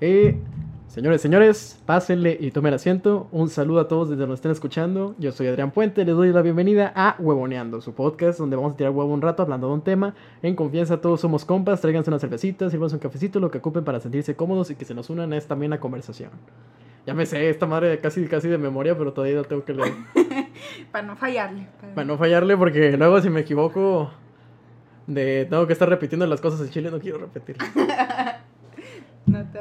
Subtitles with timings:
[0.00, 0.38] Eh,
[0.86, 3.28] señores, señores, pásenle y tomen asiento.
[3.32, 5.16] Un saludo a todos desde donde estén escuchando.
[5.18, 8.76] Yo soy Adrián Puente, les doy la bienvenida a Huevoneando, su podcast donde vamos a
[8.76, 10.14] tirar huevo un rato hablando de un tema.
[10.40, 13.98] En confianza, todos somos compas, tráiganse una cervecita, sírvanse un cafecito, lo que ocupen para
[13.98, 16.30] sentirse cómodos y que se nos unan es también la conversación.
[17.04, 19.94] Ya me sé esta madre casi, casi de memoria, pero todavía la tengo que leer.
[20.92, 21.66] para no fallarle.
[21.96, 24.12] Para no fallarle, porque luego si me equivoco,
[25.08, 27.56] de tengo que estar repitiendo las cosas en Chile, no quiero repetir.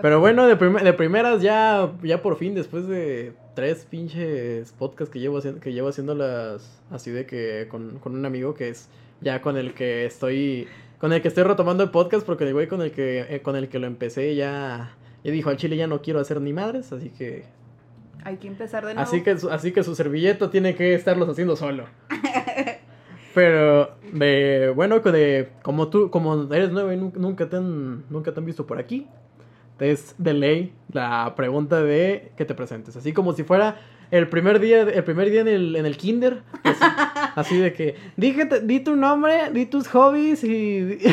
[0.02, 5.20] Pero bueno, de, de primeras ya, ya por fin, después de tres pinches podcasts que
[5.20, 8.88] llevo, haciendo, que llevo haciéndolas así de que con, con un amigo que es
[9.20, 10.68] ya con el que estoy
[11.00, 13.56] con el que estoy retomando el podcast porque el güey con el que eh, con
[13.56, 16.94] el que lo empecé ya ya dijo al chile ya no quiero hacer ni madres
[16.94, 17.46] así que
[18.24, 19.10] hay que empezar de nuevo.
[19.10, 21.86] así que así que su servilleta tiene que estarlos haciendo solo.
[23.34, 28.46] Pero de bueno de como tú como eres nuevo y nunca te nunca te han
[28.46, 29.08] visto por aquí
[29.80, 32.96] es de ley la pregunta de que te presentes.
[32.96, 33.78] Así como si fuera
[34.12, 36.44] el primer día, el primer día en el, en el kinder.
[37.36, 41.00] Así, de que, di tu nombre, di tus hobbies y...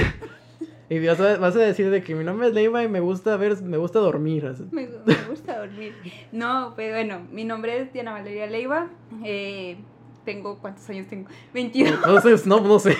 [0.91, 3.39] Y vas a, vas a, decir de que mi nombre es Leiva y me gusta
[3.39, 4.45] ver, me gusta dormir.
[4.70, 5.95] Me, me, gusta dormir.
[6.31, 8.91] No, pero bueno, mi nombre es Diana Valeria Leiva.
[9.25, 9.79] Eh,
[10.27, 11.29] tengo, ¿cuántos años tengo?
[11.55, 11.95] 22.
[11.95, 12.97] Entonces, no, no sé.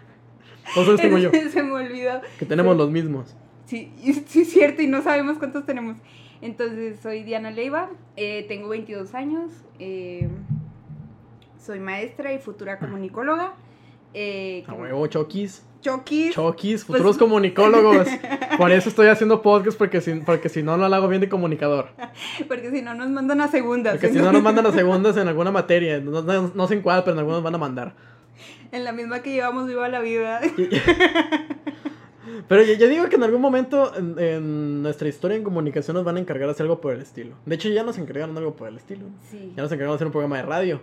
[0.74, 1.30] ¿Cuántos tengo yo?
[1.32, 2.20] Se me olvidó.
[2.38, 3.34] Que tenemos los mismos.
[3.68, 3.92] Sí,
[4.26, 5.96] sí, es cierto, y no sabemos cuántos tenemos.
[6.40, 10.28] Entonces, soy Diana Leiva, eh, tengo 22 años, eh,
[11.60, 13.54] soy maestra y futura comunicóloga.
[14.14, 15.64] Eh, a huevo, choquis.
[15.82, 16.34] Choquis.
[16.34, 18.08] Choquis, pues futuros comunicólogos.
[18.56, 21.28] Por eso estoy haciendo podcast, porque si, porque si no, no lo hago bien de
[21.28, 21.90] comunicador.
[22.48, 23.94] Porque si no, nos mandan a segundas.
[23.94, 26.00] Porque si no, nos mandan a segundas en alguna materia.
[26.00, 27.94] No, no, sé en cuál, pero en algunos van a mandar.
[28.72, 30.40] En la misma que llevamos viva la vida.
[32.48, 36.20] Pero yo, digo que en algún momento en, nuestra historia en comunicación nos van a
[36.20, 37.36] encargar de hacer algo por el estilo.
[37.46, 39.06] De hecho, ya nos encargaron algo por el estilo.
[39.30, 39.52] Sí.
[39.56, 40.80] Ya nos encargaron de hacer un programa de radio.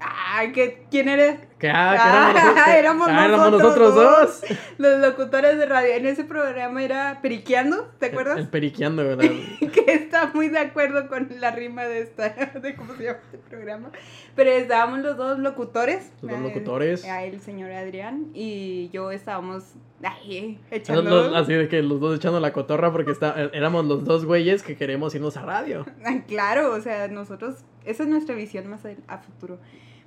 [0.00, 1.38] Ay, ¿qué, ¿quién eres?
[1.58, 2.32] Que, ah,
[2.66, 4.42] que éramos, ah, éramos, nosotros, dos.
[4.78, 5.92] Los locutores de radio.
[5.94, 8.38] En ese programa era Periqueando, ¿te acuerdas?
[8.38, 9.24] El, Periqueando, ¿verdad?
[9.72, 12.28] que está muy de acuerdo con la rima de esta,
[12.62, 13.90] de cómo se llama este programa.
[14.36, 16.12] Pero estábamos los dos locutores.
[16.22, 17.04] Los dos locutores.
[17.04, 19.74] el señor Adrián y yo estábamos
[20.04, 21.34] ahí echando.
[21.34, 24.76] así de que los dos echando la cotorra porque está, éramos los dos güeyes que
[24.76, 25.84] queremos irnos a radio.
[26.28, 29.58] claro, o sea, nosotros, esa es nuestra visión más a futuro.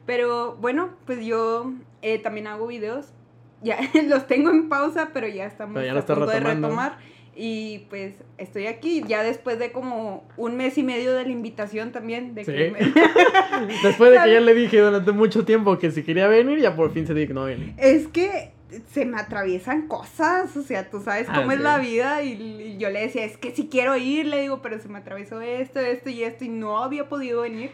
[0.05, 3.07] Pero bueno, pues yo eh, también hago videos.
[3.63, 6.97] Ya los tengo en pausa, pero ya estamos a punto de retomar.
[7.35, 11.91] Y pues estoy aquí ya después de como un mes y medio de la invitación
[11.91, 12.33] también.
[12.33, 12.51] De que
[13.83, 16.91] después de que ya le dije durante mucho tiempo que si quería venir, ya por
[16.91, 17.75] fin se no viene.
[17.77, 18.51] Es que
[18.91, 22.77] se me atraviesan cosas, o sea, tú sabes cómo ah, es la vida y, y,
[22.77, 25.79] yo le decía, es que si quiero ir, le digo, pero se me atravesó esto,
[25.79, 27.71] esto y esto y no había podido venir.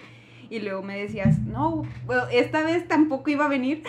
[0.50, 1.84] Y luego me decías, no,
[2.32, 3.84] esta vez tampoco iba a venir.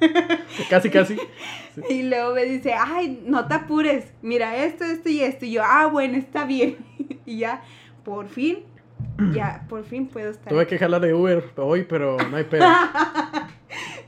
[0.70, 1.16] casi, casi.
[1.88, 5.46] Y luego me dice, ay, no te apures, mira esto, esto y esto.
[5.46, 6.76] Y yo, ah, bueno, está bien.
[7.24, 7.62] y ya,
[8.04, 8.58] por fin,
[9.32, 10.52] ya, por fin puedo estar.
[10.52, 12.66] Tuve que jalar de Uber hoy, pero no hay pedo.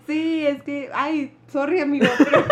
[0.07, 2.45] sí, es que, ay, sorry, amigo, pero...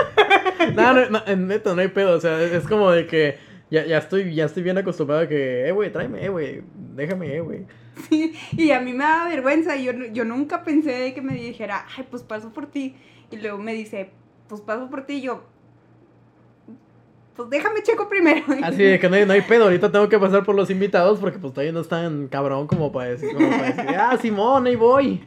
[0.75, 3.37] no, no, no, en neto, no hay pedo, o sea, es como de que
[3.73, 6.63] ya, ya, estoy, ya estoy bien acostumbrado a que, eh, güey, tráeme, eh, güey,
[6.95, 7.67] déjame, eh, güey.
[8.09, 9.77] Sí, y a mí me da vergüenza.
[9.77, 12.97] Yo, yo nunca pensé que me dijera, ay, pues paso por ti.
[13.31, 14.11] Y luego me dice,
[14.49, 15.15] pues paso por ti.
[15.15, 15.45] Y yo,
[17.35, 18.45] pues déjame checo primero.
[18.63, 21.19] Así de que no hay, no hay, pedo, ahorita tengo que pasar por los invitados
[21.19, 24.77] porque pues todavía no están cabrón como para decir, como para decir ah, Simón, ahí
[24.77, 25.25] voy.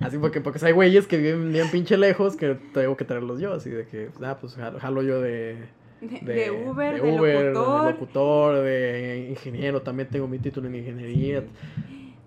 [0.00, 3.54] Así porque, porque hay güeyes que viven bien pinche lejos que tengo que traerlos yo,
[3.54, 5.56] así de que, ah, pues jalo yo de...
[6.02, 7.84] De, Uber, de, Uber, locutor.
[7.84, 11.44] de locutor, de ingeniero, también tengo mi título en ingeniería.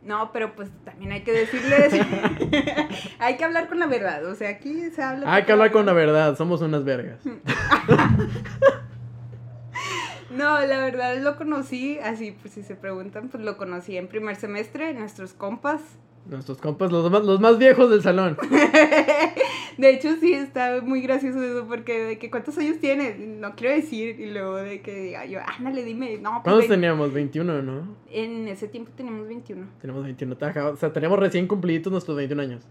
[0.02, 1.94] No, pero pues también hay que decirles,
[3.20, 5.34] hay que hablar con la verdad, o sea, aquí se habla...
[5.34, 7.20] Hay que hablar con la verdad, somos unas vergas.
[10.30, 14.38] no, la verdad lo conocí, así pues si se preguntan, pues lo conocí en primer
[14.38, 15.82] semestre, nuestros compas,
[16.28, 18.36] Nuestros compas, los más, los más viejos del salón.
[19.78, 23.76] de hecho, sí, está muy gracioso eso, porque de que cuántos años tiene, no quiero
[23.76, 26.42] decir, y luego de que diga yo, ándale, dime, no.
[26.44, 27.14] Pues ¿Cuántos teníamos?
[27.14, 27.96] 21, ¿no?
[28.10, 29.68] En ese tiempo teníamos 21.
[29.80, 30.36] Tenemos 21,
[30.74, 32.64] o sea, teníamos recién cumplidos nuestros 21 años.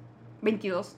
[0.43, 0.97] 22.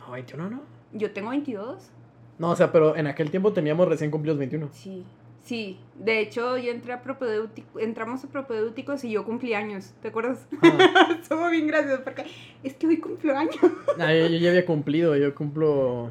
[0.00, 0.60] No, 21 no.
[0.92, 1.90] Yo tengo 22.
[2.38, 4.68] No, o sea, pero en aquel tiempo teníamos recién cumplidos 21.
[4.72, 5.04] Sí.
[5.46, 10.08] Sí, de hecho yo entré a propedéutico, entramos a propedéuticos y yo cumplí años, ¿te
[10.08, 10.44] acuerdas?
[10.60, 11.20] Ah.
[11.28, 12.24] Somos bien graciosos porque
[12.64, 13.54] es que hoy cumplo años.
[14.00, 16.10] ah, yo, ya había cumplido, yo cumplo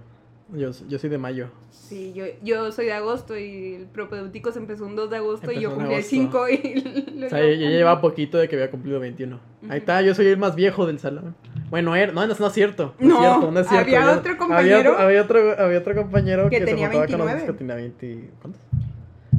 [0.53, 1.49] Yo, yo soy de mayo.
[1.69, 5.51] Sí, yo, yo soy de agosto y el propedéutico se empezó un 2 de agosto
[5.51, 7.05] y yo cumplí el 5 y...
[7.25, 9.37] O sea, yo, ya llevaba poquito de que había cumplido 21.
[9.67, 11.35] Ahí está, yo soy el más viejo del salón.
[11.69, 12.93] Bueno, er, no, no, no es cierto.
[12.99, 13.97] No, es cierto, no es cierto.
[13.97, 14.97] Había otro compañero.
[14.97, 18.29] Había, otro, había otro compañero que, tenía se juntaba con nosotros que tenía 20.
[18.41, 18.61] ¿Cuántos?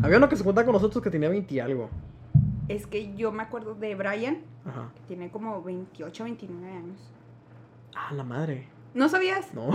[0.03, 1.91] Había uno que se juntaba con nosotros que tenía 20 y algo.
[2.69, 4.91] Es que yo me acuerdo de Brian, Ajá.
[4.95, 7.13] que tiene como 28, 29 años.
[7.95, 8.67] Ah, la madre.
[8.95, 9.55] ¿No sabías?
[9.55, 9.71] No.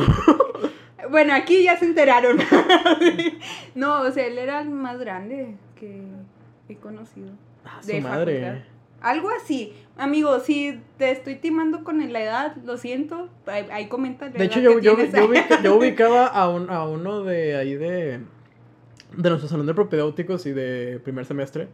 [1.10, 2.38] bueno, aquí ya se enteraron.
[3.76, 6.04] no, o sea, él era el más grande que
[6.70, 7.30] he conocido.
[7.66, 8.66] Ah, su madre.
[9.02, 9.74] Algo así.
[9.98, 13.30] Amigo, si te estoy timando con la edad, lo siento.
[13.48, 14.30] Ahí, comenta.
[14.30, 14.96] De hecho, yo, yo,
[15.64, 18.22] yo, ubicaba a, un, a uno de ahí de,
[19.16, 21.68] de nuestro salón de propedéuticos y de primer semestre.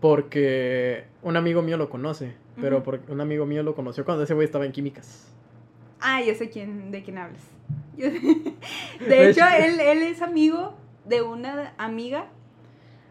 [0.00, 2.34] Porque un amigo mío lo conoce.
[2.60, 5.32] Pero porque un amigo mío lo conoció cuando ese güey estaba en químicas.
[6.00, 7.42] Ah, yo sé quién, de quién hablas.
[7.96, 10.74] de hecho, él, él es amigo
[11.06, 12.28] de una amiga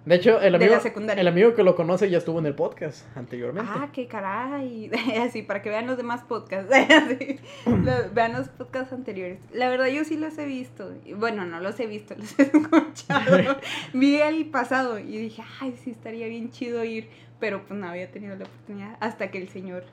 [0.05, 0.75] de hecho, el amigo,
[1.15, 3.71] el amigo que lo conoce ya estuvo en el podcast anteriormente.
[3.73, 4.91] Ah, qué caray.
[5.21, 6.69] Así, para que vean los demás podcasts.
[8.13, 9.39] vean los podcasts anteriores.
[9.53, 10.91] La verdad, yo sí los he visto.
[11.15, 13.57] Bueno, no los he visto, los he escuchado.
[13.93, 17.07] Vi el pasado y dije, ay, sí, estaría bien chido ir.
[17.39, 19.83] Pero pues no había tenido la oportunidad hasta que el señor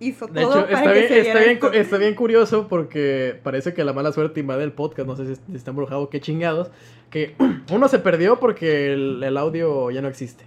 [0.00, 3.92] hizo de todo hecho, está, bien, está, bien, está bien curioso porque parece que la
[3.92, 5.08] mala suerte invade el podcast.
[5.08, 6.70] No sé si está embrujado, qué chingados.
[7.10, 7.34] Que
[7.72, 10.44] uno se perdió porque el, audio ya no existe.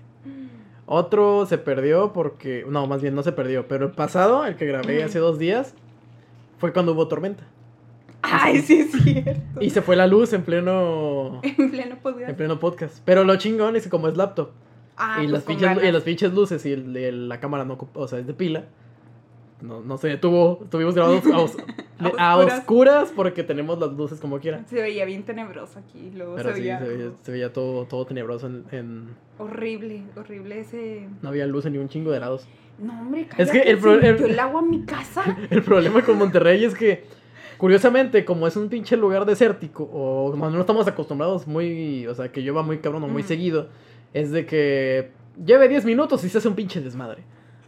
[0.86, 2.66] Otro se perdió porque.
[2.68, 3.68] No, más bien no se perdió.
[3.68, 5.74] Pero el pasado, el que grabé hace dos días,
[6.58, 7.44] fue cuando hubo tormenta.
[8.22, 9.62] Ay, sí es cierto.
[9.62, 11.42] Y se fue la luz en pleno.
[11.58, 12.30] En pleno podcast.
[12.30, 13.00] En pleno podcast.
[13.06, 14.52] Pero lo chingón es que como es laptop.
[14.98, 18.18] Ah, y, pues las pinches, y las pinches luces y la cámara no, o sea,
[18.18, 18.66] es de pila
[19.62, 20.60] no, no se detuvo.
[20.64, 21.24] Estuvimos grabados
[22.18, 23.12] a, oscuras.
[23.16, 24.64] porque tenemos las luces como quiera.
[24.68, 26.12] Se veía bien tenebroso aquí.
[26.16, 26.80] Luego Pero se, sí, veía...
[27.22, 31.08] se, veía, todo, todo tenebroso en, Horrible, horrible ese...
[31.22, 32.48] No había luz ni un chingo de helados.
[32.80, 35.38] No, hombre, cállate, es que el, el, agua en mi casa.
[35.50, 37.06] el problema con Monterrey es que,
[37.58, 42.06] curiosamente, como es un pinche lugar desértico, o no, estamos acostumbrados muy...
[42.08, 43.70] O sea, que llueva muy cabrón o muy seguido,
[44.14, 45.12] es de que
[45.44, 47.24] lleve 10 minutos y se hace un pinche desmadre.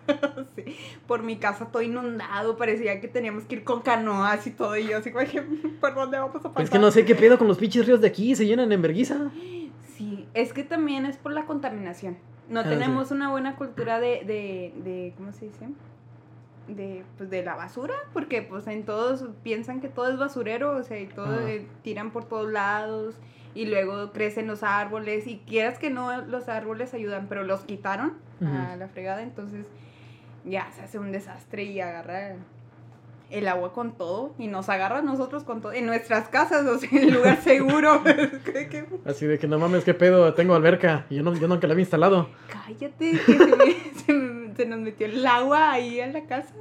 [0.55, 0.75] sí.
[1.07, 4.87] Por mi casa todo inundado, parecía que teníamos que ir con canoas y todo, y
[4.87, 5.25] yo así como
[5.81, 6.63] ¿por dónde vamos a pasar?
[6.63, 8.81] Es que no sé qué pedo con los pinches ríos de aquí, se llenan en
[8.81, 9.31] verguiza.
[9.95, 12.17] Sí, es que también es por la contaminación.
[12.49, 15.67] No ah, tenemos una buena cultura de, de, de, ¿cómo se dice?
[16.67, 20.83] De, pues, de la basura, porque pues en todos piensan que todo es basurero, o
[20.83, 23.15] sea, y todo eh, tiran por todos lados
[23.55, 28.13] y luego crecen los árboles y quieras que no los árboles ayudan, pero los quitaron
[28.41, 29.65] a la fregada, entonces
[30.45, 32.35] ya se hace un desastre y agarra
[33.29, 36.77] el agua con todo y nos agarra a nosotros con todo en nuestras casas, o
[36.79, 38.01] sea, en lugar seguro.
[39.05, 41.73] Así de que no mames, qué pedo, tengo alberca y yo, no, yo nunca la
[41.73, 42.29] había instalado.
[42.47, 46.53] Cállate, se, se, nos metió el agua ahí en la casa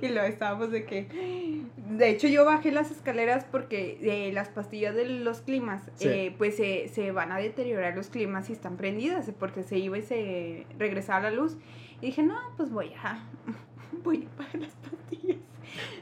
[0.00, 1.62] y lo estábamos de que...
[1.76, 6.56] De hecho, yo bajé las escaleras porque eh, las pastillas de los climas, eh, pues
[6.56, 10.66] se, se van a deteriorar los climas si están prendidas, porque se iba y se
[10.78, 11.58] regresaba la luz.
[12.02, 13.20] Y dije, no, pues voy a,
[14.04, 15.38] voy a apagar las pastillas.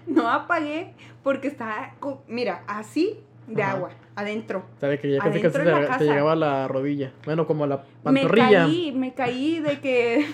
[0.06, 1.94] No apagué porque estaba,
[2.26, 4.64] mira, así de agua, adentro.
[4.80, 7.12] ¿Sabe que ya casi, casi te, llegaba a la rodilla?
[7.26, 8.66] Bueno, como a la pantorrilla.
[8.66, 10.26] Me caí, me caí de que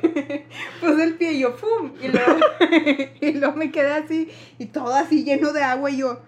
[0.80, 1.92] puse el pie y yo, ¡pum!
[2.00, 2.40] Y luego,
[3.20, 6.18] y luego me quedé así, y todo así lleno de agua, y yo,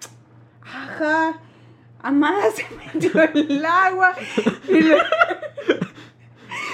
[0.61, 1.40] ¡ajá!
[2.11, 4.14] más se metió el agua.
[4.69, 5.02] Y luego,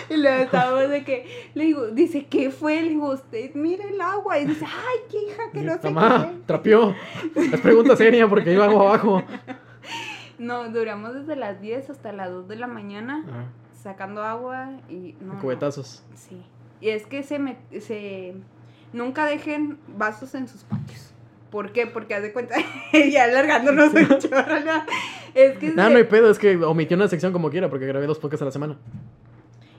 [0.10, 2.82] y luego estábamos de que, le digo, dice, ¿qué fue?
[2.82, 4.38] Le digo, usted mira el agua.
[4.38, 6.94] Y dice, ay, qué hija, que no sé Mamá, trapeó.
[7.34, 9.22] Es pregunta seria porque iba agua abajo.
[10.38, 13.24] No, duramos desde las 10 hasta las 2 de la mañana
[13.82, 15.16] sacando agua y...
[15.20, 16.04] No, Cubetazos.
[16.14, 16.40] sí.
[16.80, 18.36] Y es que se, me, se...
[18.92, 21.12] Nunca dejen vasos en sus patios.
[21.50, 21.88] ¿Por qué?
[21.88, 22.54] Porque haz de cuenta,
[22.92, 24.84] ya alargándonos un chorro, ¿no?
[25.34, 25.70] Es que...
[25.70, 28.42] No, no hay pedo, es que omitió una sección como quiera porque grabé dos podcasts
[28.42, 28.76] a la semana.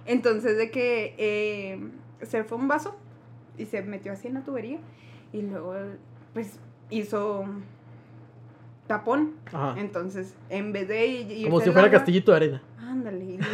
[0.09, 1.79] Entonces de que eh,
[2.23, 2.95] se fue un vaso
[3.59, 4.79] y se metió así en la tubería
[5.31, 5.75] y luego
[6.33, 7.45] pues hizo
[8.87, 9.35] tapón.
[9.77, 12.63] Entonces, en vez de Como si fuera castillito de arena.
[12.79, 13.37] Ándale.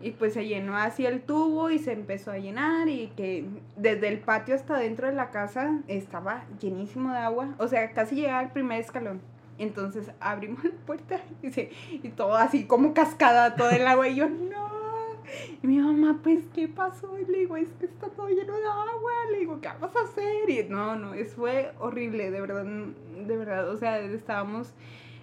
[0.00, 3.46] Y, pues se llenó así el tubo y se empezó a llenar y que
[3.78, 7.54] desde el patio hasta dentro de la casa estaba llenísimo de agua.
[7.56, 9.22] O sea, casi llegaba al primer escalón.
[9.56, 11.48] Entonces abrimos la puerta y,
[12.06, 14.73] y todo así como cascada todo el agua y yo, no.
[15.62, 17.18] Y mi mamá, pues, ¿qué pasó?
[17.18, 19.12] Y le digo, es que está todo lleno de agua.
[19.30, 20.48] Le digo, ¿qué vamos a hacer?
[20.48, 23.68] Y no, no, eso fue horrible, de verdad, de verdad.
[23.68, 24.72] O sea, estábamos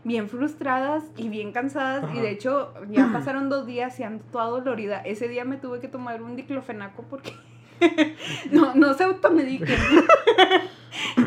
[0.04, 2.14] bien frustradas y bien cansadas.
[2.16, 5.02] Y de hecho, ya pasaron dos días y ando toda dolorida.
[5.02, 7.34] Ese día me tuve que tomar un diclofenaco porque
[8.52, 9.78] no, no se automediquen.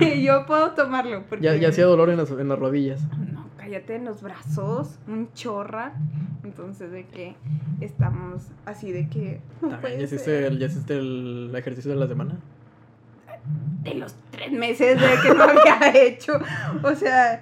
[0.23, 1.25] Yo puedo tomarlo.
[1.29, 1.45] Porque...
[1.45, 3.03] Ya, ya hacía dolor en las, en las rodillas.
[3.33, 5.95] No, cállate en los brazos, un chorra.
[6.45, 7.35] Entonces, de que
[7.81, 9.41] estamos así de que.
[9.63, 12.39] ¿Ya hiciste, el, ¿Ya hiciste el ejercicio de la semana?
[13.83, 16.39] De los tres meses de que no había hecho.
[16.83, 17.41] O sea,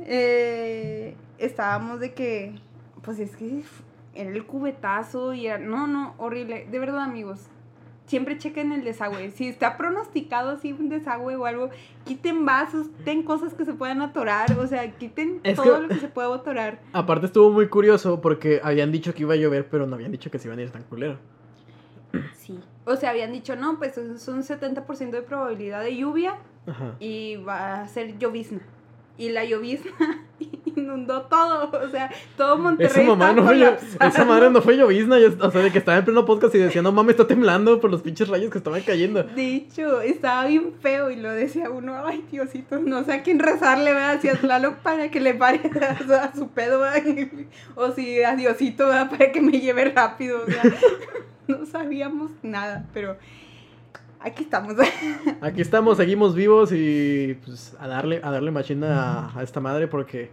[0.00, 2.54] eh, estábamos de que.
[3.02, 3.62] Pues es que
[4.14, 5.58] era el cubetazo y era.
[5.58, 6.66] No, no, horrible.
[6.70, 7.48] De verdad, amigos
[8.06, 9.30] siempre chequen el desagüe.
[9.30, 11.70] Si está pronosticado así un desagüe o algo,
[12.04, 16.08] quiten vasos, quiten cosas que se puedan atorar, o sea, quiten todo lo que se
[16.08, 16.80] pueda atorar.
[16.92, 20.30] Aparte estuvo muy curioso porque habían dicho que iba a llover, pero no habían dicho
[20.30, 21.18] que se iban a ir tan culero.
[22.34, 22.58] Sí.
[22.84, 26.36] O sea, habían dicho, no, pues es un 70% de probabilidad de lluvia
[27.00, 28.60] y va a ser llovizna.
[29.16, 29.92] Y la llovizna
[30.80, 33.02] inundó todo, o sea, todo Monterrey.
[33.02, 36.04] Esa mamá no fue, esa madre no fue llovizna, o sea, de que estaba en
[36.04, 39.22] pleno podcast y decía, no mames, está temblando por los pinches rayos que estaban cayendo.
[39.22, 43.38] De hecho, estaba bien feo y lo decía uno, ay, Diosito, no sé a quién
[43.38, 44.20] rezarle, ¿verdad?
[44.20, 45.60] Si a Tlaloc para que le pare
[46.20, 46.82] a, su pedo,
[47.74, 49.10] O si a Diosito, ¿verdad?
[49.10, 50.62] Para que me lleve rápido, o sea,
[51.46, 53.16] no sabíamos nada, pero
[54.24, 54.74] aquí estamos.
[55.40, 60.30] aquí estamos, seguimos vivos y pues a darle, a darle machina a, esta madre porque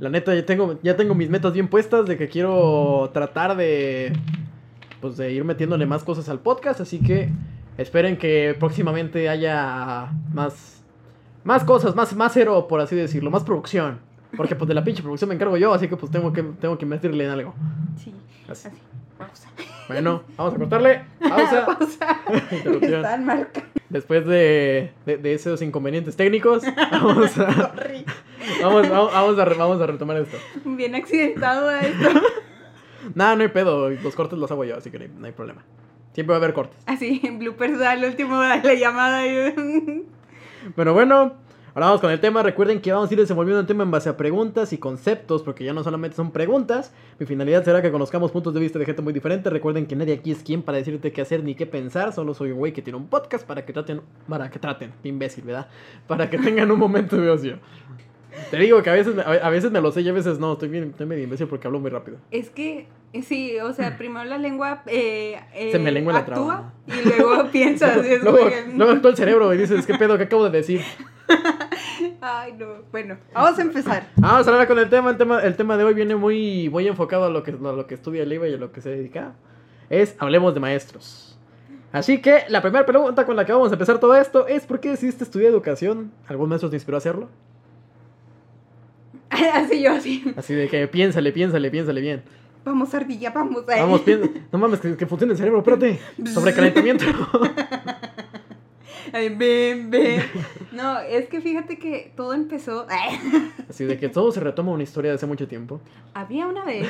[0.00, 4.12] la neta ya tengo, ya tengo mis metas bien puestas de que quiero tratar de
[5.00, 7.30] pues de ir metiéndole más cosas al podcast, así que
[7.76, 10.82] esperen que próximamente haya más
[11.44, 13.98] más cosas, más más cero por así decirlo, más producción.
[14.36, 16.76] Porque pues de la pinche producción me encargo yo, así que pues tengo que tengo
[16.78, 17.54] que meterle en algo.
[17.96, 18.12] Sí.
[18.48, 18.68] Así.
[19.88, 21.02] Bueno, vamos a cortarle.
[21.20, 21.66] Pausa.
[21.78, 22.20] Pausa.
[22.80, 23.48] Están
[23.90, 27.72] Después de, de, esos inconvenientes técnicos, vamos a,
[28.60, 30.36] vamos, vamos, a, vamos a retomar esto.
[30.64, 32.08] Bien accidentado esto.
[33.14, 33.90] Nada, no hay pedo.
[33.90, 35.62] Los cortes los hago yo, así que no hay, problema.
[36.12, 36.76] Siempre va a haber cortes.
[36.86, 39.22] Así, en bloopers al último de la llamada.
[40.74, 41.34] Pero bueno,
[41.74, 42.40] Ahora vamos con el tema.
[42.44, 45.64] Recuerden que vamos a ir desenvolviendo el tema en base a preguntas y conceptos, porque
[45.64, 46.94] ya no solamente son preguntas.
[47.18, 49.50] Mi finalidad será que conozcamos puntos de vista de gente muy diferente.
[49.50, 52.12] Recuerden que nadie aquí es quien para decirte qué hacer ni qué pensar.
[52.12, 55.42] Solo soy un güey que tiene un podcast para que traten, para que traten, imbécil,
[55.42, 55.66] ¿verdad?
[56.06, 57.58] Para que tengan un momento de ocio.
[58.50, 60.54] Te digo que a veces, a veces me lo sé y a veces no.
[60.54, 62.18] Estoy, bien, estoy medio imbécil porque hablo muy rápido.
[62.30, 62.86] Es que,
[63.22, 67.48] sí, o sea, primero la lengua eh, eh, Se me lengua la actúa y luego
[67.52, 67.98] piensas.
[68.22, 70.16] luego, luego actúa el cerebro y dices, ¿qué pedo?
[70.16, 70.82] ¿Qué acabo de decir?
[72.20, 72.66] Ay, no.
[72.90, 74.08] Bueno, vamos a empezar.
[74.16, 75.10] Vamos a hablar con el tema.
[75.10, 77.86] El tema, el tema de hoy viene muy, muy enfocado a lo que, a lo
[77.86, 79.34] que estudia el IVA y a lo que se dedica.
[79.90, 81.38] Es hablemos de maestros.
[81.92, 84.80] Así que la primera pregunta con la que vamos a empezar todo esto es ¿por
[84.80, 86.10] qué decidiste estudiar educación?
[86.26, 87.28] ¿Algún maestro te inspiró a hacerlo?
[89.54, 90.24] Así yo, así.
[90.36, 92.22] Así de que piénsale, piénsale, piénsale bien.
[92.64, 93.64] Vamos, ardilla, vamos.
[93.68, 94.28] a Vamos, piensa.
[94.52, 95.98] No mames, que, que funcione el cerebro, espérate.
[96.32, 97.04] Sobrecalentamiento.
[99.12, 100.22] ven, ven.
[100.72, 102.86] No, es que fíjate que todo empezó.
[103.68, 105.80] Así de que todo se retoma una historia de hace mucho tiempo.
[106.14, 106.88] Había una vez.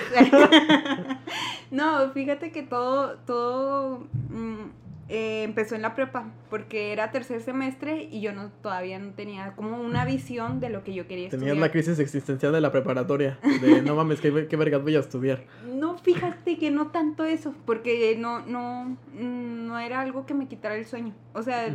[1.70, 8.08] No, fíjate que todo, todo mm, eh, empezó en la prepa, porque era tercer semestre
[8.10, 11.50] y yo no todavía no tenía como una visión de lo que yo quería estudiar.
[11.50, 15.00] Tenías la crisis existencial de la preparatoria, de no mames, ¿qué, qué vergas voy a
[15.00, 15.44] estudiar?
[15.70, 20.76] No, fíjate que no tanto eso, porque no, no, no era algo que me quitara
[20.76, 21.14] el sueño.
[21.34, 21.66] O sea,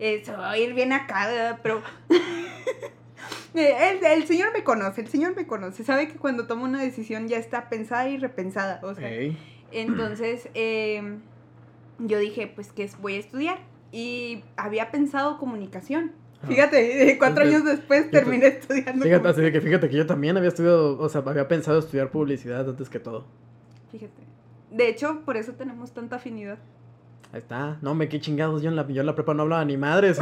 [0.00, 1.82] eh, se va a ir bien acá, pero...
[3.54, 7.38] El, señor me conoce, el señor me conoce, sabe que cuando toma una decisión ya
[7.38, 9.08] está pensada y repensada, o sea,
[9.70, 11.20] entonces em,
[11.98, 13.58] yo dije, pues que voy a estudiar
[13.92, 16.12] y había pensado comunicación.
[16.42, 16.46] Ah.
[16.46, 19.04] Fíjate, cuatro años después terminé estudiando.
[19.04, 22.68] Fíjate, así que fíjate que yo también había estudiado, o sea, había pensado estudiar publicidad
[22.68, 23.26] antes que todo.
[23.92, 24.22] Fíjate.
[24.70, 26.58] De hecho, por eso tenemos tanta afinidad.
[27.32, 27.78] Ahí está.
[27.80, 28.62] No, me qué chingados.
[28.62, 30.20] Yo en la, yo en la prepa no hablaba ni madres.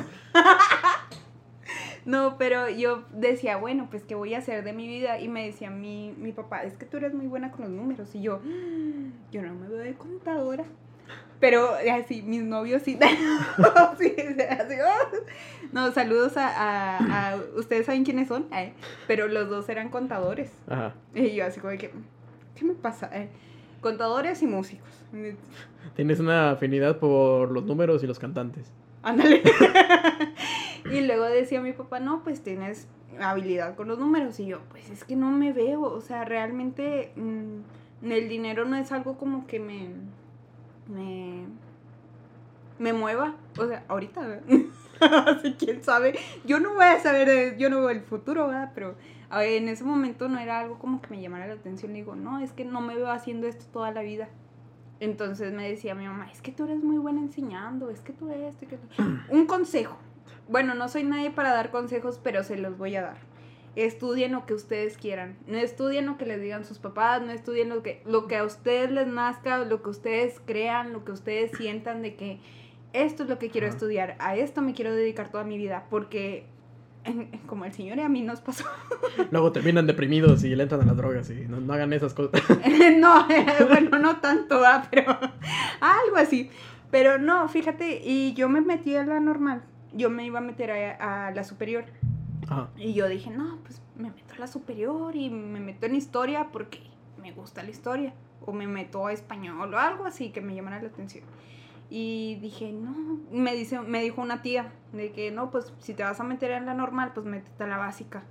[2.05, 5.21] no, pero yo decía, bueno, pues, ¿qué voy a hacer de mi vida?
[5.21, 8.15] Y me decía mi, mi papá, es que tú eres muy buena con los números.
[8.15, 8.41] Y yo,
[9.31, 10.65] yo no me veo de contadora.
[11.43, 12.97] Pero así, mis novios sí.
[13.99, 14.15] sí
[14.49, 15.17] así, oh.
[15.73, 18.75] No, saludos a, a, Ustedes saben quiénes son, eh,
[19.09, 20.53] pero los dos eran contadores.
[20.69, 20.95] Ajá.
[21.13, 21.91] Y yo así como que,
[22.55, 23.11] ¿qué me pasa?
[23.13, 23.29] Eh,
[23.81, 24.89] contadores y músicos.
[25.97, 28.71] Tienes una afinidad por los números y los cantantes.
[29.03, 29.43] Ándale.
[30.93, 32.87] y luego decía mi papá, no, pues tienes
[33.21, 34.39] habilidad con los números.
[34.39, 35.83] Y yo, pues es que no me veo.
[35.83, 39.89] O sea, realmente mm, el dinero no es algo como que me.
[40.89, 41.47] Me.
[42.79, 43.37] me mueva.
[43.59, 44.41] O sea, ahorita.
[45.01, 46.19] Así, quién sabe.
[46.45, 48.71] Yo no voy a saber, yo no veo el futuro, ¿verdad?
[48.75, 48.95] Pero
[49.33, 51.93] en ese momento no era algo como que me llamara la atención.
[51.93, 54.29] Le digo, no, es que no me veo haciendo esto toda la vida.
[55.01, 58.29] Entonces me decía mi mamá, es que tú eres muy buena enseñando, es que tú
[58.29, 58.79] esto, que
[59.31, 59.97] Un consejo.
[60.49, 63.32] Bueno, no soy nadie para dar consejos, pero se los voy a dar.
[63.75, 65.37] Estudien lo que ustedes quieran.
[65.47, 68.45] No estudien lo que les digan sus papás, no estudien lo que, lo que a
[68.45, 72.41] ustedes les nazca, lo que ustedes crean, lo que ustedes sientan de que
[72.93, 76.45] esto es lo que quiero estudiar, a esto me quiero dedicar toda mi vida, porque
[77.47, 78.65] como el señor y a mí nos pasó.
[79.31, 82.43] Luego terminan deprimidos y le entran a las drogas y no, hagan esas cosas.
[82.99, 83.27] no,
[83.69, 85.13] bueno, no tanto, pero
[85.81, 86.51] algo así.
[86.91, 89.63] Pero no, fíjate, y yo me metí a la normal,
[89.95, 91.85] yo me iba a meter a, la superior.
[92.77, 96.49] Y yo dije, no, pues me meto a la superior y me meto en historia
[96.53, 96.81] porque
[97.21, 98.15] me gusta la historia.
[98.45, 101.25] O me meto a español o algo así que me llamara la atención.
[101.91, 106.03] Y dije, no, me, dice, me dijo una tía de que no, pues si te
[106.03, 108.25] vas a meter en la normal, pues métete a la básica.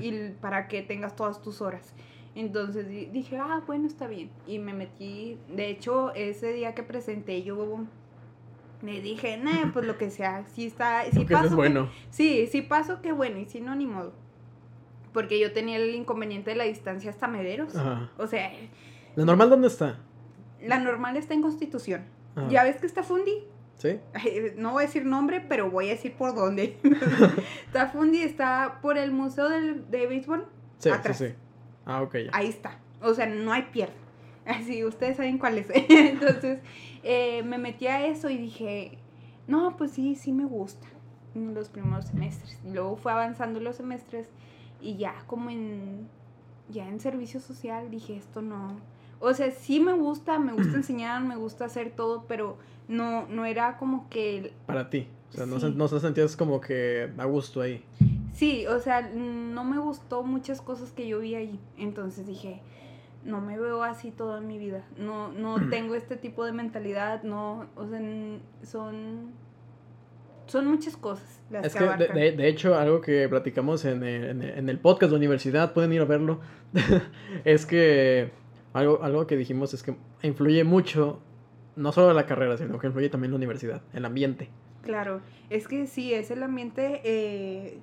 [0.00, 1.94] Y para que tengas todas tus horas.
[2.34, 4.30] Entonces dije, ah, bueno, está bien.
[4.46, 7.84] Y me metí, de hecho, ese día que presenté yo
[8.82, 11.46] me dije, no, pues lo que sea, si está, si paso.
[11.46, 11.90] Es bueno.
[12.10, 14.12] sí, si paso, qué bueno, y si no, ni modo.
[15.12, 17.72] Porque yo tenía el inconveniente de la distancia hasta Mederos.
[18.18, 18.52] O sea.
[19.16, 19.98] ¿La normal dónde está?
[20.62, 22.04] La normal está en Constitución.
[22.50, 23.44] ¿Ya ves que está Fundi?
[23.74, 23.98] Sí.
[24.56, 26.78] No voy a decir nombre, pero voy a decir por dónde.
[27.66, 30.46] está Fundi, está por el Museo del, de Béisbol.
[30.78, 31.34] Sí, sí, sí.
[31.84, 32.16] Ah, ok.
[32.32, 32.78] Ahí está.
[33.00, 33.94] O sea, no hay pierde.
[34.60, 35.68] Así, ustedes saben cuál es.
[35.88, 36.60] Entonces,
[37.02, 38.98] eh, me metí a eso y dije,
[39.46, 40.86] no, pues sí, sí me gusta.
[41.34, 42.58] En los primeros semestres.
[42.64, 44.28] Y luego fue avanzando los semestres
[44.80, 46.08] y ya como en,
[46.70, 48.80] ya en servicio social dije, esto no,
[49.20, 52.56] o sea, sí me gusta, me gusta enseñar, me gusta hacer todo, pero
[52.88, 54.52] no, no era como que...
[54.66, 55.08] Para ti.
[55.30, 57.84] O sea, no, no se sentías como que a gusto ahí.
[58.32, 61.60] Sí, o sea, no me gustó muchas cosas que yo vi ahí.
[61.76, 62.62] Entonces dije,
[63.24, 64.84] no me veo así toda mi vida.
[64.96, 68.00] No, no tengo este tipo de mentalidad, no, o sea,
[68.62, 69.32] son
[70.46, 74.78] son muchas cosas las es que, de, hecho, algo que platicamos en el, en el,
[74.78, 76.40] podcast de universidad, pueden ir a verlo,
[77.44, 78.30] es que
[78.72, 81.20] algo, algo que dijimos es que influye mucho,
[81.76, 84.50] no solo la carrera, sino que influye también la universidad, el ambiente.
[84.82, 87.78] Claro, es que sí, es el ambiente eh,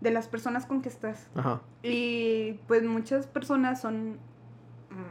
[0.00, 1.28] de las personas con que estás.
[1.34, 1.60] Ajá.
[1.82, 4.18] Y pues muchas personas son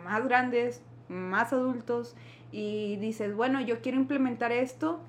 [0.04, 2.16] más grandes, más adultos,
[2.52, 5.00] y dices, bueno, yo quiero implementar esto,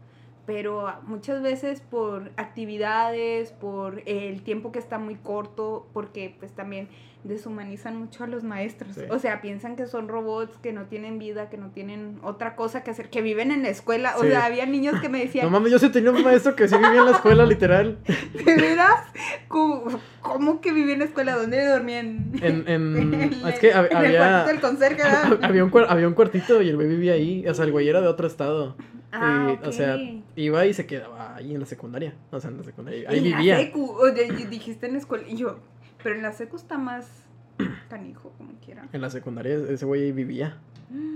[0.47, 6.89] pero muchas veces por actividades, por el tiempo que está muy corto, porque pues también
[7.25, 8.97] deshumanizan mucho a los maestros.
[9.11, 12.83] O sea, piensan que son robots, que no tienen vida, que no tienen otra cosa
[12.83, 14.17] que hacer, que viven en la escuela.
[14.19, 15.47] O sea, había niños que me decían...
[15.47, 17.99] No mames, yo sí tenía un maestro que sí vivía en la escuela, literal.
[18.45, 19.05] ¿De veras?
[19.49, 21.37] ¿Cómo, que vivía en la escuela?
[21.37, 22.33] ¿Dónde dormían?
[22.41, 22.69] En...
[22.69, 24.01] en, es que había...
[24.01, 25.03] el cuartito del conserje,
[25.43, 27.47] había, un, había un cuartito y el güey vivía ahí.
[27.47, 28.77] O sea, el güey era de otro estado.
[29.11, 29.97] Ah, O sea,
[30.37, 32.15] iba y se quedaba ahí en la secundaria.
[32.31, 33.09] O sea, en la secundaria.
[33.09, 33.57] Ahí vivía.
[33.57, 35.25] Secu, o dijiste en la escuela.
[35.27, 35.59] Y yo,
[36.03, 37.07] pero en la secu está más
[37.89, 38.87] canijo, como quiera.
[38.93, 40.59] En la secundaria ese güey ahí vivía.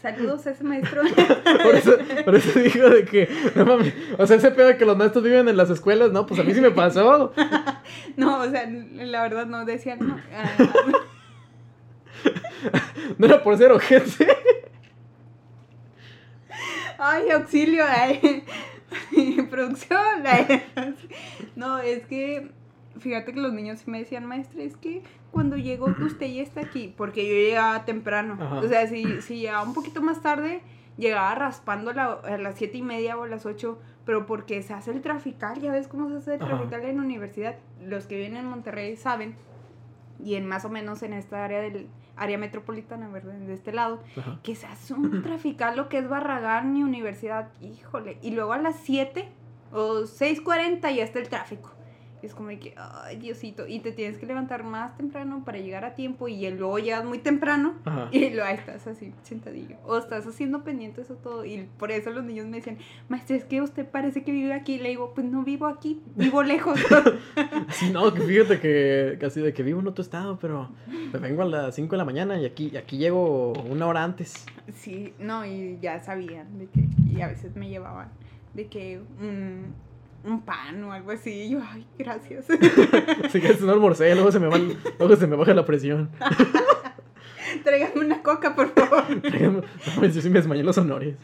[0.00, 1.02] Saludos a ese maestro.
[1.64, 4.84] por, eso, por eso digo de que, no mames, o sea, ese pedo de que
[4.84, 7.32] los maestros viven en las escuelas, no, pues a mí sí me pasó.
[8.16, 10.16] no, o sea, la verdad no decían, no.
[13.18, 14.28] no era por ser ojete.
[16.98, 18.44] Ay, auxilio, ay.
[19.50, 20.22] producción.
[21.56, 22.50] No, es que
[22.98, 26.94] fíjate que los niños me decían, maestra, es que cuando llegó usted ya está aquí,
[26.96, 28.38] porque yo llegaba temprano.
[28.62, 30.62] O sea, si, si llegaba un poquito más tarde,
[30.96, 34.92] llegaba raspando a, las siete y media o a las ocho, pero porque se hace
[34.92, 37.56] el trafical, ya ves cómo se hace el trafical en la universidad.
[37.84, 39.34] Los que viven en Monterrey saben,
[40.22, 43.34] y en más o menos en esta área del área metropolitana, ¿verdad?
[43.34, 44.02] De este lado,
[44.42, 48.58] que se hace un trafical lo que es Barragán y universidad, híjole, y luego a
[48.58, 49.28] las 7
[49.72, 51.75] o 6.40 ya está el tráfico
[52.22, 55.84] es como de que, ay, Diosito, y te tienes que levantar más temprano para llegar
[55.84, 57.74] a tiempo y luego llegas muy temprano
[58.12, 59.76] y luego estás así sentadillo.
[59.84, 61.44] O estás haciendo pendiente eso todo.
[61.44, 64.78] Y por eso los niños me decían, maestra, es que usted parece que vive aquí.
[64.78, 66.78] le digo, pues no vivo aquí, vivo lejos.
[67.70, 70.70] sí, no, fíjate que casi de que vivo en otro estado, pero
[71.12, 74.46] me vengo a las 5 de la mañana y aquí, aquí llego una hora antes.
[74.74, 78.08] Sí, no, y ya sabían de que, y a veces me llevaban
[78.54, 79.74] de que un
[80.44, 81.30] pan o algo así.
[81.44, 82.46] Y yo, ay, gracias.
[83.30, 84.48] Sí, que es un almorcé, luego se me,
[84.98, 86.10] luego se me baja la presión.
[87.64, 89.04] Tráigame una coca, por favor.
[89.96, 91.16] No, yo sí me desmayé los honores.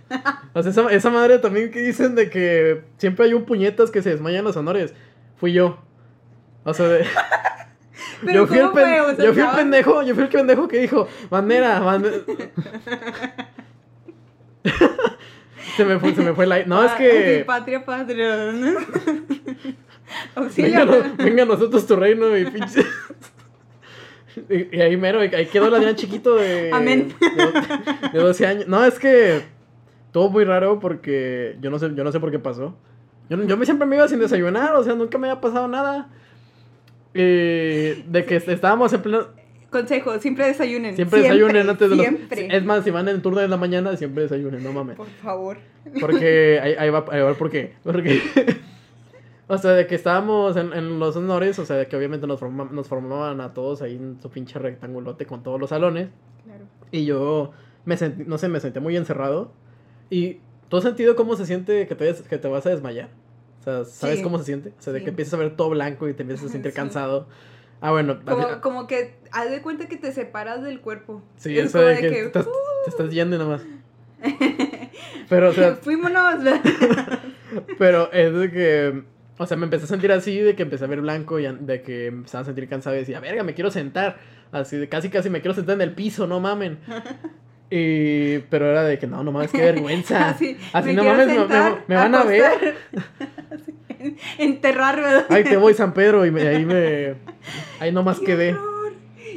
[0.54, 4.02] O sea, esa, esa madre también que dicen de que siempre hay un puñetas que
[4.02, 4.94] se desmaya en los honores.
[5.36, 5.78] Fui yo.
[6.64, 7.04] O sea, de...
[8.24, 9.00] Pero yo fui, el, ¿cómo pen- fue?
[9.00, 12.18] O sea, yo fui el pendejo, yo fui el pendejo que dijo, bandera, bandera.
[15.76, 16.64] Se me fue, se me fue la...
[16.64, 17.38] No, es Ah, que...
[17.38, 18.37] sí, patria, patria.
[18.46, 18.80] Venga,
[20.35, 20.87] Auxilio.
[21.18, 22.82] venga a nosotros tu reino y pinche...
[24.48, 26.70] Y, y ahí mero, ahí quedó el Adrián chiquito de...
[26.72, 27.14] Amén.
[27.20, 28.66] De, de 12 años.
[28.68, 29.42] No, es que...
[30.11, 32.76] Todo muy raro porque yo no sé, yo no sé por qué pasó.
[33.30, 36.08] Yo, yo me, siempre me iba sin desayunar, o sea, nunca me había pasado nada.
[37.14, 39.26] Eh, de que estábamos en pleno...
[39.72, 40.94] Consejo, siempre desayunen.
[40.94, 42.06] Siempre, desayunen antes de los...
[42.06, 42.56] Siempre.
[42.56, 44.96] Es más, si van en turno de la mañana, siempre desayunen, no mames.
[44.96, 45.56] Por favor.
[46.00, 47.72] Porque ahí, ahí va, ahí va por qué.
[47.82, 48.20] Porque,
[49.48, 52.38] o sea, de que estábamos en, en los honores, o sea, de que obviamente nos,
[52.38, 56.08] forma- nos formaban a todos ahí en su pinche rectangulote con todos los salones.
[56.44, 56.64] Claro.
[56.90, 57.52] Y yo,
[57.85, 59.52] me sentí, no sé, me sentí muy encerrado.
[60.11, 63.08] Y, ¿tú has sentido cómo se siente que te, que te vas a desmayar?
[63.61, 64.22] O sea, ¿sabes Sí.
[64.22, 64.70] cómo se siente?
[64.78, 65.04] O sea, de Sí.
[65.04, 66.76] que empiezas a ver todo blanco y te empiezas a sentir Sí.
[66.76, 67.26] cansado.
[67.83, 68.21] Ah, bueno.
[68.25, 71.21] Como, como que haz de cuenta que te separas del cuerpo.
[71.37, 72.51] sí, es eso como de de que, que, te, estás, "Uh".
[72.85, 73.62] te estás yendo y nomás.
[75.29, 76.37] Pero, o sea, Fuímonos.
[77.79, 79.03] Pero es de que,
[79.37, 81.83] o sea, me empecé a sentir así, de que empecé a ver blanco y de
[81.83, 84.16] que empezaba a sentir cansado y decía, verga, me quiero sentar.
[84.53, 86.79] Así de casi, casi me quiero sentar en el piso, no mamen.
[87.75, 90.29] Y, pero era de que no, no mames, qué vergüenza.
[90.29, 90.59] Así,
[90.92, 92.75] no mames, me, sentar, me- me van a ver.
[94.37, 95.27] Enterrar, ¿verdad?
[95.31, 97.14] Ay, te voy, San Pedro, y me- ahí me.
[97.83, 98.53] Ahí nomás ¡Qué quedé.
[98.55, 98.92] horror!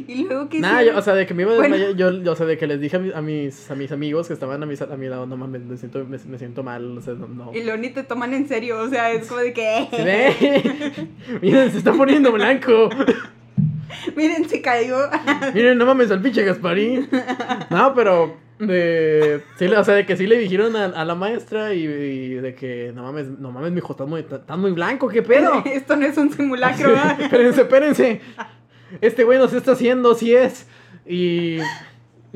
[0.07, 1.75] Y luego que Nada, yo- o sea, de que me iba a Bueno.
[1.77, 4.27] desmayar, yo, o sea, de que les dije a, mi- a mis, a mis amigos
[4.27, 6.97] que estaban a, mis, a mi lado, no mames, me siento, me, me siento mal,
[6.97, 7.27] o sea, no.
[7.27, 7.51] no.
[7.55, 9.87] Y luego ni te toman en serio, o sea, es como de que...
[9.91, 11.07] Sí, ve.
[11.41, 12.89] Miren, se está poniendo blanco.
[14.15, 14.97] Miren, se cayó.
[15.53, 17.07] Miren, no mames al pinche Gasparín.
[17.71, 21.73] No, pero de sí, o sea, de que sí le dijeron a, a la maestra
[21.73, 25.21] y, y de que no mames, no mames, mijo, estás muy, estás muy blanco, ¿qué
[25.21, 25.61] pedo?
[25.65, 27.19] Esto no es un simulacro, ¿verdad?
[27.21, 28.21] espérense, espérense.
[29.01, 30.67] Este güey no se está haciendo, sí es.
[31.05, 31.57] Y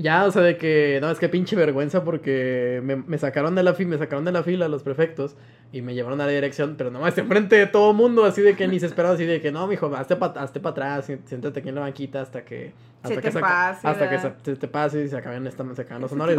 [0.01, 3.63] ya, o sea, de que, no, es que pinche vergüenza porque me, me sacaron de
[3.63, 5.35] la fila, me sacaron de la fila los prefectos
[5.71, 8.67] y me llevaron a la dirección, pero nomás enfrente de todo mundo, así de que
[8.67, 11.69] ni se esperaba, así de que, no, mijo, hazte para pa atrás, si- siéntate aquí
[11.69, 12.71] en la banquita hasta que...
[13.01, 15.75] Se Hasta te que se, pase, hasta que se, se te pase y se esta,
[15.75, 16.38] se acaban los Te honores.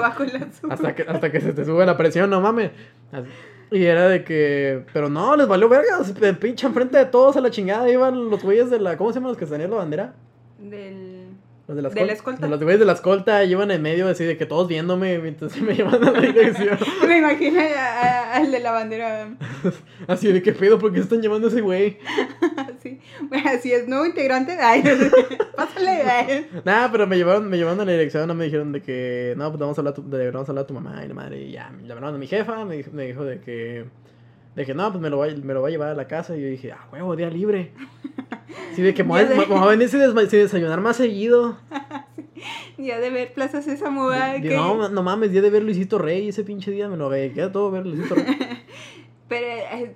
[0.68, 2.70] Hasta que, hasta que se te sube la presión, no mames.
[3.12, 3.28] Así.
[3.70, 4.84] Y era de que.
[4.92, 6.04] Pero no, les valió verga.
[6.04, 7.88] se- Pinche enfrente de todos a la chingada.
[7.88, 8.98] Iban los güeyes de la.
[8.98, 10.12] ¿Cómo se llaman los que tenían la bandera?
[10.58, 11.09] Del...
[11.70, 12.12] Los de la ¿De la escolta.
[12.14, 12.48] escolta?
[12.48, 15.14] Los güeyes de la escolta iban en medio así de que todos viéndome.
[15.14, 16.76] Entonces me llevan a la dirección.
[17.06, 17.60] Me imagino
[18.32, 19.28] al de la bandera.
[20.08, 21.98] Así de que pedo, ¿por qué están llevando a ese güey?
[22.56, 22.98] Así.
[23.22, 24.56] Bueno, así es, nuevo integrante.
[24.60, 24.82] Ay,
[25.54, 25.90] pásale.
[26.02, 26.48] ay.
[26.64, 28.26] Nada, pero me llevaron, me llevaron a la dirección.
[28.26, 29.34] No me dijeron de que.
[29.36, 31.08] No, pues vamos a hablar, a tu, de, vamos a, hablar a tu mamá y
[31.08, 31.40] la madre.
[31.42, 32.64] Y ya, me llamaron a mi jefa.
[32.64, 33.84] Me dijo, me dijo de que.
[34.54, 36.36] De que no, pues me lo, va, me lo va a llevar a la casa.
[36.36, 37.72] Y yo dije, ah, huevo, día libre.
[38.74, 41.58] Sí, de que voy a- venir sin, desayunar más seguido.
[42.78, 44.08] Ya de ver Plaza Sésamo,
[44.40, 46.28] que- No, no mames, día de ver Luisito Rey.
[46.28, 47.10] Ese pinche día me lo.
[47.10, 48.24] Queda todo ver Luisito Rey.
[49.28, 49.94] Pero eh,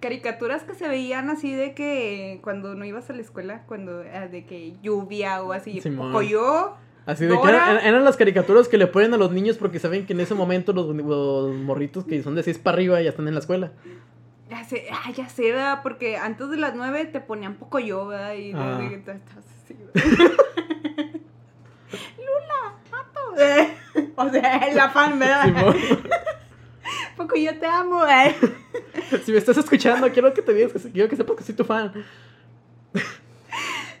[0.00, 4.28] caricaturas que se veían así de que cuando no ibas a la escuela, cuando eh,
[4.30, 6.22] de que lluvia o así, Simón.
[6.24, 9.78] yo Así de que eran, eran las caricaturas que le ponen a los niños porque
[9.80, 13.10] saben que en ese momento los, los morritos que son de 6 para arriba ya
[13.10, 13.72] están en la escuela.
[14.48, 15.80] Ya sé, ah, ya sé, ¿verdad?
[15.82, 18.34] Porque antes de las 9 te ponían poco yo, ¿verdad?
[18.34, 18.78] Y Ah.
[18.78, 19.20] de estás
[19.64, 19.74] así.
[22.18, 23.20] Lula, mato.
[24.16, 25.74] o sea, la fan, ¿verdad?
[27.16, 28.32] Poco yo te amo, ¿verdad?
[29.24, 31.64] si me estás escuchando, quiero que te digas que quiero que sepas que soy tu
[31.64, 31.92] fan.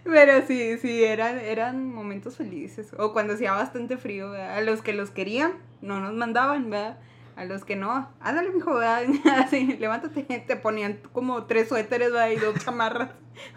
[0.04, 2.92] Pero sí, sí, eran, eran momentos felices.
[2.98, 4.58] O cuando hacía bastante frío, ¿verdad?
[4.58, 6.98] A los que los querían, no nos mandaban, ¿verdad?
[7.36, 9.04] A los que no, ándale, mijo, ¿verdad?
[9.38, 12.30] Así, levántate, te ponían como tres suéteres, ¿verdad?
[12.30, 13.10] Y dos chamarras.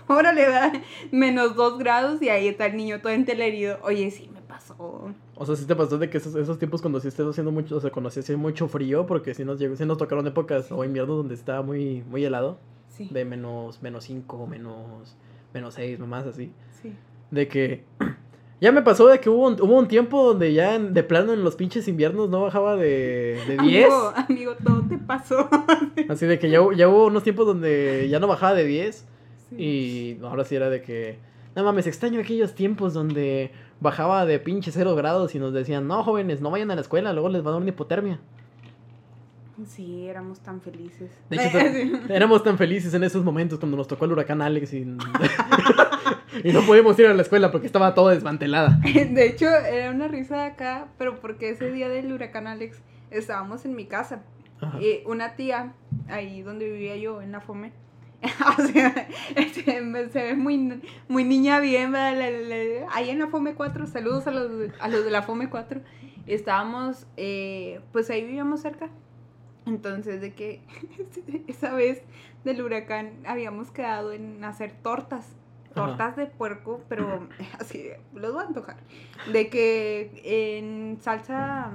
[0.07, 0.73] Órale, ¿verdad?
[1.11, 3.79] Menos dos grados y ahí está el niño todo entelerido.
[3.81, 5.11] Oye, sí, me pasó.
[5.35, 7.75] O sea, sí te pasó de que esos, esos tiempos cuando sí estés haciendo mucho,
[7.75, 10.71] o sea, cuando sí hacía mucho frío, porque sí nos llegó, sí nos tocaron épocas
[10.71, 12.57] o inviernos donde estaba muy, muy helado,
[12.89, 15.17] Sí, de menos, menos 5, menos,
[15.55, 16.51] menos 6, nomás así.
[16.81, 16.93] sí.
[17.31, 17.83] De que
[18.61, 21.33] ya me pasó de que hubo un, hubo un tiempo donde ya en- de plano
[21.33, 23.85] en los pinches inviernos no bajaba de, de 10.
[23.91, 25.49] Amigo, amigo, todo te pasó.
[26.09, 29.07] Así de que ya, ya hubo unos tiempos donde ya no bajaba de 10.
[29.49, 29.55] Sí.
[29.57, 31.17] Y ahora sí era de que.
[31.55, 36.03] No mames, extraño aquellos tiempos donde bajaba de pinche 0 grados y nos decían, no
[36.03, 38.19] jóvenes, no vayan a la escuela, luego les va a dar una hipotermia.
[39.65, 41.11] Sí, éramos tan felices.
[41.29, 41.59] De hecho,
[42.07, 42.13] Sí.
[42.13, 44.81] éramos tan felices en esos momentos cuando nos tocó el huracán Alex y.
[46.43, 48.79] y no pudimos ir a la escuela porque estaba todo desmantelada.
[48.83, 53.65] De hecho, era una risa de acá, pero porque ese día del huracán Alex estábamos
[53.65, 54.23] en mi casa.
[54.79, 55.73] Y una tía,
[56.07, 57.71] ahí donde vivía yo, en la FOME,
[58.57, 59.07] o sea,
[59.53, 64.87] se, ve muy, muy niña bien, ahí en la FOME 4, saludos a los, a
[64.87, 65.81] los de la FOME 4,
[66.25, 68.89] estábamos, eh, pues ahí vivíamos cerca,
[69.65, 70.61] entonces de que
[71.47, 72.01] esa vez
[72.43, 75.27] del huracán habíamos quedado en hacer tortas,
[75.73, 77.27] tortas de puerco, pero
[77.59, 78.77] así, los voy a antojar,
[79.31, 81.71] de que en salsa...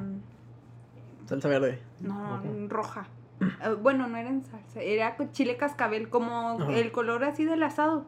[1.26, 1.78] Salsa verde.
[2.00, 3.06] No, roja.
[3.40, 8.06] Eh, bueno, no era en salsa, era chile cascabel, como el color así del asado,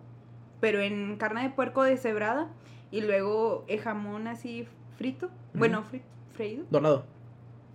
[0.60, 2.48] pero en carne de puerco deshebrada
[2.90, 5.84] y luego el jamón así frito, bueno,
[6.32, 6.64] freído.
[6.70, 7.04] Dorado.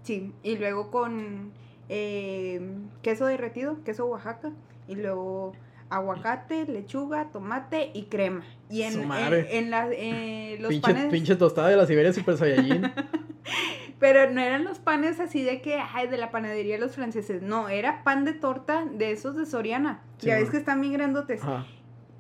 [0.04, 1.52] Sí, y luego con
[1.90, 2.62] eh,
[3.02, 4.52] queso derretido, queso Oaxaca,
[4.88, 5.54] y luego
[5.90, 8.44] aguacate, lechuga, tomate y crema.
[8.70, 11.12] Y en, en, la, eh, los pinche, panes...
[11.12, 12.92] Pinche tostada de la Siberia Super Saiyajin.
[14.00, 17.42] Pero no eran los panes así de que, ay, de la panadería de los franceses.
[17.42, 20.02] No, era pan de torta de esos de Soriana.
[20.20, 21.42] ya ves que están bien grandotes.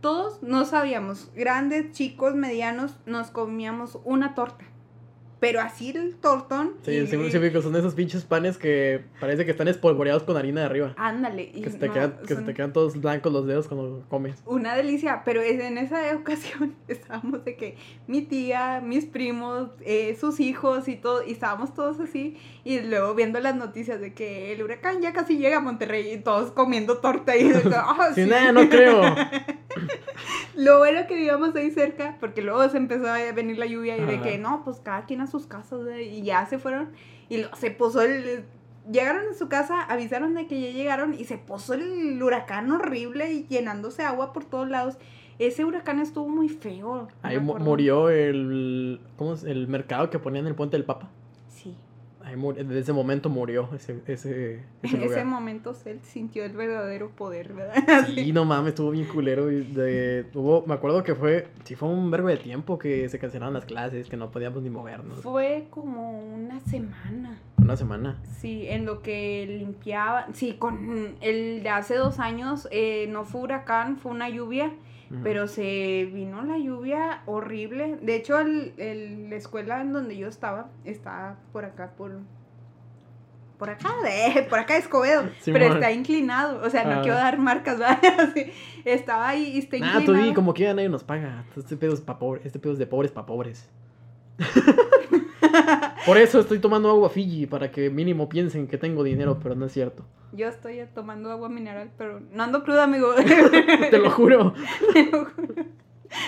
[0.02, 4.66] Todos no sabíamos, grandes, chicos, medianos, nos comíamos una torta.
[5.40, 6.74] Pero así el tortón.
[6.84, 10.94] Sí, sí, son esos pinches panes que parece que están espolvoreados con harina de arriba.
[10.98, 11.52] Ándale.
[11.52, 14.42] Que, se te, quedan, que se te quedan todos blancos los dedos cuando comes.
[14.46, 20.40] Una delicia, pero en esa ocasión estábamos de que mi tía, mis primos, eh, sus
[20.40, 24.64] hijos y todo, y estábamos todos así, y luego viendo las noticias de que el
[24.64, 27.52] huracán ya casi llega a Monterrey y todos comiendo torta y...
[27.80, 29.02] Ah, sí, nada, no creo.
[30.56, 34.02] Lo bueno que vivíamos ahí cerca, porque luego se empezó a venir la lluvia y
[34.02, 36.90] de que no, pues cada quien a sus casas, y ya se fueron.
[37.30, 38.46] Y se puso el.
[38.92, 43.34] Llegaron a su casa, avisaron de que ya llegaron y se puso el huracán horrible
[43.34, 44.98] y llenándose agua por todos lados.
[45.40, 47.10] Ese huracán estuvo muy feo.
[47.22, 49.02] Ahí murió el.
[49.18, 49.44] ¿Cómo es?
[49.44, 51.12] El mercado que ponían en el puente del Papa
[52.36, 58.08] desde ese momento murió ese, ese, En ese momento él sintió el verdadero poder, ¿verdad?
[58.08, 59.46] Sí, no mames, estuvo bien culero.
[59.48, 63.54] De, tuvo, me acuerdo que fue, sí fue un verbo de tiempo que se cancelaron
[63.54, 65.22] las clases, que no podíamos ni movernos.
[65.22, 67.40] Fue como una semana.
[67.58, 68.18] Una semana.
[68.40, 73.42] Sí, en lo que limpiaba, sí, con el de hace dos años, eh, no fue
[73.42, 74.72] huracán, fue una lluvia
[75.24, 77.98] pero se vino la lluvia horrible.
[78.02, 82.20] De hecho, el, la escuela en donde yo estaba está por acá, por
[83.58, 87.02] por acá, de, por acá Escobedo, pero está inclinado, o sea, no ah.
[87.02, 88.00] quiero dar marcas, ¿verdad?
[88.86, 90.14] estaba ahí y está inclinado.
[90.14, 92.80] Ah, tú como que nadie nos paga, este pedo es, pa pobre, este pedo es
[92.80, 93.68] de pobres para pobres.
[96.06, 99.66] Por eso estoy tomando agua Fiji, para que mínimo piensen que tengo dinero, pero no
[99.66, 100.06] es cierto.
[100.34, 103.14] Yo estoy tomando agua mineral, pero no ando cruda, amigo.
[103.90, 104.54] Te lo juro.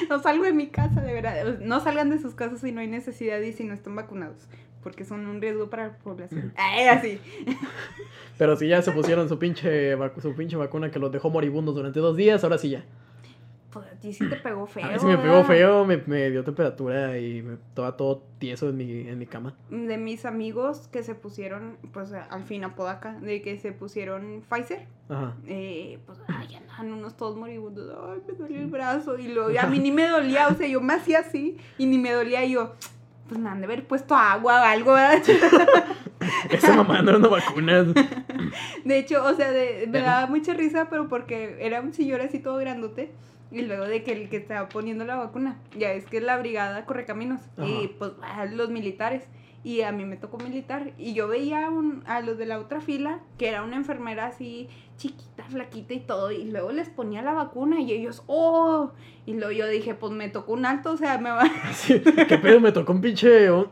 [0.10, 1.60] No salgo de mi casa, de verdad.
[1.60, 4.48] No salgan de sus casas si no hay necesidad y si no están vacunados,
[4.84, 6.54] porque son un riesgo para la población.
[6.92, 7.20] así.
[8.38, 12.00] Pero si ya se pusieron su pinche, su pinche vacuna que los dejó moribundos durante
[12.00, 12.84] dos días, ahora sí ya.
[13.72, 14.86] Pues a ti sí te pegó feo.
[14.86, 18.70] A mí sí me pegó feo, me, me dio temperatura y me estaba todo tieso
[18.70, 19.56] en mi, en mi cama.
[19.70, 24.42] De mis amigos que se pusieron, pues al fin a Podaca, de que se pusieron
[24.50, 24.88] Pfizer.
[25.08, 25.36] Ajá.
[25.46, 27.96] Eh, pues, ay, andaban unos todos moribundos.
[28.10, 29.20] Ay, me dolió el brazo.
[29.20, 32.00] Y luego, a mí ni me dolía, o sea, yo me hacía así y ni
[32.00, 32.44] me dolía.
[32.46, 32.74] Y yo,
[33.28, 35.22] pues me han de haber puesto agua o algo, ¿verdad?
[36.50, 37.88] Esa mamá no dando vacunas.
[38.84, 42.40] De hecho, o sea, de, me daba mucha risa, pero porque era un señor así
[42.40, 43.12] todo grandote.
[43.52, 46.38] Y luego de que el que estaba poniendo la vacuna, ya es que es la
[46.38, 48.12] brigada corre caminos y pues
[48.52, 49.24] los militares.
[49.62, 50.94] Y a mí me tocó militar.
[50.98, 54.70] Y yo veía un, a los de la otra fila, que era una enfermera así
[54.98, 56.32] chiquita, flaquita y todo.
[56.32, 58.92] Y luego les ponía la vacuna y ellos, ¡oh!
[59.26, 61.44] Y luego yo dije, pues me tocó un alto, o sea, me va.
[61.88, 62.62] ¿Qué pedo?
[62.62, 63.52] Me tocó un pinche.
[63.52, 63.68] Un,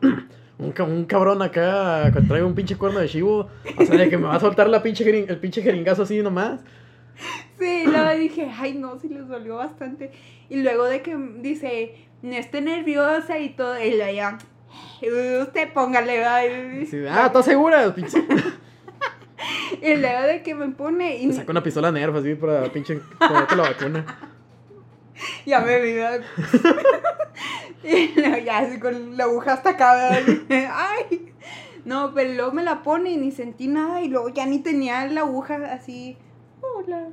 [0.60, 3.48] un, cabrón acá que trae un pinche cuerno de chivo.
[3.78, 6.62] O sea, de que me va a soltar la pinche el pinche jeringazo así nomás.
[7.60, 10.12] Sí, luego dije, ay no, sí les dolió bastante.
[10.50, 14.38] Y luego de que dice, no esté nerviosa y todo, y luego ya,
[15.42, 17.94] usted póngale, ah, ¿estás segura?
[19.82, 21.18] y luego de que me pone...
[21.18, 21.34] Y...
[21.34, 24.06] saca una pistola nerf así para pinche ponerte la vacuna.
[25.48, 26.00] Ya me vi,
[27.84, 31.34] y luego ya así con la aguja hasta acá, ay.
[31.86, 35.08] No, pero luego me la pone y ni sentí nada y luego ya ni tenía
[35.08, 36.18] la aguja así
[36.62, 37.08] hola.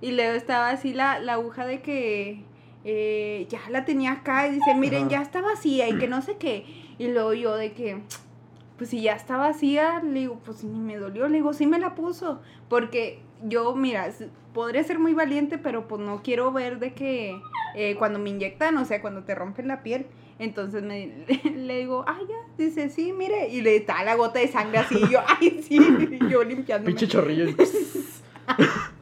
[0.00, 2.42] Y luego estaba así la, aguja de que
[2.84, 6.36] eh, ya la tenía acá y dice, miren, ya está vacía y que no sé
[6.36, 6.64] qué.
[6.98, 8.00] Y luego yo de que,
[8.78, 11.78] pues si ya está vacía, le digo, pues ni me dolió, le digo, sí me
[11.78, 14.10] la puso, porque yo, mira,
[14.54, 17.40] podría ser muy valiente, pero pues no quiero ver de que
[17.74, 20.06] eh, cuando me inyectan, o sea, cuando te rompen la piel,
[20.38, 24.48] entonces me, le, digo, ay, ya, dice, sí, mire, y le da la gota de
[24.48, 25.78] sangre así, y yo, ay, sí,
[26.20, 26.86] y yo limpiando.
[26.86, 27.54] Pinche chorrillo.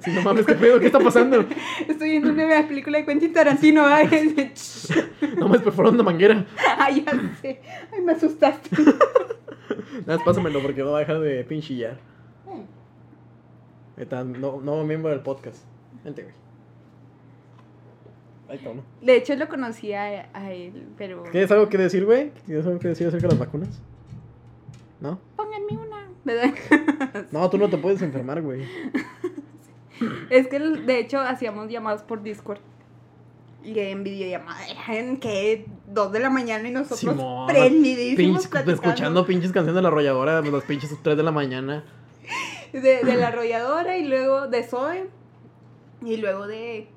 [0.00, 0.80] Sí, no mames, ¿qué pedo?
[0.80, 1.44] ¿Qué está pasando?
[1.88, 3.86] Estoy viendo una película de Quentin Tarantino.
[3.86, 4.08] Ay,
[5.38, 6.44] no me perforó una manguera.
[6.78, 7.60] Ay, ya sé.
[7.92, 8.70] Ay, me asustaste.
[10.04, 11.98] Nada, pásamelo porque no va a dejar de pinchillar.
[13.96, 15.64] Está, no, no miembro del podcast.
[16.04, 16.34] Vente, güey.
[18.48, 18.84] Ahí está, ¿no?
[19.00, 21.24] De hecho, lo conocí a, a, él, pero.
[21.32, 22.30] ¿Tienes algo que decir, güey?
[22.44, 23.80] ¿Tienes algo que decir acerca de las vacunas?
[25.00, 25.18] ¿No?
[25.36, 26.54] Pónganme una, ¿verdad?
[27.32, 28.64] no, tú no te puedes enfermar, güey.
[30.30, 32.60] es que de hecho hacíamos llamadas por Discord.
[33.64, 37.16] Y en videollamada eran que dos de la mañana y nosotros
[37.48, 41.82] prendidísimos escuchando pinches canciones de la arrolladora de los pinches tres de la mañana.
[42.72, 45.08] De, de la arrolladora y luego de Zoe.
[46.04, 46.88] Y luego de.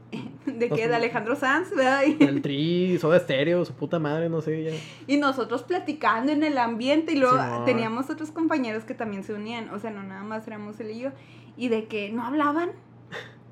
[0.45, 0.87] ¿De qué?
[0.87, 2.03] De Alejandro Sanz, ¿verdad?
[2.03, 4.63] El tri, Soda Estéreo, su puta madre, no sé.
[4.63, 4.71] Ya.
[5.07, 7.13] Y nosotros platicando en el ambiente.
[7.13, 9.69] Y luego teníamos otros compañeros que también se unían.
[9.69, 11.11] O sea, no nada más éramos él y yo.
[11.55, 12.71] Y de que no hablaban.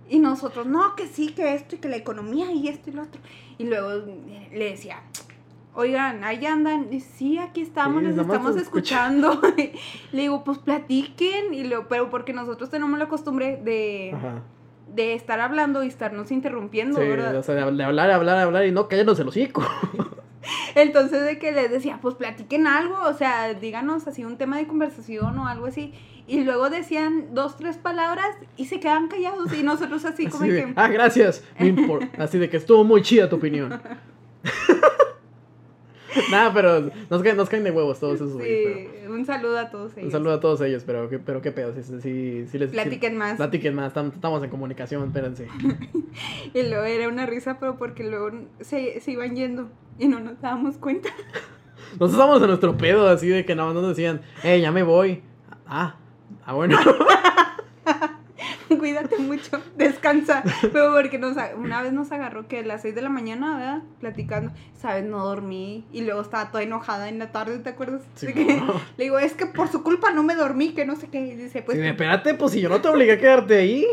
[0.10, 3.04] Y nosotros, no, que sí, que esto y que la economía y esto y lo
[3.04, 3.20] otro.
[3.58, 4.06] Y luego
[4.54, 5.02] le decía,
[5.74, 6.92] oigan, ahí andan.
[6.92, 9.42] Y, sí, aquí estamos, les estamos escuchando.
[10.12, 11.54] le digo, pues platiquen.
[11.54, 14.16] Y lo, pero porque nosotros tenemos la costumbre de,
[14.94, 17.36] de estar hablando y estarnos interrumpiendo, ¿verdad?
[17.36, 19.64] O sea, de hablar, hablar, hablar y no cállenos el hocico.
[20.76, 24.68] Entonces de que les decía, pues platiquen algo, o sea, díganos así un tema de
[24.68, 25.94] conversación o algo así.
[26.28, 30.74] Y luego decían dos, tres palabras y se quedan callados y nosotros así, como que...
[30.76, 31.42] Ah, gracias.
[32.18, 33.82] así de que estuvo muy chida tu opinión.
[36.32, 39.94] Nada, pero nos caen, nos caen de huevos todos esos Sí, un saludo a todos
[39.94, 40.06] ellos.
[40.06, 42.72] Un saludo a todos ellos, pero, pero qué pedo, si, si, les...
[42.72, 43.38] Platiquen más.
[43.38, 45.48] Platiquen más, estamos en comunicación, espérense.
[46.54, 50.42] y luego era una risa, pero porque luego se, se iban yendo y no nos
[50.42, 51.10] dábamos cuenta.
[51.92, 54.84] Nosotros estábamos en nuestro pedo, así de que nada más nos decían, hey, ya me
[54.84, 55.22] voy.
[55.66, 55.96] Ah,
[56.48, 56.78] ah, bueno.
[58.68, 60.44] Cuídate mucho, descansa.
[60.62, 63.82] Pero porque nos, una vez nos agarró que a las 6 de la mañana, ¿verdad?
[64.00, 65.06] Platicando, ¿sabes?
[65.06, 65.86] No dormí.
[65.92, 68.02] Y luego estaba toda enojada en la tarde, ¿te acuerdas?
[68.16, 71.20] Sí, Le digo, es que por su culpa no me dormí, que no sé qué.
[71.22, 71.78] Y dice, pues.
[71.78, 73.86] Sí, espérate, pues si yo no te obligué a quedarte ahí.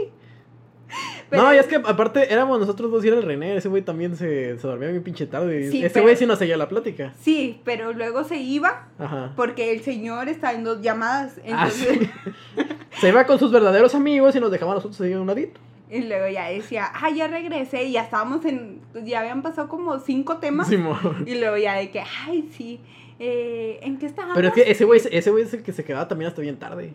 [1.37, 3.57] No, y es que aparte éramos nosotros dos y era el René.
[3.57, 5.85] Ese güey también se, se dormía bien pinche tarde.
[5.85, 7.12] ese güey sí nos seguía la plática.
[7.20, 8.88] Sí, pero luego se iba.
[8.99, 9.33] Ajá.
[9.37, 11.40] Porque el señor está en dos llamadas.
[11.53, 11.68] Ah,
[13.01, 15.61] se iba con sus verdaderos amigos y nos dejaba a nosotros seguir un ladito.
[15.90, 19.99] Y luego ya decía, ah, ya regresé y ya estábamos en, ya habían pasado como
[20.01, 20.68] cinco temas.
[20.73, 22.81] Y luego ya de que, ay, sí,
[23.18, 24.35] eh, ¿en qué estábamos?
[24.35, 26.59] Pero es que ese güey, ese güey es el que se quedaba también hasta bien
[26.59, 26.92] tarde.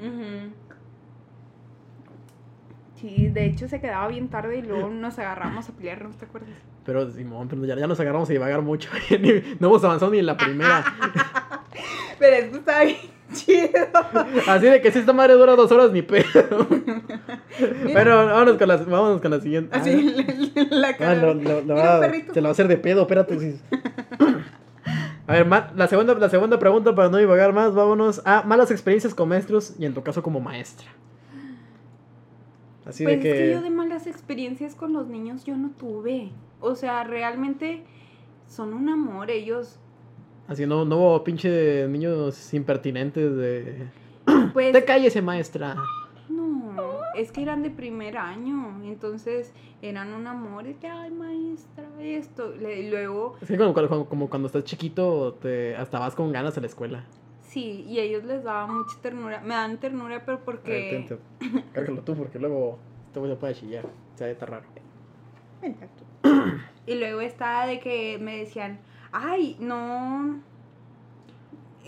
[2.99, 6.25] Sí, de hecho se quedaba bien tarde y luego nos agarramos a pelear, ¿no te
[6.25, 6.49] acuerdas?
[6.85, 8.89] Pero Simón, pero ya, ya nos agarramos a divagar mucho.
[9.59, 10.83] no hemos avanzado ni en la primera.
[12.19, 12.97] pero esto está bien
[13.33, 13.69] chido.
[14.47, 16.67] Así de que si esta madre dura dos horas, ni pedo.
[17.93, 19.77] pero vámonos con, la, vámonos con la siguiente.
[19.77, 20.15] Así,
[20.57, 21.11] ah, la cara.
[21.11, 23.59] Ah, va, se lo va a hacer de pedo, espérate.
[25.27, 29.13] A ver, la segunda, la segunda pregunta para no divagar más, vámonos a malas experiencias
[29.13, 30.87] con maestros y en tu caso como maestra.
[32.89, 33.31] Así pues de que...
[33.31, 36.31] Es que yo de malas experiencias con los niños yo no tuve.
[36.59, 37.83] O sea, realmente
[38.47, 39.79] son un amor ellos.
[40.47, 43.87] Así no, no hubo pinche niños impertinentes de...
[44.53, 44.73] Pues...
[44.73, 45.75] Te cállese, maestra.
[46.27, 46.73] No,
[47.15, 52.55] es que eran de primer año, entonces eran un amor de que, ay, maestra, esto.
[52.55, 53.35] Y luego...
[53.41, 57.05] Es que como, como, cuando estás chiquito, te, hasta vas con ganas a la escuela.
[57.49, 59.41] Sí, y a ellos les daba mucha ternura.
[59.41, 61.07] Me dan ternura, pero porque.
[61.73, 63.85] Cárgalo tú, porque luego este güey se puede chillar.
[64.13, 64.65] Se va a estar raro.
[65.63, 66.03] Exacto.
[66.85, 68.79] y luego estaba de que me decían,
[69.11, 70.41] ay, no.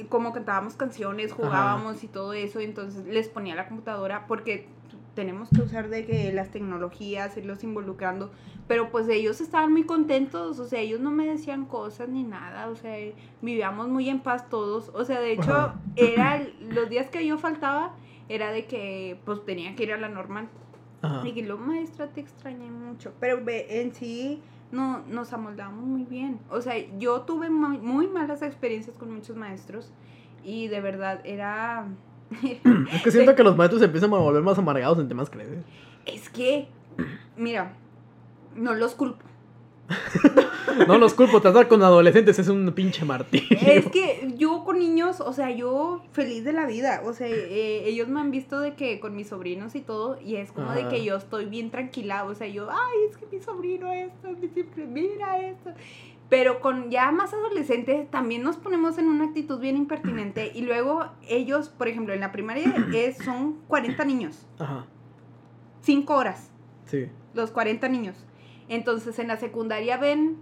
[0.09, 4.67] Como cantábamos canciones, jugábamos y todo eso, entonces les ponía la computadora porque
[5.13, 8.31] tenemos que usar de que las tecnologías, irlos involucrando,
[8.67, 12.69] pero pues ellos estaban muy contentos, o sea, ellos no me decían cosas ni nada,
[12.69, 12.95] o sea,
[13.41, 17.93] vivíamos muy en paz todos, o sea, de hecho, era los días que yo faltaba,
[18.29, 20.47] era de que pues tenía que ir a la normal.
[21.23, 24.39] Y que lo maestra te extrañé mucho, pero en sí
[24.71, 26.39] no nos amoldábamos muy bien.
[26.51, 29.91] O sea, yo tuve muy, muy malas experiencias con muchos maestros
[30.43, 31.87] y de verdad era
[32.93, 35.49] es que siento que los maestros se empiezan a volver más amargados en temas crees.
[36.05, 36.67] Es que,
[37.37, 37.73] mira,
[38.55, 39.25] no los culpo.
[40.87, 43.57] no los culpo, tratar con adolescentes es un pinche martillo.
[43.61, 47.01] Es que yo con niños, o sea, yo feliz de la vida.
[47.05, 50.37] O sea, eh, ellos me han visto de que con mis sobrinos y todo, y
[50.37, 52.25] es como de que yo estoy bien tranquila.
[52.25, 54.29] O sea, yo, ay, es que mi sobrino esto,
[54.87, 55.71] mira esto.
[56.31, 60.49] Pero con ya más adolescentes también nos ponemos en una actitud bien impertinente.
[60.55, 64.47] Y luego ellos, por ejemplo, en la primaria es, son 40 niños.
[64.57, 64.85] Ajá.
[65.81, 66.49] 5 horas.
[66.85, 67.09] Sí.
[67.33, 68.15] Los 40 niños.
[68.69, 70.37] Entonces en la secundaria ven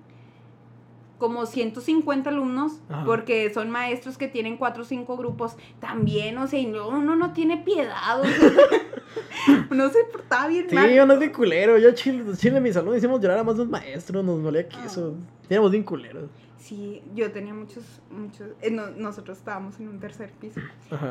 [1.19, 6.59] como 150 alumnos, porque son maestros que tienen cuatro o cinco grupos también, o sea,
[6.59, 8.51] y no, uno no tiene piedad, o sea,
[9.69, 10.89] uno se portaba bien sí, mal.
[10.89, 13.57] Sí, uno es de culero, yo chile, chile en mi salón hicimos llorar a más
[13.57, 15.45] de un maestro, nos molía queso, ah.
[15.49, 16.29] éramos bien culeros.
[16.57, 20.61] Sí, yo tenía muchos, muchos, eh, nosotros estábamos en un tercer piso,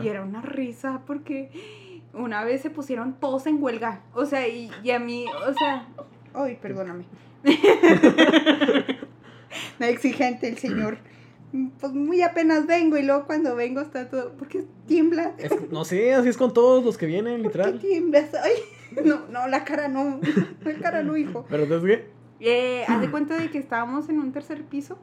[0.02, 1.50] y era una risa, porque
[2.14, 5.86] una vez se pusieron todos en huelga, o sea, y, y a mí, o sea,
[6.32, 7.04] ay, perdóname.
[9.78, 10.98] no exigente el señor.
[11.80, 14.32] Pues muy apenas vengo y luego cuando vengo está todo.
[14.32, 15.34] ¿Por qué tiembla?
[15.70, 17.72] no sé, así es con todos los que vienen, literal.
[17.72, 18.30] ¿Por qué tiemblas?
[18.34, 18.52] Ay,
[19.04, 20.20] no, no, la cara no.
[20.62, 21.46] La cara no, hijo.
[21.48, 22.18] ¿Pero entonces qué?
[22.40, 24.98] Eh, haz de cuenta de que estábamos en un tercer piso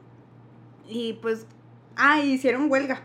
[0.88, 1.46] y pues.
[1.96, 3.02] Ah, hicieron huelga.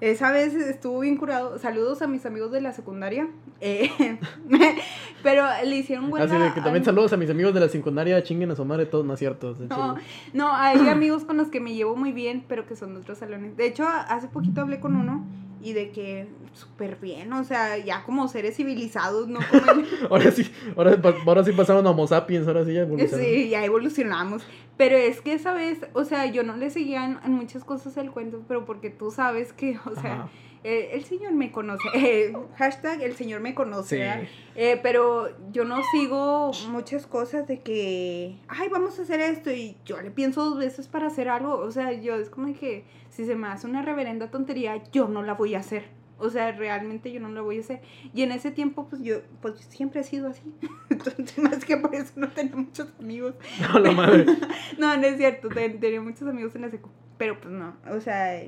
[0.00, 1.58] Esa vez estuvo bien curado.
[1.58, 3.28] Saludos a mis amigos de la secundaria.
[3.60, 3.90] Eh,
[5.22, 6.34] pero le hicieron huelga.
[6.34, 8.22] Así de que también saludos a mis amigos de la secundaria.
[8.22, 9.54] Chinguen a su madre todos, no es cierto.
[9.68, 9.96] No,
[10.32, 13.18] no, hay amigos con los que me llevo muy bien, pero que son de otros
[13.18, 13.56] salones.
[13.56, 15.24] De hecho, hace poquito hablé con uno
[15.60, 19.40] y de que súper bien, o sea, ya como seres civilizados, ¿no?
[20.10, 23.26] ahora sí, ahora, ahora sí pasaron a Homo sapiens, ahora sí ya evolucionamos.
[23.26, 24.46] Sí, ya evolucionamos.
[24.76, 28.12] Pero es que esa vez, o sea, yo no le seguía en, muchas cosas el
[28.12, 30.28] cuento, pero porque tú sabes que, o sea,
[30.64, 31.88] eh, el señor me conoce.
[31.94, 34.28] Eh, hashtag el señor me conoce.
[34.54, 39.76] Eh, pero yo no sigo muchas cosas de que, ay, vamos a hacer esto y
[39.84, 41.56] yo le pienso dos veces para hacer algo.
[41.56, 45.22] O sea, yo es como que si se me hace una reverenda tontería, yo no
[45.22, 45.98] la voy a hacer.
[46.20, 47.80] O sea, realmente yo no la voy a hacer.
[48.12, 50.42] Y en ese tiempo, pues yo pues siempre he sido así.
[50.90, 53.34] Entonces, más que por eso no tenía muchos amigos.
[53.60, 54.26] No, la madre.
[54.78, 55.48] no, no es cierto.
[55.48, 56.90] Tenía muchos amigos en la secu.
[57.16, 57.76] Pero pues no.
[57.90, 58.42] O sea,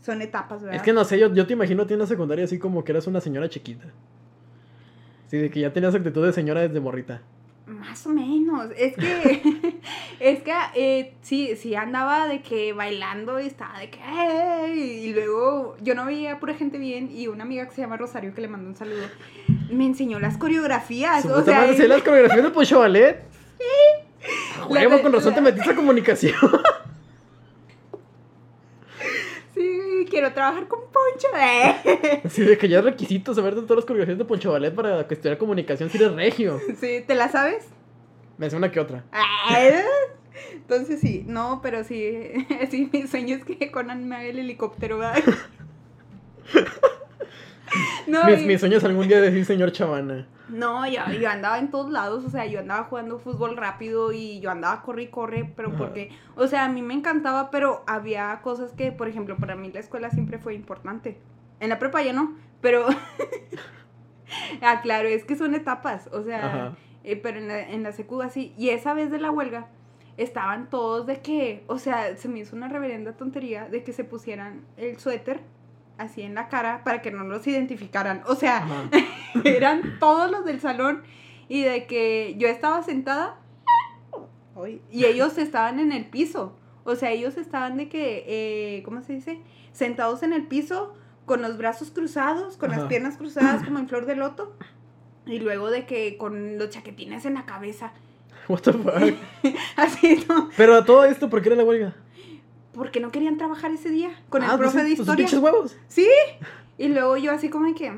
[0.00, 0.76] son etapas, ¿verdad?
[0.76, 2.84] Es que no sé, yo, yo te imagino a ti en la secundaria así como
[2.84, 3.86] que eras una señora chiquita.
[5.28, 7.20] Sí, de que ya tenías actitud de señora desde morrita.
[7.66, 8.70] Más o menos.
[8.76, 9.80] Es que,
[10.20, 15.76] es que eh, sí, sí andaba de que bailando y estaba de que, y luego
[15.82, 18.48] yo no veía pura gente bien y una amiga que se llama Rosario que le
[18.48, 19.04] mandó un saludo,
[19.70, 21.26] me enseñó las coreografías.
[21.26, 23.22] O sea, las coreografías de Poncho Ballet?
[23.58, 24.28] Sí.
[24.68, 26.34] Huevo, con razón te metiste a comunicación.
[30.18, 31.28] quiero trabajar con Poncho.
[31.36, 32.22] Eh.
[32.28, 35.06] Sí, de que ya es requisito saber de todas las coreografías de Poncho Ballet para
[35.06, 36.60] que estudiar comunicación si eres regio.
[36.80, 37.68] Sí, ¿te la sabes?
[38.36, 39.04] Me hace una que otra.
[40.52, 42.32] Entonces sí, no, pero sí,
[42.70, 45.22] sí, mi sueño es que Conan me haga el helicóptero, ¿verdad?
[48.06, 50.26] no, mis, sueños algún día decir señor Chavana.
[50.48, 54.40] No, yo, yo, andaba en todos lados, o sea, yo andaba jugando fútbol rápido y
[54.40, 58.40] yo andaba corre y corre, pero porque, o sea, a mí me encantaba, pero había
[58.42, 61.20] cosas que, por ejemplo, para mí la escuela siempre fue importante.
[61.60, 62.86] En la prepa ya no, pero,
[64.62, 68.22] ah, claro, es que son etapas, o sea, eh, pero en la, en la secu
[68.22, 69.66] así, y esa vez de la huelga,
[70.16, 74.04] estaban todos de que, o sea, se me hizo una reverenda tontería de que se
[74.04, 75.40] pusieran el suéter
[75.98, 78.22] así en la cara para que no los identificaran.
[78.26, 78.66] O sea,
[79.44, 81.02] eran todos los del salón
[81.48, 83.36] y de que yo estaba sentada
[84.90, 86.56] y ellos estaban en el piso.
[86.84, 89.40] O sea, ellos estaban de que, eh, ¿cómo se dice?
[89.72, 90.94] Sentados en el piso
[91.26, 94.56] con los brazos cruzados, con las piernas cruzadas como en flor de loto.
[95.26, 97.92] Y luego de que con los chaquetines en la cabeza.
[98.48, 99.14] What the fuck?
[99.76, 100.48] Así, ¿no?
[100.56, 101.94] Pero a todo esto, ¿por qué era la huelga?
[102.78, 105.26] Porque no querían trabajar ese día con el ah, profe de historia.
[105.28, 105.76] Pues huevos.
[105.88, 106.08] Sí.
[106.78, 107.92] Y luego yo así como que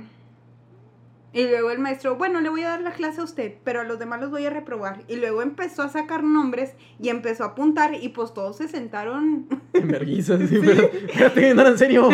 [1.33, 3.85] y luego el maestro, bueno, le voy a dar la clase a usted, pero a
[3.85, 5.03] los demás los voy a reprobar.
[5.07, 9.47] Y luego empezó a sacar nombres y empezó a apuntar y pues todos se sentaron.
[9.73, 12.09] En sí, pero no, en serio.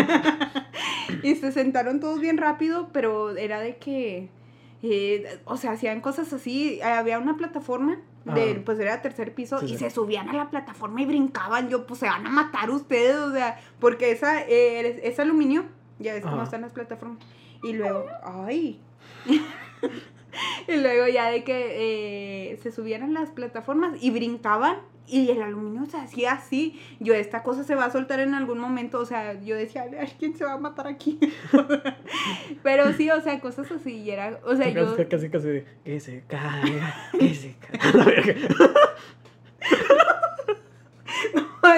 [1.22, 4.28] y se sentaron todos bien rápido, pero era de que,
[4.82, 6.80] eh, o sea, hacían cosas así.
[6.82, 7.98] Había una plataforma
[8.64, 11.68] pues era tercer piso, y se subían a la plataforma y brincaban.
[11.68, 15.64] Yo, pues se van a matar ustedes, o sea, porque esa, eh, es aluminio,
[15.98, 17.18] ya ves cómo están las plataformas.
[17.62, 18.80] Y luego, ay.
[20.68, 25.42] y luego ya de que eh, se subían a las plataformas y brincaban y el
[25.42, 26.80] aluminio se hacía así.
[27.00, 28.98] Yo, esta cosa se va a soltar en algún momento.
[28.98, 29.84] O sea, yo decía,
[30.18, 31.18] ¿quién se va a matar aquí?
[32.62, 33.94] Pero sí, o sea, cosas así.
[33.98, 34.96] Y era, o sea, yo.
[35.08, 37.54] Casi, casi, que se caiga, que se
[37.92, 38.34] caiga.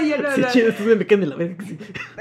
[0.06, 0.48] yo no, Sí, no.
[0.50, 1.64] chido, estos me quedan de la verga.
[1.64, 1.78] sí.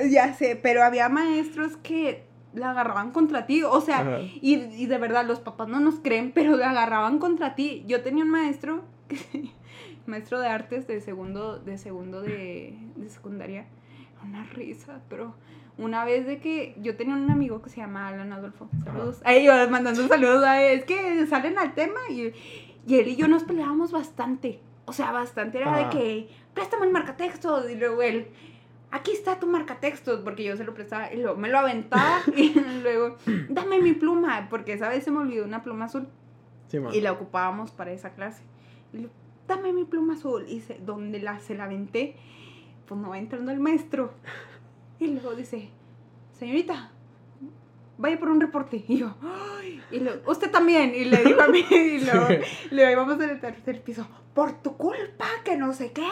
[0.09, 4.97] Ya sé, pero había maestros que la agarraban contra ti, o sea, y, y de
[4.97, 7.83] verdad los papás no nos creen, pero la agarraban contra ti.
[7.87, 9.51] Yo tenía un maestro, que-
[10.07, 13.65] maestro de artes de segundo, de segundo de, de secundaria,
[14.23, 15.35] una risa, pero
[15.77, 19.45] una vez de que yo tenía un amigo que se llama Alan Adolfo, saludos, ahí
[19.45, 22.33] yo mandando saludos, a él, es que salen al tema y,
[22.87, 26.91] y él y yo nos peleábamos bastante, o sea, bastante, era de que, préstame el
[26.91, 28.27] marcatexto, y luego él,
[28.91, 32.55] aquí está tu marcatexto, porque yo se lo prestaba, y luego me lo aventaba, y
[32.81, 33.17] luego,
[33.49, 36.07] dame mi pluma, porque esa vez se me olvidó una pluma azul,
[36.67, 38.43] Sí, y la ocupábamos para esa clase.
[38.93, 39.07] Y
[39.47, 40.45] dame mi pluma azul.
[40.47, 42.15] Y se, donde la, se la aventé,
[42.87, 44.11] pues no va entrando el maestro.
[44.99, 45.69] Y luego dice,
[46.39, 46.91] señorita,
[47.97, 48.83] vaya por un reporte.
[48.87, 50.93] Y yo, "Ay", y usted también.
[50.95, 52.27] Y le digo a mí, y luego,
[52.71, 56.07] le íbamos en el tercer piso, por tu culpa, que no sé qué.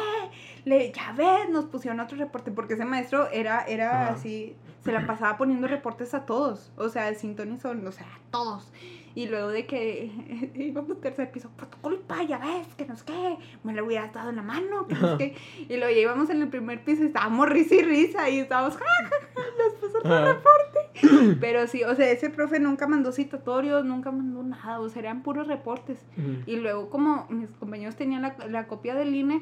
[0.66, 5.06] Le, ya ves, nos pusieron otro reporte, porque ese maestro era, era así, se la
[5.06, 8.72] pasaba poniendo reportes a todos, o sea, sin ton y son, o sea, a todos.
[9.16, 10.11] Y luego de que
[10.55, 14.13] íbamos tercer piso, por tu culpa, ya ves, que no sé qué, me lo hubieras
[14.13, 15.36] dado en la mano, que no sé qué.
[15.74, 18.76] Y luego ya íbamos en el primer piso y estábamos risa y risa y estábamos,
[18.78, 19.41] ja, ja, ja,
[19.82, 20.34] nos Ajá.
[20.34, 21.38] reporte.
[21.39, 25.24] Pero sí, o sea, ese profe nunca mandó citatorios, nunca mandó nada, o sea, eran
[25.24, 25.99] puros reportes.
[26.45, 29.41] Y luego como mis compañeros tenían la, la copia del INE,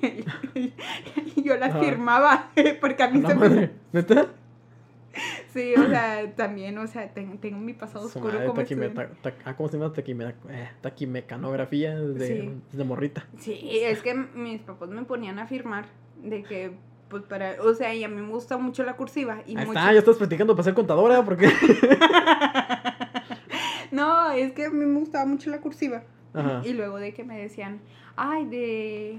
[0.54, 2.50] y yo la firmaba,
[2.80, 3.34] porque a mí se me...
[3.34, 3.70] madre.
[3.92, 4.28] ¿Neta?
[5.52, 8.86] Sí, o sea, también, o sea, ten- tengo mi pasado Su oscuro madre, como taquime-
[8.86, 9.14] estudiante.
[9.22, 9.92] ta- ta- ah, ¿Cómo se llama?
[9.92, 12.26] Taquime- eh, taquimecanografía de,
[12.70, 12.76] Sí.
[12.76, 13.26] de morrita.
[13.38, 15.86] Sí, es que mis papás me ponían a firmar
[16.22, 16.72] de que,
[17.08, 19.42] pues para, o sea, y a mí me gusta mucho la cursiva.
[19.46, 21.48] Y Ahí mucho- está, ya estás practicando para ser contadora, porque...
[23.90, 26.04] No, es que a mí me gustaba mucho la cursiva.
[26.32, 26.62] Ajá.
[26.64, 27.80] Y luego de que me decían,
[28.16, 29.18] ay, de...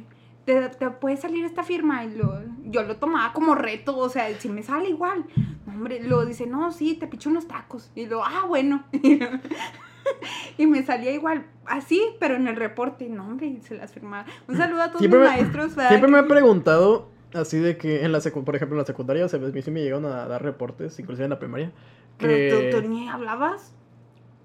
[0.51, 4.27] Te, te puede salir esta firma y lo, yo lo tomaba como reto, o sea,
[4.37, 5.23] si me sale igual,
[5.65, 8.83] hombre, lo dice, no, sí, te picho unos tacos, y lo, ah, bueno,
[10.57, 14.25] y me salía igual, así, pero en el reporte, no, hombre, se las firmaba.
[14.49, 15.89] Un saludo a todos Siempre mis me- maestros, ¿verdad?
[15.89, 18.85] Siempre me he Que- preguntado, así de que en la secu- por ejemplo, en la
[18.85, 21.71] secundaria, o sea, a mí sí me llegaron a dar reportes, inclusive en la primaria,
[22.17, 23.73] Pero tú, tú ni hablabas.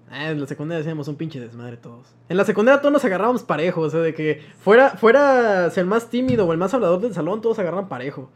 [0.09, 2.07] Ah, en la secundaria hacíamos un pinche desmadre todos.
[2.29, 6.09] En la secundaria todos nos agarrábamos parejo, o sea, de que fuera, fuera el más
[6.09, 8.29] tímido o el más hablador del salón, todos agarran parejo.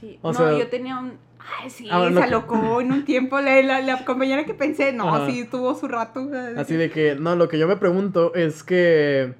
[0.00, 1.12] Sí, O no, sea- yo tenía un...
[1.60, 4.92] Ay, sí, Ah, se que- alocó en un tiempo la, la, la compañera que pensé,
[4.92, 5.26] no, Ajá.
[5.26, 6.26] sí, tuvo su rato.
[6.56, 9.34] Así de que, no, lo que yo me pregunto es que...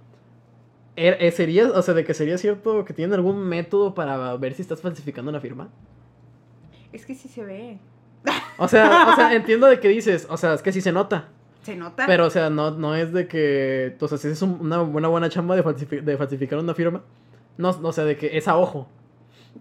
[0.97, 4.63] er- ¿Sería, o sea, de que sería cierto que tienen algún método para ver si
[4.63, 5.71] estás falsificando una firma?
[6.93, 7.79] Es que sí se ve.
[8.59, 11.29] O sea, o sea, entiendo de que dices, o sea, es que sí se nota.
[11.65, 12.07] Se nota.
[12.07, 13.97] Pero, o sea, no, no es de que.
[14.01, 17.03] O sea, si es un- una buena, buena chamba de, falsifi- de falsificar una firma.
[17.57, 18.89] No, no, o sea, de que es a ojo.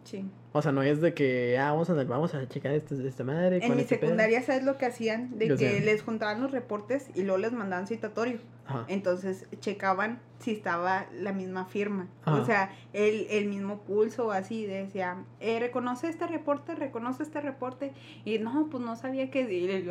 [0.04, 0.26] Sí.
[0.56, 3.58] O sea, no es de que, ah, vamos a, vamos a checar esta, esta madre.
[3.62, 4.08] En mi este pedo.
[4.08, 5.38] secundaria, ¿sabes lo que hacían?
[5.40, 5.80] De Yo que sé.
[5.82, 8.38] les juntaban los reportes y luego les mandaban citatorio.
[8.68, 8.86] Ajá.
[8.88, 12.08] Entonces checaban si estaba la misma firma.
[12.24, 12.40] Ajá.
[12.40, 14.68] O sea, el, el mismo pulso o así.
[14.68, 17.92] Decía, eh, reconoce este reporte, reconoce este reporte.
[18.24, 19.90] Y no, pues no sabía qué decir.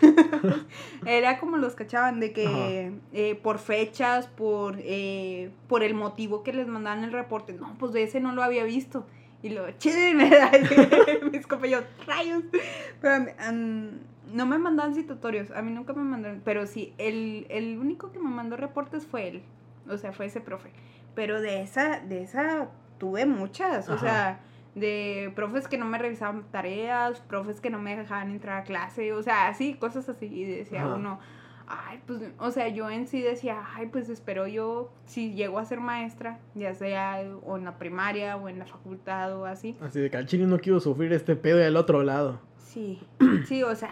[1.06, 6.52] Era como los cachaban de que eh, por fechas, por, eh, por el motivo que
[6.52, 7.52] les mandaban el reporte.
[7.52, 9.06] No, pues de ese no lo había visto.
[9.42, 10.50] Y lo, chile, me da
[11.30, 12.44] mis compañeros, rayos.
[13.00, 14.00] Pero am,
[14.32, 18.18] no me mandaban citatorios, a mí nunca me mandaron, pero sí, el, el único que
[18.18, 19.42] me mandó reportes fue él,
[19.88, 20.70] o sea, fue ese profe.
[21.14, 22.68] Pero de esa, de esa
[22.98, 24.40] tuve muchas, o sea,
[24.74, 29.12] de profes que no me revisaban tareas, profes que no me dejaban entrar a clase,
[29.12, 30.94] o sea, así, cosas así, y decía Ajá.
[30.94, 31.18] uno,
[31.74, 35.64] ay, pues, o sea, yo en sí decía, ay, pues espero yo, si llego a
[35.64, 40.00] ser maestra, ya sea o en la primaria o en la facultad o así, Así
[40.00, 42.40] de que al chile no quiero sufrir este pedo del otro lado.
[42.58, 43.00] Sí,
[43.46, 43.90] sí, o sea,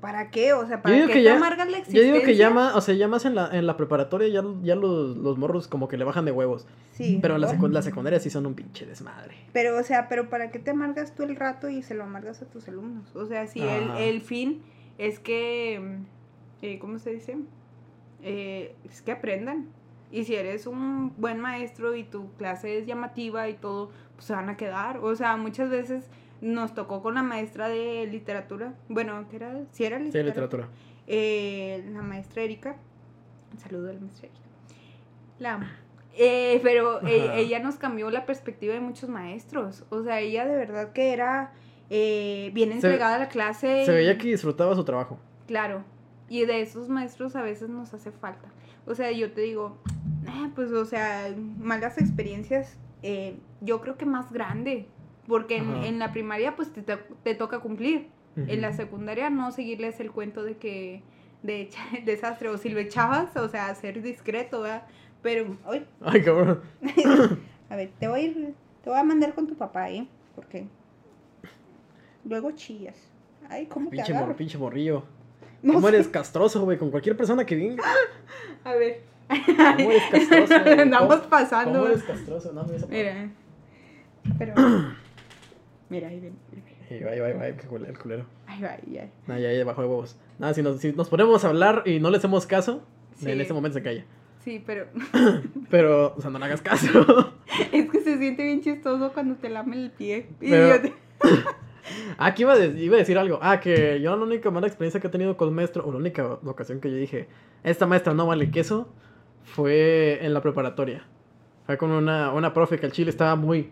[0.00, 0.52] ¿para qué?
[0.52, 2.12] O sea, Yo ¿para qué que te ya- amargas la Yo existencia?
[2.12, 4.74] digo que ya más, o sea, ya más en la, en la preparatoria ya, ya
[4.76, 6.66] los, los morros como que le bajan de huevos.
[6.92, 9.34] Sí, Pero en la, secu- la secundaria sí son un pinche desmadre.
[9.52, 12.42] Pero, o sea, pero ¿para qué te amargas tú el rato y se lo amargas
[12.42, 13.14] a tus alumnos?
[13.16, 14.62] O sea, si el, el fin
[14.98, 15.98] es que,
[16.62, 17.36] eh, ¿cómo se dice?
[18.22, 19.66] Eh, es que aprendan.
[20.10, 24.32] Y si eres un buen maestro y tu clase es llamativa y todo, pues se
[24.32, 24.98] van a quedar.
[24.98, 26.08] O sea, muchas veces
[26.40, 28.74] nos tocó con la maestra de literatura.
[28.88, 29.60] Bueno, ¿qué era?
[29.72, 30.44] Si era Sí, literatura.
[30.46, 30.68] literatura.
[31.06, 32.76] eh, la maestra Erika.
[33.52, 34.44] Un saludo a la maestra Erika.
[35.40, 35.66] La amo.
[36.16, 37.08] Eh, pero Ajá.
[37.36, 39.84] ella nos cambió la perspectiva de muchos maestros.
[39.90, 41.52] O sea, ella de verdad que era
[41.90, 43.84] eh, bien Se- entregada a la clase.
[43.84, 45.18] Se veía que disfrutaba su trabajo.
[45.48, 45.82] Claro.
[46.28, 48.48] Y de esos maestros a veces nos hace falta.
[48.86, 49.76] O sea, yo te digo,
[50.26, 52.76] "Ah, pues, o sea, malas experiencias.
[53.02, 54.86] eh, yo creo que más grande,
[55.26, 58.08] porque en, en la primaria pues te, to- te toca cumplir.
[58.46, 61.02] En la secundaria no seguirles el cuento de que
[61.42, 61.68] de
[62.06, 64.84] desastre o si lo echabas, o sea, ser discreto, ¿verdad?
[65.22, 66.60] Pero, ay, Ay, cabrón.
[67.70, 70.06] a ver, te voy a ir, te voy a mandar con tu papá, ¿eh?
[70.34, 70.66] Porque
[72.24, 72.96] luego chillas.
[73.48, 74.26] Ay, ¿cómo te Pinche, agarro?
[74.28, 75.02] mor, pinche morrillo.
[75.64, 75.94] No ¿Cómo sé.
[75.96, 76.78] eres castroso, güey?
[76.78, 77.82] Con cualquier persona que venga.
[78.64, 79.00] A ver.
[79.28, 80.62] ¿Cómo eres castroso?
[80.64, 80.80] güey?
[80.80, 81.72] Andamos ¿Cómo- pasando.
[81.80, 82.52] ¿Cómo eres castroso?
[82.52, 83.30] No, me Mira.
[84.38, 84.54] Pero.
[85.88, 86.34] Mira, ahí ven.
[86.90, 88.26] Y va, ahí va, ahí va, el culero.
[88.46, 89.04] Ahí va, ahí va.
[89.34, 90.16] No, ya, ya bajó de huevos.
[90.38, 92.82] Nada, si nos, si nos ponemos a hablar y no le hacemos caso,
[93.16, 93.30] Sí.
[93.30, 94.04] en este momento se calla.
[94.44, 94.86] Sí, pero
[95.70, 97.32] Pero, o sea, no le hagas caso.
[97.72, 100.26] es que se siente bien chistoso cuando te lame el pie.
[100.42, 100.92] Y Pero- yo te-
[102.18, 103.38] Ah, que iba a, iba a decir algo.
[103.42, 106.26] Ah, que yo la única mala experiencia que he tenido con maestro, o la única
[106.44, 107.28] ocasión que yo dije,
[107.62, 108.88] esta maestra no vale queso,
[109.44, 111.04] fue en la preparatoria.
[111.66, 113.70] Fue con una, una profe que el chile estaba muy...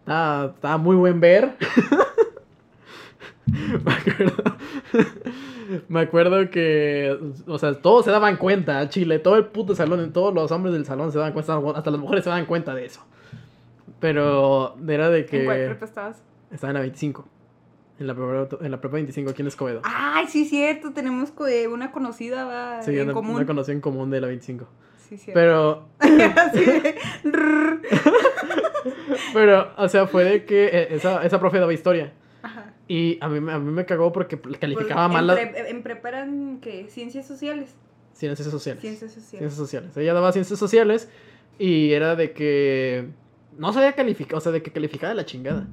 [0.00, 1.56] Estaba, estaba muy buen ver.
[3.46, 4.56] Me acuerdo.
[5.88, 10.12] Me acuerdo que, o sea, todos se daban cuenta, al chile, todo el puto salón,
[10.12, 12.84] todos los hombres del salón se daban cuenta, hasta las mujeres se daban cuenta de
[12.84, 13.00] eso.
[14.00, 15.40] Pero era de que...
[15.40, 16.22] ¿En cuál prepa estabas?
[16.54, 17.28] Estaba en la 25.
[18.00, 19.80] En la prepa, en la prepa 25 aquí en Escobedo.
[19.84, 20.92] Ay, sí, cierto.
[20.92, 23.36] Tenemos eh, una conocida va, sí, en una, común.
[23.36, 24.66] una conocida en común de la 25.
[25.08, 25.34] Sí, cierto.
[25.34, 25.88] Pero,
[29.32, 32.12] pero, o sea, fue de que eh, esa, esa profe daba historia.
[32.42, 32.72] Ajá.
[32.88, 35.70] Y a mí, me- a mí me cagó porque calificaba Pues, mal en, las pre-
[35.70, 36.86] en prepa eran, ¿qué?
[36.88, 37.74] Ciencias sociales.
[38.12, 38.80] ciencias sociales.
[38.80, 39.30] Ciencias sociales.
[39.38, 39.96] Ciencias sociales.
[39.96, 41.08] Ella daba ciencias sociales
[41.58, 43.08] y era de que
[43.56, 45.66] no sabía calificar, o sea, de que calificaba de la chingada.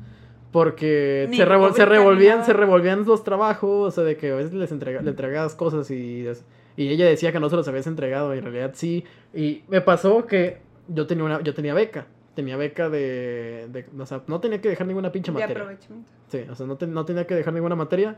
[0.51, 2.45] Porque se, revol- se revolvían, nada.
[2.45, 5.89] se revolvían los trabajos, o sea, de que a veces les entrega- le entregabas cosas
[5.91, 6.27] y,
[6.75, 9.05] y ella decía que no se los habías entregado y en realidad sí.
[9.33, 12.07] Y me pasó que yo tenía una, yo tenía beca.
[12.35, 15.63] Tenía beca de, de- o sea, no tenía que dejar ninguna pinche De materia.
[15.63, 16.09] aprovechamiento.
[16.29, 18.17] Sí, o sea, no, te- no tenía que dejar ninguna materia.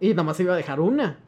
[0.00, 1.18] Y nada más iba a dejar una.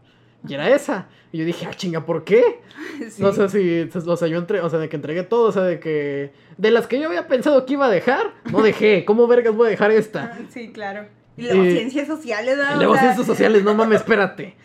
[0.47, 1.09] Y era esa.
[1.33, 2.61] Y yo dije, ah, chinga, ¿por qué?
[3.11, 3.23] Sí.
[3.23, 5.63] No sé si, o sea, yo entre, o sea, de que entregué todo, o sea,
[5.63, 9.05] de que, de las que yo había pensado que iba a dejar, no dejé.
[9.07, 10.37] ¿Cómo vergas voy a dejar esta?
[10.49, 11.07] Sí, claro.
[11.37, 12.75] Y luego Y- ciencias sociales, ¿verdad?
[12.75, 14.57] Y luego ciencias sociales, no mames, espérate.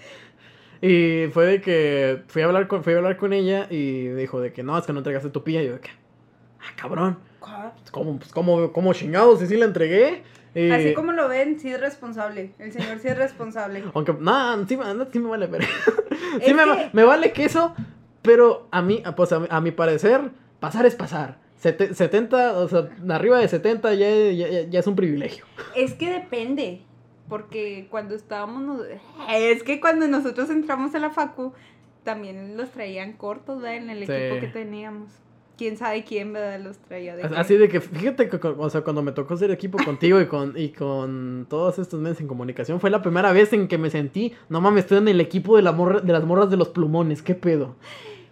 [0.81, 4.41] Y fue de que fui a hablar con, fui a hablar con ella y dijo
[4.41, 5.61] de que no, es que no entregaste tu pilla.
[5.61, 5.89] Y yo de que,
[6.59, 9.41] ah, cabrón, pues, ¿cómo, pues, cómo, cómo chingados?
[9.43, 10.23] Y sí la entregué.
[10.55, 12.51] Así como lo ven, sí es responsable.
[12.59, 13.83] El señor sí es responsable.
[13.93, 15.65] Aunque, no, sí, me- sí me vale, pero...
[16.45, 17.75] Sí me, que- me vale queso,
[18.23, 21.37] pero a mí, pues a, mi- a mi parecer, pasar es pasar.
[21.57, 25.45] Sete- 70, o sea, arriba de 70 ya, ya, ya es un privilegio.
[25.75, 26.81] Es que depende.
[27.29, 28.61] Porque cuando estábamos.
[28.63, 28.85] nos-
[29.31, 31.53] Es que cuando nosotros entramos a la Facu,
[32.03, 33.77] también los traían cortos, ¿verdad?
[33.77, 34.11] En el Sí.
[34.11, 35.09] equipo que teníamos.
[35.63, 36.59] Quién sabe quién, ¿verdad?
[36.59, 37.21] Los traía de.
[37.25, 40.25] que- Así de que, fíjate, que, o sea, cuando me tocó hacer equipo contigo y
[40.25, 43.89] con, y con todos estos meses en comunicación, fue la primera vez en que me
[43.89, 46.67] sentí, no mames, estoy en el equipo de, la morra- de las morras de los
[46.67, 47.77] plumones, ¿qué pedo?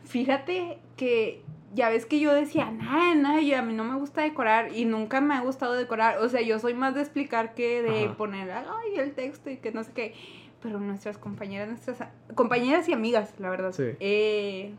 [0.04, 1.42] Fíjate que
[1.74, 4.84] ya ves que yo decía, nada, nada, yo a mí no me gusta decorar y
[4.84, 6.18] nunca me ha gustado decorar.
[6.18, 8.18] O sea, yo soy más de explicar que de Ajá.
[8.18, 10.14] poner, ay, el texto y que no sé qué.
[10.62, 13.84] Pero nuestras compañeras, nuestras compañeras y amigas, la verdad, Sí.
[14.02, 14.74] eh,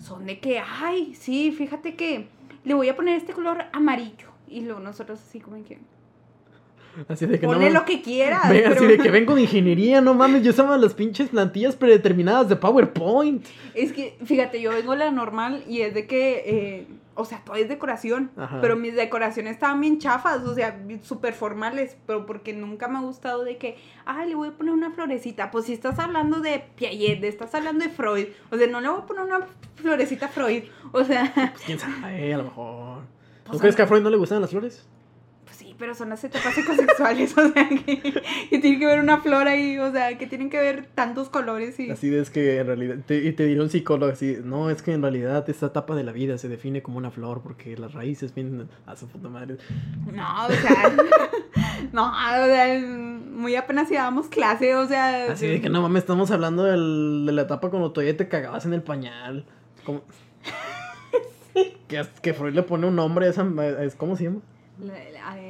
[0.00, 2.28] son de que, ay, sí, fíjate que
[2.64, 4.28] le voy a poner este color amarillo.
[4.48, 5.78] Y luego nosotros así como que,
[7.08, 8.48] Así de que ponle no lo que quieras.
[8.48, 12.48] Ve, así de que vengo de ingeniería, no mames, yo usaba las pinches plantillas predeterminadas
[12.48, 13.44] de PowerPoint.
[13.74, 17.56] Es que, fíjate, yo vengo la normal y es de que, eh, o sea, todo
[17.56, 18.60] es decoración, Ajá.
[18.60, 23.00] pero mis decoraciones estaban bien chafas, o sea, súper formales, pero porque nunca me ha
[23.00, 25.50] gustado de que, ay, le voy a poner una florecita.
[25.50, 29.00] Pues si estás hablando de Piaget, estás hablando de Freud, o sea, no le voy
[29.00, 29.46] a poner una
[29.76, 33.00] florecita a Freud, o sea, Pues quién sabe, a lo mejor.
[33.44, 34.88] ¿Tú Pues, crees que a a- Freud no le gustan las flores?
[35.56, 38.00] Sí, pero son las etapas psicosexuales, o sea, que,
[38.50, 41.78] que tiene que ver una flor ahí, o sea, que tienen que ver tantos colores
[41.80, 41.90] y...
[41.90, 44.92] Así es que en realidad, te, y te dirá un psicólogo así, no, es que
[44.92, 48.34] en realidad esta etapa de la vida se define como una flor porque las raíces
[48.34, 49.56] vienen a su puta madre.
[50.12, 50.92] No, o sea,
[51.92, 55.32] no, o sea, muy apenas llevábamos clase, o sea...
[55.32, 58.64] Así de que no mames, estamos hablando del- de la etapa cuando todavía te cagabas
[58.66, 59.44] en el pañal.
[59.84, 60.02] Como...
[61.88, 63.46] que, que Freud le pone un nombre a esa,
[63.80, 64.40] es, ¿cómo se llama?
[64.80, 65.45] La, la- el-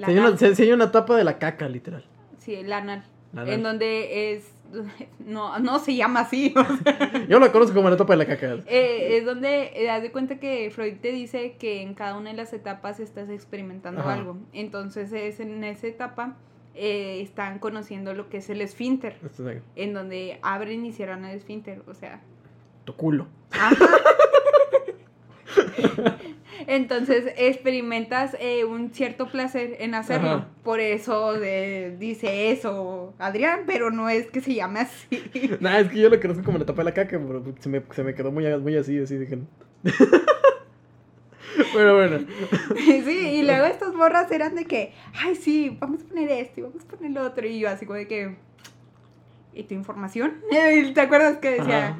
[0.00, 2.04] la Sí hay, una, etapa de la caca, literal.
[2.38, 3.04] Sí, el anal.
[3.32, 3.54] La anal.
[3.54, 4.52] En donde es...
[5.18, 6.54] No, no se llama así.
[6.56, 8.54] o sea, Yo la conozco como la etapa de la caca.
[8.66, 12.30] eh, es donde eh, haz de cuenta que Freud te dice que en cada una
[12.30, 14.14] de las etapas estás experimentando Ajá.
[14.14, 14.38] algo.
[14.52, 16.36] Entonces es en esa etapa
[16.74, 19.18] eh, están conociendo lo que es el esfínter.
[19.24, 19.42] Es
[19.76, 21.82] En donde abren y cierran el esfínter.
[21.86, 22.22] O sea...
[22.84, 23.26] tu culo.
[23.50, 23.76] Ajá.
[26.66, 30.46] Entonces experimentas eh, un cierto placer en hacerlo.
[30.62, 35.22] Por eso dice eso Adrián, pero no es que se llame así.
[35.60, 38.02] Nada, es que yo lo conozco como le tapé la caca, pero se me, se
[38.02, 39.38] me quedó muy, muy así, así dije.
[41.72, 42.18] bueno, bueno.
[42.76, 44.92] sí, y luego estas borras eran de que,
[45.22, 47.46] ay, sí, vamos a poner esto y vamos a poner lo otro.
[47.46, 48.36] Y yo así como de que,
[49.54, 50.34] ¿y tu información?
[50.50, 51.96] ¿Te acuerdas que decía?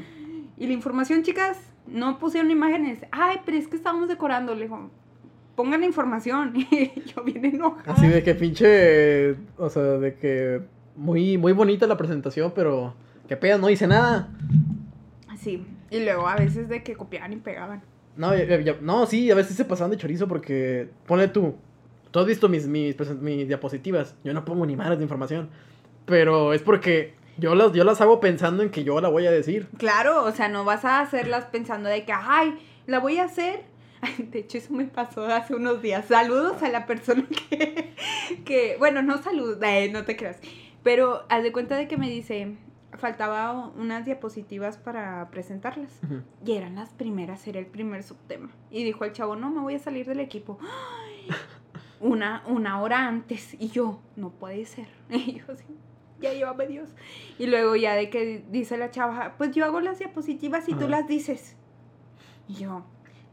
[0.56, 1.58] ¿Y la información, chicas?
[1.90, 3.00] No pusieron imágenes.
[3.10, 4.54] Ay, pero es que estábamos decorando.
[4.54, 4.90] Le dijo,
[5.56, 6.54] pongan la información.
[6.70, 7.92] Y yo bien enojada.
[7.92, 10.62] Así de que pinche, o sea, de que
[10.96, 12.94] muy, muy bonita la presentación, pero
[13.28, 14.28] que pedo, no hice nada.
[15.38, 17.82] Sí, y luego a veces de que copiaban y pegaban.
[18.16, 18.32] No,
[18.82, 21.54] no, sí, a veces se pasaban de chorizo porque, ponle tú,
[22.10, 25.48] tú has visto mis, mis, mis diapositivas, yo no pongo ni madres de información,
[26.04, 29.30] pero es porque yo las, yo las hago pensando en que yo la voy a
[29.30, 29.68] decir.
[29.78, 33.64] Claro, o sea, no vas a hacerlas pensando de que, ay, la voy a hacer.
[34.18, 36.06] de hecho, eso me pasó hace unos días.
[36.06, 37.94] Saludos a la persona que,
[38.44, 40.38] que bueno, no saludos, eh, no te creas.
[40.82, 42.56] Pero haz de cuenta de que me dice,
[42.96, 45.92] faltaba unas diapositivas para presentarlas.
[46.44, 48.50] Y eran las primeras, era el primer subtema.
[48.70, 50.58] Y dijo el chavo, no, me voy a salir del equipo.
[52.00, 53.54] Una, una hora antes.
[53.60, 54.86] Y yo, no puede ser.
[55.10, 55.64] Y yo así,
[56.22, 56.88] ya llévame Dios.
[57.38, 60.88] Y luego ya de que dice la chava, pues yo hago las diapositivas y tú
[60.88, 61.56] las dices.
[62.48, 62.84] Y yo,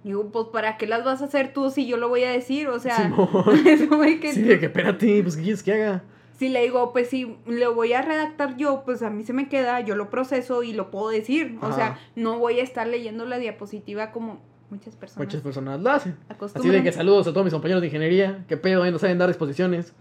[0.03, 2.67] digo, pues ¿para qué las vas a hacer tú si yo lo voy a decir?
[2.67, 3.11] O sea,
[4.21, 4.33] que...
[4.33, 6.03] Sí, de que espérate, pues ¿qué quieres que haga?
[6.37, 9.49] si le digo, pues si lo voy a redactar yo, pues a mí se me
[9.49, 11.57] queda, yo lo proceso y lo puedo decir.
[11.61, 15.25] O sea, no voy a estar leyendo la diapositiva como muchas personas.
[15.25, 16.15] Muchas personas lo hacen.
[16.53, 19.29] Así de que saludos a todos mis compañeros de ingeniería, que pedo, no saben dar
[19.29, 19.93] exposiciones.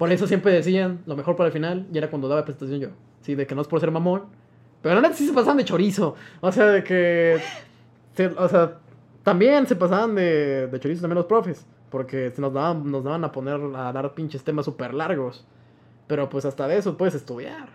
[0.00, 2.88] Por eso siempre decían lo mejor para el final, y era cuando daba presentación yo.
[3.20, 4.22] Sí, de que no es por ser mamón.
[4.80, 6.14] Pero la neta sí se pasaban de chorizo.
[6.40, 7.38] O sea, de que.
[8.38, 8.78] o sea,
[9.22, 11.66] también se pasaban de, de chorizo también los profes.
[11.90, 15.44] Porque se nos daban, nos daban a poner a dar pinches temas súper largos.
[16.06, 17.68] Pero pues hasta de eso puedes estudiar.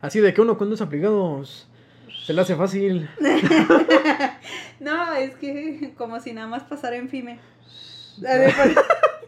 [0.00, 1.68] Así de que uno con dos aplicados
[2.24, 3.10] se le hace fácil.
[4.80, 7.38] no, es que como si nada más pasara en FIME.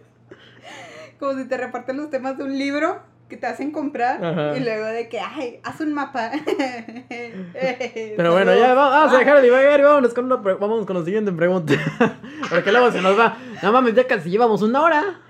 [1.18, 4.86] como si te reparten los temas de un libro que te hacen comprar y luego
[4.86, 6.30] de que, ay, haz un mapa.
[8.16, 11.32] Pero bueno, ya vamos a dejar de divagar y vámonos con, vamos con la siguiente
[11.32, 11.74] pregunta.
[12.50, 13.38] Porque luego se nos va.
[13.62, 15.20] No mames, ya casi llevamos una hora.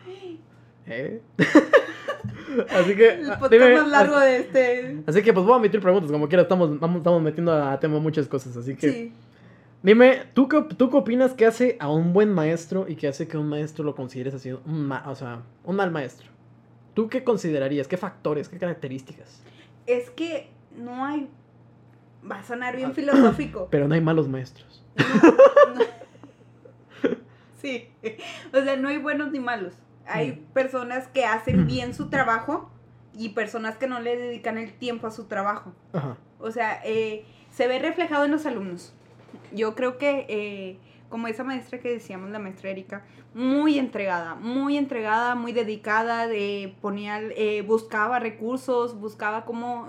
[0.86, 1.20] ¿Eh?
[2.70, 3.08] Así que.
[3.08, 5.02] El podcast más largo de este.
[5.06, 6.10] Así que, pues voy a meter preguntas.
[6.10, 8.56] Como quiera, estamos, estamos metiendo a tema muchas cosas.
[8.56, 9.12] Así que.
[9.84, 13.28] Dime, ¿tú qué, ¿tú qué opinas que hace a un buen maestro y que hace
[13.28, 16.26] que un maestro lo consideres así, un, o sea, un mal maestro?
[16.94, 17.86] ¿Tú qué considerarías?
[17.86, 18.48] ¿Qué factores?
[18.48, 19.42] ¿Qué características?
[19.86, 21.28] Es que no hay.
[22.28, 22.94] Va a sonar bien ah.
[22.94, 23.68] filosófico.
[23.70, 24.82] Pero no hay malos maestros.
[27.60, 27.88] Sí.
[28.52, 29.72] O sea, no hay buenos ni malos.
[30.06, 30.52] Hay mm.
[30.52, 31.66] personas que hacen mm.
[31.66, 32.70] bien su trabajo
[33.14, 35.72] y personas que no le dedican el tiempo a su trabajo.
[36.38, 38.92] O sea, eh, se ve reflejado en los alumnos.
[39.54, 40.78] Yo creo que, eh,
[41.08, 46.74] como esa maestra que decíamos, la maestra Erika, muy entregada, muy entregada, muy dedicada, de,
[46.80, 49.88] ponía, eh, buscaba recursos, buscaba cómo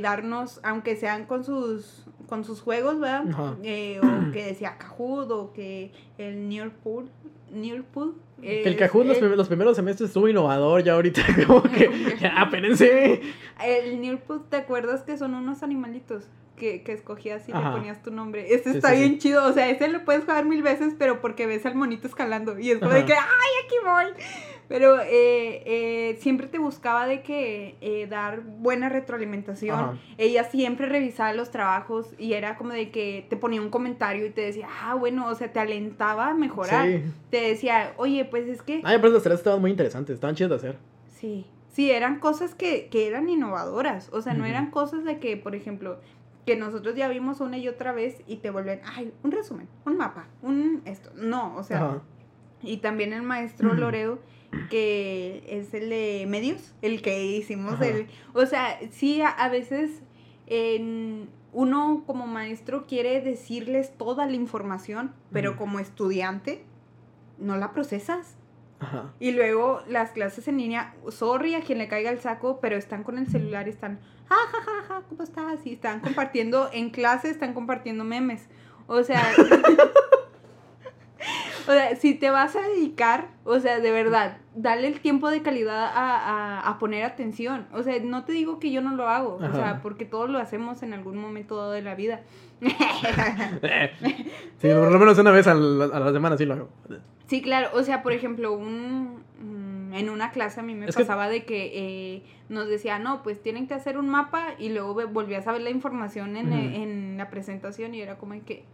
[0.00, 3.24] darnos, aunque sean con sus con sus juegos, ¿verdad?
[3.38, 7.08] o que decía Kahoot o que el Nearpool,
[7.50, 12.42] Nearpool que el Kahoot los, los, primeros semestres estuvo innovador, ya ahorita como que, ya,
[12.42, 13.20] espérense.
[13.64, 16.24] El Nearput, ¿te acuerdas que son unos animalitos?
[16.58, 18.52] Que, que escogías y le ponías tu nombre.
[18.52, 21.64] Este está bien chido, o sea, ese lo puedes jugar mil veces, pero porque ves
[21.64, 24.24] al monito escalando y es como de que, ¡ay, aquí voy!
[24.68, 29.98] Pero eh, eh, siempre te buscaba de que eh, dar buena retroalimentación.
[30.18, 34.30] Ella siempre revisaba los trabajos y era como de que te ponía un comentario y
[34.30, 36.86] te decía, ah, bueno, o sea, te alentaba a mejorar.
[37.30, 38.82] Te decía, oye, pues es que...
[38.84, 40.78] Ay, pero las tareas estaban muy interesantes, estaban chidas de hacer.
[41.18, 44.10] Sí, sí, eran cosas que, que eran innovadoras.
[44.12, 45.98] O sea, no eran cosas de que, por ejemplo,
[46.48, 49.96] que nosotros ya vimos una y otra vez y te vuelven, ay, un resumen, un
[49.96, 51.10] mapa, un esto.
[51.14, 52.00] No, o sea...
[52.60, 54.18] Y también el maestro Loredo
[54.70, 58.06] que es el de medios, el que hicimos el...
[58.32, 60.02] O sea, sí, a, veces
[61.52, 66.64] uno como maestro quiere decirles toda la información, pero como estudiante
[67.38, 68.37] no la procesas.
[69.18, 73.02] Y luego las clases en línea, sorry a quien le caiga el saco, pero están
[73.02, 73.98] con el celular y están,
[74.28, 75.66] ja, ja, ja, ja, ¿cómo estás?
[75.66, 78.46] Y están compartiendo en clase, están compartiendo memes.
[78.86, 79.22] O sea,
[81.68, 85.42] O sea, si te vas a dedicar, o sea, de verdad, dale el tiempo de
[85.42, 87.66] calidad a, a, a poner atención.
[87.74, 90.38] O sea, no te digo que yo no lo hago, o sea, porque todos lo
[90.38, 92.22] hacemos en algún momento dado de la vida.
[92.62, 92.70] sí,
[94.68, 96.70] por lo menos una vez a la, a la semana sí lo hago.
[97.26, 101.28] Sí, claro, o sea, por ejemplo, un, mm, en una clase a mí me pasaba
[101.28, 105.46] de que eh, nos decía, no, pues tienen que hacer un mapa y luego volvías
[105.46, 108.64] a ver la información en, en la presentación y era como que,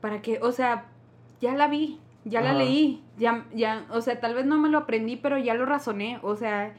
[0.00, 0.38] ¿para qué?
[0.40, 0.86] O sea,
[1.40, 4.78] ya la vi, ya la leí, ya, ya, o sea, tal vez no me lo
[4.78, 6.74] aprendí, pero ya lo razoné, o sea,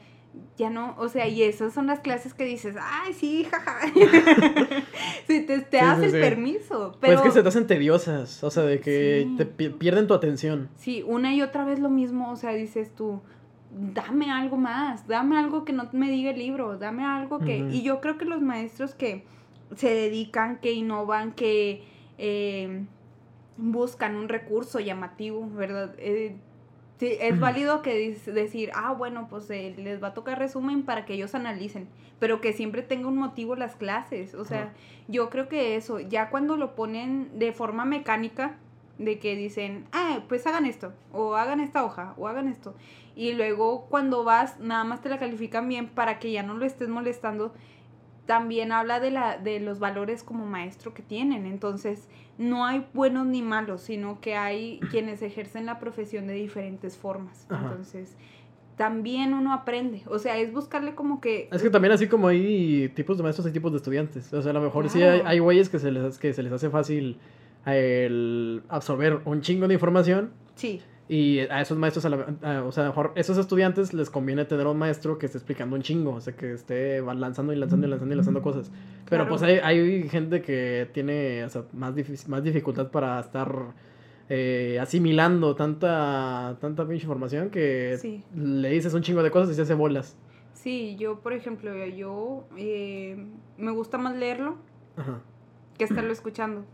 [0.56, 3.80] ya no, o sea, y esas son las clases que dices, ay, sí, jaja.
[5.26, 6.96] sí, te, te das el permiso.
[7.00, 7.14] Pero...
[7.14, 10.68] Pues que se te hacen tediosas, o sea, de que te pierden tu atención.
[10.76, 13.20] Sí, una y otra vez lo mismo, o sea, dices tú,
[13.70, 17.58] dame algo más, dame algo que no me diga el libro, dame algo que...
[17.58, 19.24] Y yo creo que los maestros que
[19.76, 21.84] se dedican, que innovan, que...
[22.18, 22.84] Eh,
[23.56, 25.94] buscan un recurso llamativo, ¿verdad?
[25.98, 26.36] Eh,
[26.98, 31.04] sí, es válido que decir, ah, bueno, pues eh, les va a tocar resumen para
[31.04, 31.88] que ellos analicen,
[32.18, 34.34] pero que siempre tenga un motivo las clases.
[34.34, 34.72] O sea,
[35.08, 38.56] yo creo que eso, ya cuando lo ponen de forma mecánica,
[38.98, 42.74] de que dicen, ah, pues hagan esto, o hagan esta hoja, o hagan esto.
[43.14, 46.64] Y luego cuando vas, nada más te la califican bien para que ya no lo
[46.64, 47.52] estés molestando.
[48.26, 51.44] También habla de, la, de los valores como maestro que tienen.
[51.46, 52.08] Entonces,
[52.38, 57.46] no hay buenos ni malos, sino que hay quienes ejercen la profesión de diferentes formas.
[57.50, 58.16] Entonces,
[58.76, 60.02] también uno aprende.
[60.06, 61.48] O sea, es buscarle como que...
[61.52, 64.32] Es que también así como hay tipos de maestros, hay tipos de estudiantes.
[64.32, 66.52] O sea, a lo mejor sí hay, hay güeyes que se, les, que se les
[66.52, 67.18] hace fácil
[67.66, 70.32] el absorber un chingo de información.
[70.54, 70.80] Sí.
[71.08, 75.18] Y a esos maestros, o sea, a mejor esos estudiantes les conviene tener un maestro
[75.18, 78.16] que esté explicando un chingo, o sea, que esté lanzando y lanzando y lanzando y
[78.16, 78.70] lanzando cosas.
[79.08, 81.94] Pero pues hay, hay, gente que tiene o sea, más,
[82.28, 83.74] más dificultad para estar
[84.28, 89.62] eh, asimilando tanta, tanta pinche información que le dices un chingo de cosas y se
[89.62, 90.16] hace bolas.
[90.54, 93.26] Sí, yo, por ejemplo, yo eh,
[93.58, 94.56] me gusta más leerlo
[95.76, 96.64] que estarlo escuchando,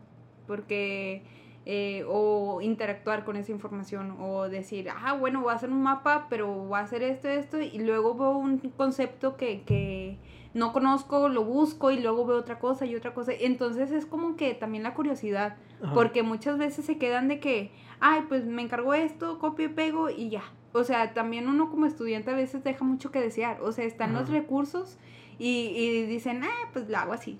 [0.46, 1.22] porque
[1.70, 6.26] eh, o interactuar con esa información o decir, ah, bueno, voy a hacer un mapa,
[6.30, 10.16] pero voy a hacer esto, esto, y luego veo un concepto que, que
[10.54, 13.32] no conozco, lo busco y luego veo otra cosa y otra cosa.
[13.38, 15.58] Entonces es como que también la curiosidad,
[15.92, 20.08] porque muchas veces se quedan de que, ay, pues me encargo esto, copio y pego
[20.08, 20.44] y ya.
[20.72, 23.60] O sea, también uno como estudiante a veces deja mucho que desear.
[23.60, 24.96] O sea, están los recursos
[25.38, 27.38] y, y dicen, ah, pues lo hago así.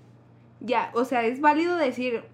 [0.59, 2.25] Ya, o sea, es válido decir,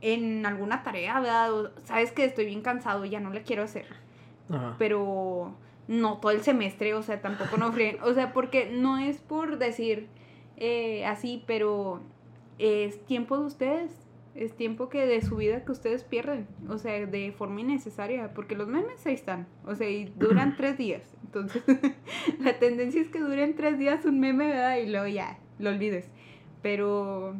[0.00, 1.72] en alguna tarea, ¿verdad?
[1.84, 3.86] sabes que estoy bien cansado y ya no le quiero hacer.
[4.78, 5.54] Pero
[5.88, 7.72] no todo el semestre, o sea, tampoco no
[8.02, 10.08] O sea, porque no es por decir
[10.56, 12.00] eh, así, pero
[12.58, 14.04] es tiempo de ustedes.
[14.34, 16.46] Es tiempo que de su vida que ustedes pierden.
[16.68, 18.32] O sea, de forma innecesaria.
[18.34, 19.48] Porque los memes ahí están.
[19.66, 21.02] O sea, y duran tres días.
[21.24, 21.62] Entonces,
[22.38, 24.76] la tendencia es que duren tres días un meme, ¿verdad?
[24.76, 26.08] Y luego ya, lo olvides.
[26.62, 27.34] Pero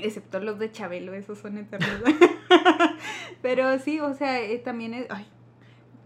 [0.00, 1.90] Excepto los de Chabelo, esos son eternos.
[3.42, 5.06] Pero sí, o sea, eh, también es...
[5.10, 5.26] Ay,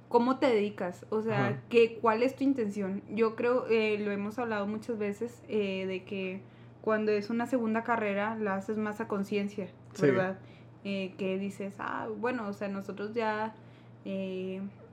[0.09, 1.07] ¿Cómo te dedicas?
[1.09, 3.03] O sea, que, ¿cuál es tu intención?
[3.09, 6.43] Yo creo, eh, lo hemos hablado muchas veces, eh, de que
[6.83, 9.69] cuando es una segunda carrera la haces más a conciencia,
[9.99, 10.39] ¿verdad?
[10.83, 13.55] que dices, ah, bueno, o sea, nosotros ya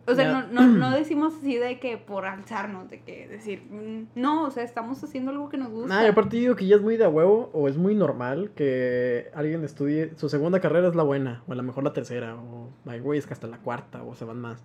[0.09, 4.19] o sea, no, no, no, decimos así de que por alzarnos, de que decir, mm,
[4.19, 5.93] no, o sea, estamos haciendo algo que nos gusta.
[5.93, 9.29] Nah, y aparte digo que ya es muy de huevo o es muy normal que
[9.33, 12.69] alguien estudie, su segunda carrera es la buena, o a lo mejor la tercera, o
[12.89, 14.63] hay güeyes que hasta la cuarta, o se van más.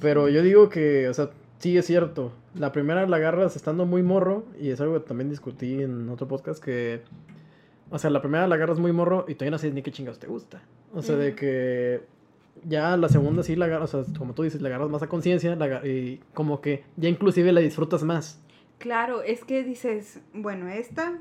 [0.00, 4.02] Pero yo digo que, o sea, sí es cierto, la primera la agarras estando muy
[4.02, 7.02] morro, y es algo que también discutí en otro podcast, que,
[7.90, 10.18] o sea, la primera la agarras muy morro y todavía no sabes ni qué chingados
[10.18, 10.62] te gusta.
[10.94, 12.02] O sea, de que
[12.64, 15.08] ya la segunda sí la agarras, o sea, como tú dices, la agarras más a
[15.08, 18.40] conciencia y como que ya inclusive la disfrutas más.
[18.78, 21.18] Claro, es que dices, bueno, esta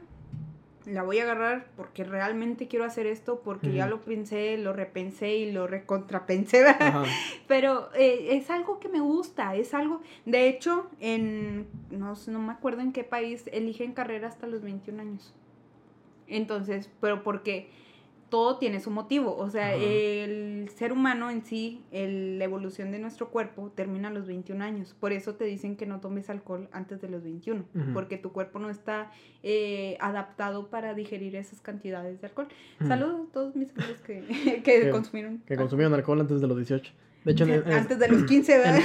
[0.86, 5.36] la voy a agarrar porque realmente quiero hacer esto, porque ya lo pensé, lo repensé
[5.36, 6.66] y lo recontrapensé,
[7.48, 12.52] pero eh, es algo que me gusta, es algo, de hecho, en, no, no me
[12.52, 15.34] acuerdo en qué país eligen carrera hasta los 21 años.
[16.28, 17.70] Entonces, pero porque
[18.32, 19.36] todo tiene su motivo.
[19.36, 24.26] O sea, el ser humano en sí, la evolución de nuestro cuerpo termina a los
[24.26, 24.96] 21 años.
[24.98, 28.58] Por eso te dicen que no tomes alcohol antes de los 21, porque tu cuerpo
[28.58, 29.12] no está
[29.44, 32.48] eh, adaptado para digerir esas cantidades de alcohol.
[32.88, 35.40] Saludos a todos mis amigos que, que, consumieron.
[35.46, 36.94] Que consumieron alcohol antes de los 18.
[37.26, 38.80] De hecho, antes de los 15, ¿verdad?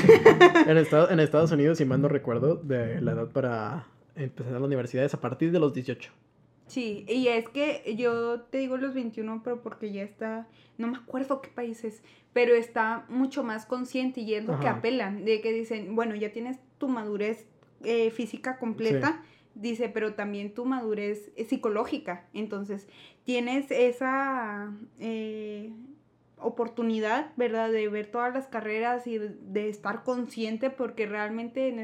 [0.66, 3.86] En, en, Estados Unidos, si mal no recuerdo, de la edad para
[4.16, 6.10] empezar la universidad es a partir de los 18.
[6.66, 10.48] Sí, y es que yo te digo los 21, pero porque ya está,
[10.78, 12.02] no me acuerdo qué países,
[12.32, 16.32] pero está mucho más consciente y es lo que apelan, de que dicen, bueno, ya
[16.32, 17.46] tienes tu madurez
[17.84, 19.22] eh, física completa,
[19.54, 22.88] dice, pero también tu madurez psicológica, entonces
[23.24, 24.72] tienes esa...
[24.98, 25.72] Eh,
[26.38, 27.70] oportunidad, ¿verdad?
[27.70, 31.76] De ver todas las carreras y de, estar consciente porque realmente en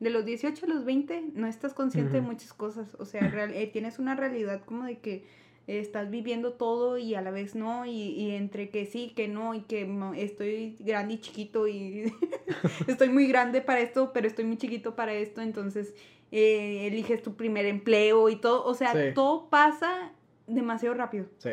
[0.00, 3.66] de los 18 a los 20 no estás consciente de muchas cosas, o sea, eh,
[3.72, 5.24] tienes una realidad como de que
[5.66, 9.62] estás viviendo todo y a la vez no, y, entre que sí, que no, y
[9.62, 12.12] que estoy grande y chiquito y
[12.86, 15.94] estoy muy grande para esto, pero estoy muy chiquito para esto, entonces
[16.30, 20.12] eh, eliges tu primer empleo y todo, o sea, todo pasa
[20.46, 21.24] demasiado rápido.
[21.38, 21.52] Sí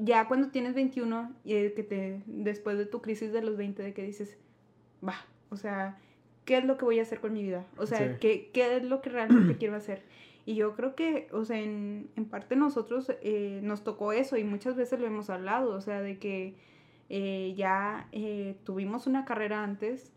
[0.00, 3.94] ya cuando tienes 21 y que te después de tu crisis de los 20 de
[3.94, 4.38] que dices,
[5.06, 5.16] va,
[5.50, 5.98] o sea,
[6.44, 7.66] ¿qué es lo que voy a hacer con mi vida?
[7.76, 10.02] O sea, ¿qué, ¿qué, es lo que realmente quiero hacer?
[10.46, 14.44] Y yo creo que, o sea, en, en parte nosotros eh, nos tocó eso y
[14.44, 16.54] muchas veces lo hemos hablado, o sea, de que
[17.10, 20.12] eh, ya eh, tuvimos una carrera antes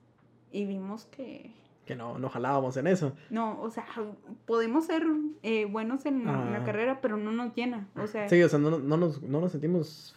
[0.51, 1.53] y vimos que
[1.91, 3.11] que no, no jalábamos en eso.
[3.29, 3.85] No, o sea,
[4.45, 5.03] podemos ser
[5.43, 6.63] eh, buenos en la ah.
[6.63, 8.29] carrera, pero no nos llena, o sea...
[8.29, 10.15] Sí, o sea, no, no, nos, no nos sentimos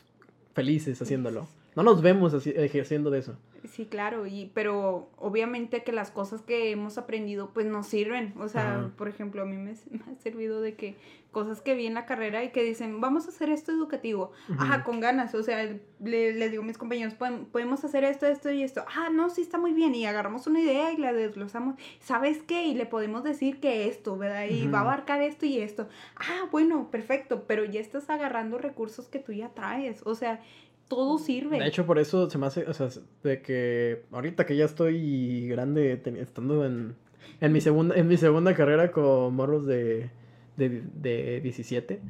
[0.55, 1.49] felices haciéndolo.
[1.77, 3.37] No nos vemos así, ejerciendo de eso.
[3.69, 8.35] Sí, claro, y, pero obviamente que las cosas que hemos aprendido pues nos sirven.
[8.39, 10.97] O sea, por ejemplo, a mí me, ha servido de que
[11.33, 14.31] cosas que vi en la carrera y que dicen, vamos a hacer esto educativo.
[14.57, 15.35] Ajá, con ganas.
[15.35, 18.85] O sea, le, les digo a mis compañeros, podemos hacer esto, esto y esto.
[18.95, 19.95] Ah, no, sí está muy bien.
[19.95, 21.75] Y agarramos una idea y la desglosamos.
[21.99, 22.65] ¿Sabes qué?
[22.65, 24.47] Y le podemos decir que esto, ¿verdad?
[24.49, 25.89] Y va a abarcar esto y esto.
[26.17, 27.45] Ah, bueno, perfecto.
[27.49, 30.03] Pero ya estás agarrando recursos que tú ya traes.
[30.05, 30.41] O sea,
[30.89, 31.59] todo sirve.
[31.59, 32.89] De hecho, por eso se me hace, o sea,
[33.23, 36.95] de que ahorita que ya estoy grande, estando en,
[37.41, 40.11] en, mi segunda, en mi segunda carrera con morros de,
[40.57, 42.01] de, de 17,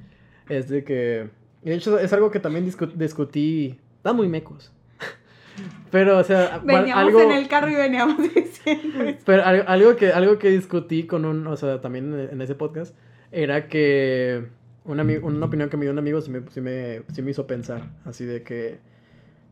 [0.49, 1.29] es de que,
[1.63, 4.73] de hecho, es algo que también discutí, están muy mecos.
[5.91, 9.19] Pero, o sea, veníamos en el carro y veníamos diciendo.
[9.25, 12.97] Pero algo que, algo que discutí con un, o sea, también en ese podcast,
[13.31, 14.47] era que
[14.85, 17.47] una, una opinión que me dio un amigo sí me, sí me, sí me hizo
[17.47, 18.79] pensar, así de que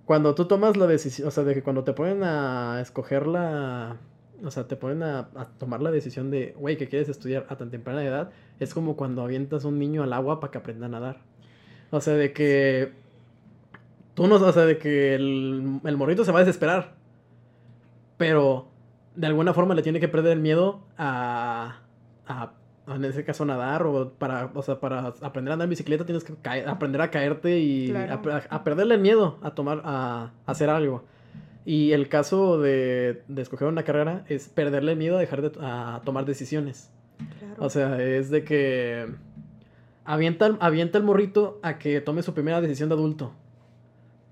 [0.04, 3.96] cuando tú tomas la decisión, o sea, de que cuando te ponen a escoger la,
[4.44, 7.56] o sea, te ponen a, a tomar la decisión de, güey, que quieres estudiar a
[7.56, 8.30] tan temprana edad,
[8.60, 11.20] es como cuando avientas un niño al agua para que aprenda a nadar.
[11.90, 12.92] O sea, de que
[14.14, 16.94] tú no, o sea, de que el, el morrito se va a desesperar,
[18.16, 18.68] pero
[19.14, 21.80] de alguna forma le tiene que perder el miedo a,
[22.26, 22.52] a
[22.88, 26.24] en ese caso nadar o para, o sea, para aprender a andar en bicicleta tienes
[26.24, 26.34] que
[26.66, 31.04] aprender a caerte y a, perderle el miedo a tomar, a, hacer algo.
[31.64, 35.52] Y el caso de, de, escoger una carrera es perderle el miedo a dejar de
[35.60, 36.90] a tomar decisiones.
[37.58, 39.06] O sea, es de que
[40.04, 43.32] avienta, avienta el morrito a que tome su primera decisión de adulto.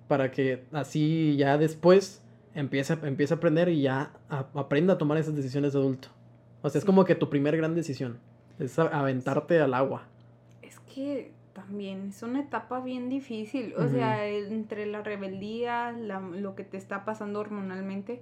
[0.08, 2.20] Para que así ya después
[2.54, 6.08] empiece, empiece a aprender y ya aprenda a tomar esas decisiones de adulto.
[6.62, 8.18] O sea, es como que tu primer gran decisión.
[8.60, 10.06] Es aventarte al agua.
[10.62, 13.74] Es que también es una etapa bien difícil.
[13.76, 18.20] O sea, entre la rebeldía, lo que te está pasando hormonalmente,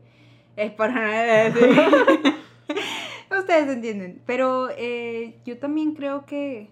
[0.57, 1.55] es para nada
[3.39, 4.23] Ustedes entienden.
[4.27, 6.71] Pero eh, yo también creo que,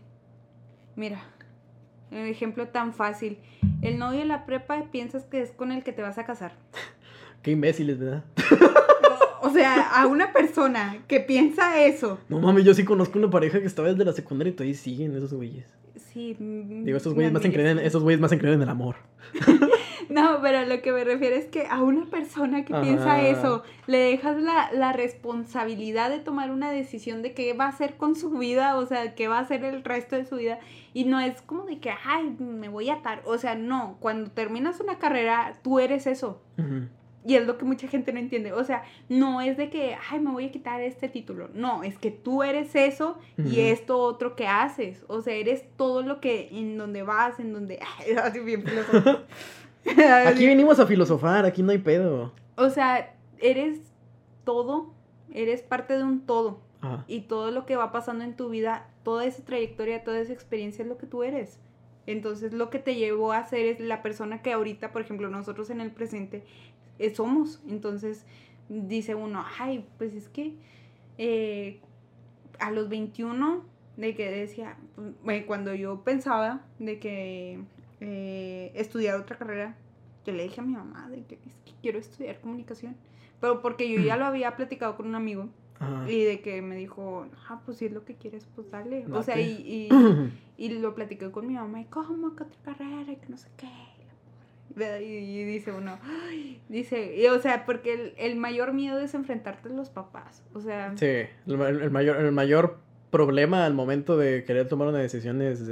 [0.95, 1.23] mira,
[2.11, 3.39] un ejemplo tan fácil.
[3.83, 6.53] El novio de la prepa piensas que es con el que te vas a casar.
[7.43, 8.25] Qué imbéciles, ¿verdad?
[9.47, 12.19] O sea, a una persona que piensa eso.
[12.29, 15.17] No mames, yo sí conozco una pareja que estaba desde la secundaria y todavía siguen
[15.17, 15.67] esos güeyes.
[15.95, 16.37] Sí.
[16.39, 18.97] Digo, esos güeyes más se creen, esos güeyes más se creen en el amor.
[20.09, 23.99] no, pero lo que me refiero es que a una persona que piensa eso, le
[23.99, 28.31] dejas la, la, responsabilidad de tomar una decisión de qué va a hacer con su
[28.31, 30.59] vida, o sea, qué va a hacer el resto de su vida.
[30.95, 33.23] Y no es como de que, ay, me voy a atar.
[33.27, 36.41] O sea, no, cuando terminas una carrera, tú eres eso.
[37.27, 38.53] Y es lo que mucha gente no entiende.
[38.53, 41.51] O sea, no es de que, ay, me voy a quitar este título.
[41.55, 45.05] No, es que tú eres eso y esto otro que haces.
[45.09, 47.81] O sea, eres todo lo que, en donde vas, en donde...
[48.23, 48.65] así bien
[50.27, 52.33] Aquí venimos a filosofar, aquí no hay pedo.
[52.57, 53.79] O sea, eres
[54.45, 54.93] todo,
[55.33, 56.61] eres parte de un todo.
[57.09, 60.83] Y todo lo que va pasando en tu vida, toda esa trayectoria, toda esa experiencia
[60.83, 61.59] es lo que tú eres.
[62.07, 65.71] Entonces lo que te llevó a ser es la persona que ahorita, por ejemplo, nosotros
[65.71, 66.45] en el presente
[67.15, 67.63] somos.
[67.69, 68.25] Entonces
[68.69, 70.55] dice uno, ay, pues es que
[71.19, 71.81] eh,
[72.59, 73.65] a los 21,
[73.97, 74.77] de que decía,
[75.25, 77.61] pues, cuando yo pensaba de que
[78.01, 79.77] eh, estudiar otra carrera,
[80.25, 82.97] yo le dije a mi mamá de que, es que quiero estudiar comunicación.
[83.41, 85.49] Pero porque yo ya lo había platicado con un amigo
[86.09, 89.05] Y de que me dijo, ah, pues si es lo que quieres, pues dale.
[89.13, 89.89] O sea, y,
[90.57, 93.49] y, lo platiqué con mi mamá, y cómo, que otra carrera, y que no sé
[93.57, 93.69] qué.
[94.75, 95.99] Y, dice uno,
[96.69, 100.43] dice, y, o sea, porque el, el, mayor miedo es enfrentarte a los papás.
[100.53, 100.93] O sea.
[100.97, 102.79] Sí, el, mayor, el mayor
[103.11, 105.63] problema al momento de querer tomar una decisión es.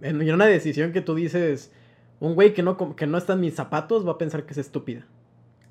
[0.00, 1.72] en una decisión que tú dices,
[2.20, 4.58] un güey que no, que no está en mis zapatos va a pensar que es
[4.58, 5.04] estúpida.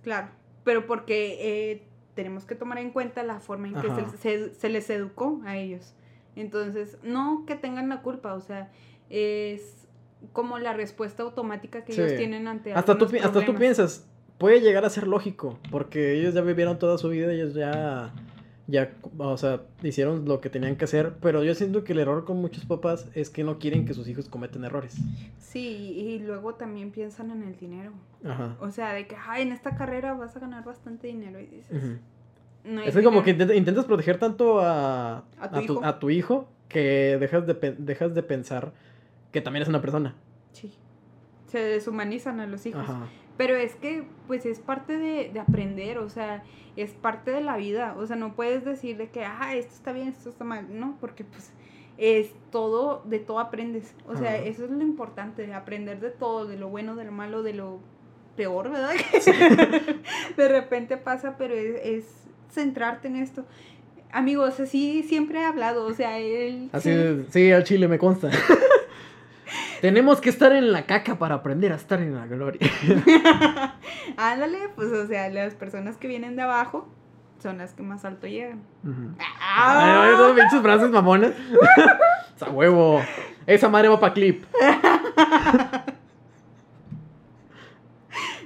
[0.03, 0.27] Claro,
[0.65, 1.37] pero porque
[1.71, 5.55] eh, tenemos que tomar en cuenta la forma en que se, se, les educó a
[5.55, 5.93] ellos.
[6.35, 8.69] Entonces, no que tengan la culpa, o sea,
[9.09, 9.80] es
[10.33, 14.07] como la respuesta automática que ellos tienen ante hasta tú Hasta tú piensas,
[14.37, 18.13] puede llegar a ser lógico, porque ellos ya vivieron toda su vida, ellos ya
[18.71, 22.25] ya, o sea, hicieron lo que tenían que hacer, pero yo siento que el error
[22.25, 24.95] con muchos papás es que no quieren que sus hijos cometen errores.
[25.39, 27.91] Sí, y luego también piensan en el dinero.
[28.23, 28.55] Ajá.
[28.61, 31.99] O sea, de que, ay, en esta carrera vas a ganar bastante dinero y dices...
[32.85, 36.47] es como que intentas proteger tanto a, ¿A, tu, hijo?
[36.69, 38.71] que dejas de, dejas de pensar
[39.31, 40.15] que también es una persona.
[40.51, 40.71] Sí.
[41.47, 42.83] Se deshumanizan a los hijos.
[42.83, 43.07] Ajá.
[43.37, 46.43] Pero es que, pues, es parte de, de, aprender, o sea,
[46.75, 47.95] es parte de la vida.
[47.97, 50.67] O sea, no puedes decir de que, ah, esto está bien, esto está mal.
[50.69, 51.51] No, porque, pues,
[51.97, 53.93] es todo, de todo aprendes.
[54.07, 57.43] O sea, eso es lo importante, aprender de todo, de lo bueno, de lo malo,
[57.43, 57.79] de lo
[58.35, 58.91] peor, ¿verdad?
[60.37, 62.05] de repente pasa, pero es,
[62.49, 63.45] centrarte en esto.
[64.11, 66.69] Amigos, así siempre he hablado, o sea, él...
[66.73, 68.29] Así, sí, sí al chile me consta.
[69.81, 72.61] Tenemos que estar en la caca para aprender a estar en la gloria.
[74.17, 76.87] Ándale, pues o sea, las personas que vienen de abajo
[77.41, 78.61] son las que más alto llegan.
[79.19, 80.03] ¡Ah!
[80.03, 81.33] Ay, esos pinches frases mamones.
[82.35, 83.01] Esa huevo.
[83.47, 84.45] Esa madre va para clip.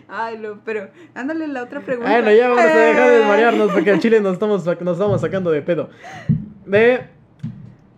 [0.08, 2.10] Ay, no, pero ándale la otra pregunta.
[2.10, 5.51] Bueno, ya vamos a dejar de desvariarnos porque en Chile nos estamos, nos estamos sacando
[5.51, 5.89] de pedo.
[6.66, 7.08] De.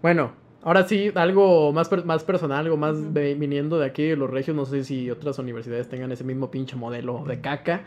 [0.02, 0.32] Bueno,
[0.68, 4.54] Ahora sí, algo más, más personal, algo más viniendo de aquí de los regios.
[4.54, 7.86] No sé si otras universidades tengan ese mismo pinche modelo de caca.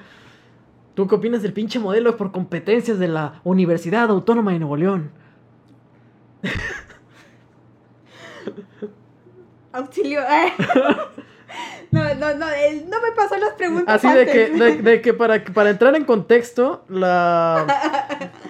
[0.95, 5.11] ¿Tú qué opinas del pinche modelo por competencias de la Universidad Autónoma de Nuevo León?
[9.73, 10.23] Auxilio.
[11.93, 14.05] No, no, no, no me pasó las preguntas.
[14.05, 14.51] Así de que,
[14.83, 17.67] de, que para, para entrar en contexto, la,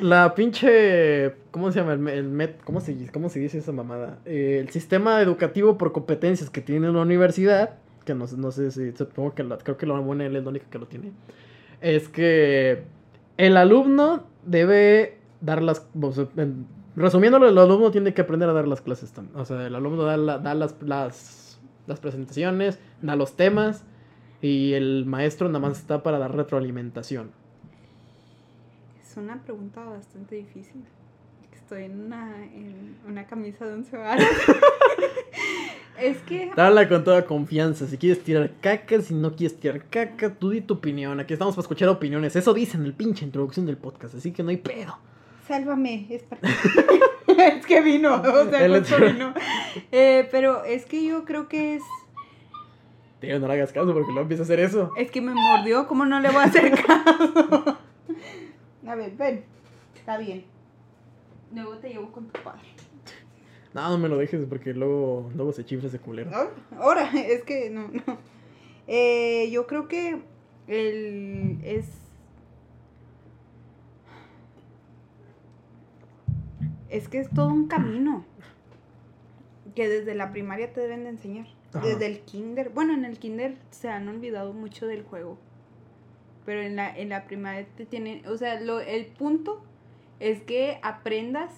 [0.01, 1.93] la pinche, ¿cómo se llama?
[1.93, 4.18] El, met, ¿cómo, se, ¿Cómo se dice esa mamada?
[4.26, 8.93] Eh, el sistema educativo por competencias que tiene una universidad, que no, no sé si,
[8.93, 11.12] supongo que la, creo que la UNL es la única que lo tiene,
[11.80, 12.82] es que
[13.38, 15.86] el alumno debe dar las,
[16.95, 19.38] resumiéndolo, el alumno tiene que aprender a dar las clases también.
[19.38, 21.39] O sea, el alumno da, da las, las
[21.86, 23.84] las presentaciones, da los temas
[24.42, 27.30] y el maestro nada más está para dar retroalimentación.
[29.02, 30.84] Es una pregunta bastante difícil.
[31.52, 34.26] Estoy en una, en una camisa de once varas.
[36.00, 36.50] es que...
[36.56, 37.86] Dale con toda confianza.
[37.86, 41.20] Si quieres tirar caca, si no quieres tirar caca, tú di tu opinión.
[41.20, 42.34] Aquí estamos para escuchar opiniones.
[42.34, 44.98] Eso dice en el pinche introducción del podcast, así que no hay pedo.
[45.46, 46.42] Sálvame, es para
[47.38, 48.66] es que vino, o sea,
[48.98, 49.34] vino.
[49.92, 51.82] Eh, pero es que yo creo que es.
[53.20, 54.92] Tío, no le hagas caso porque no empieza a hacer eso.
[54.96, 57.78] Es que me mordió, ¿cómo no le voy a hacer caso?
[58.86, 59.44] a ver, ven.
[59.94, 60.44] Está bien.
[61.54, 62.62] Luego te llevo con tu padre.
[63.74, 66.30] No, no me lo dejes porque luego, luego se chifla ese culero.
[66.78, 68.18] Ahora, es que no, no.
[68.86, 70.20] Eh, yo creo que
[70.66, 71.86] el, es
[76.91, 78.24] es que es todo un camino
[79.74, 81.47] que desde la primaria te deben de enseñar.
[81.72, 82.70] Desde el kinder.
[82.70, 85.38] Bueno, en el kinder se han olvidado mucho del juego.
[86.45, 88.26] Pero en la, en la primaria te tienen...
[88.26, 89.62] O sea, lo, el punto
[90.18, 91.53] es que aprendas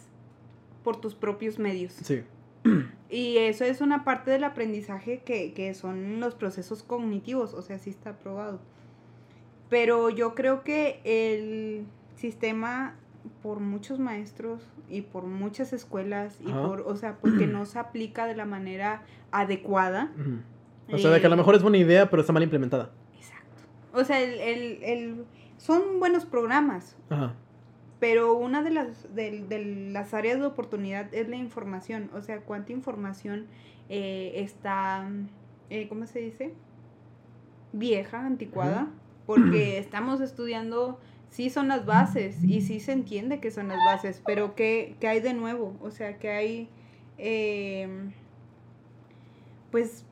[0.85, 1.95] por tus propios medios.
[1.95, 2.23] Sí.
[3.09, 7.55] Y eso es una parte del aprendizaje que, que son los procesos cognitivos.
[7.55, 8.61] O sea, sí está probado.
[9.71, 12.97] Pero yo creo que el sistema
[13.43, 18.27] por muchos maestros y por muchas escuelas y por, o sea, porque no se aplica
[18.27, 20.11] de la manera adecuada.
[20.91, 22.91] O sea, de que a lo mejor es buena idea, pero está mal implementada.
[23.17, 23.63] Exacto.
[23.95, 25.25] O sea, el, el, el
[25.57, 26.97] son buenos programas.
[27.09, 27.35] Ajá.
[28.03, 32.11] Pero una de las, de, de, las áreas de oportunidad es la información.
[32.15, 33.47] O sea, cuánta información
[33.89, 35.09] eh, está,
[35.71, 36.53] eh, ¿cómo se dice?
[37.73, 38.89] Vieja, anticuada.
[39.25, 40.99] Porque estamos estudiando
[41.33, 45.21] sí son las bases y sí se entiende que son las bases, pero ¿qué, hay
[45.21, 45.75] de nuevo?
[45.81, 46.69] O sea, que hay,
[47.17, 47.89] eh,
[49.71, 50.05] pues,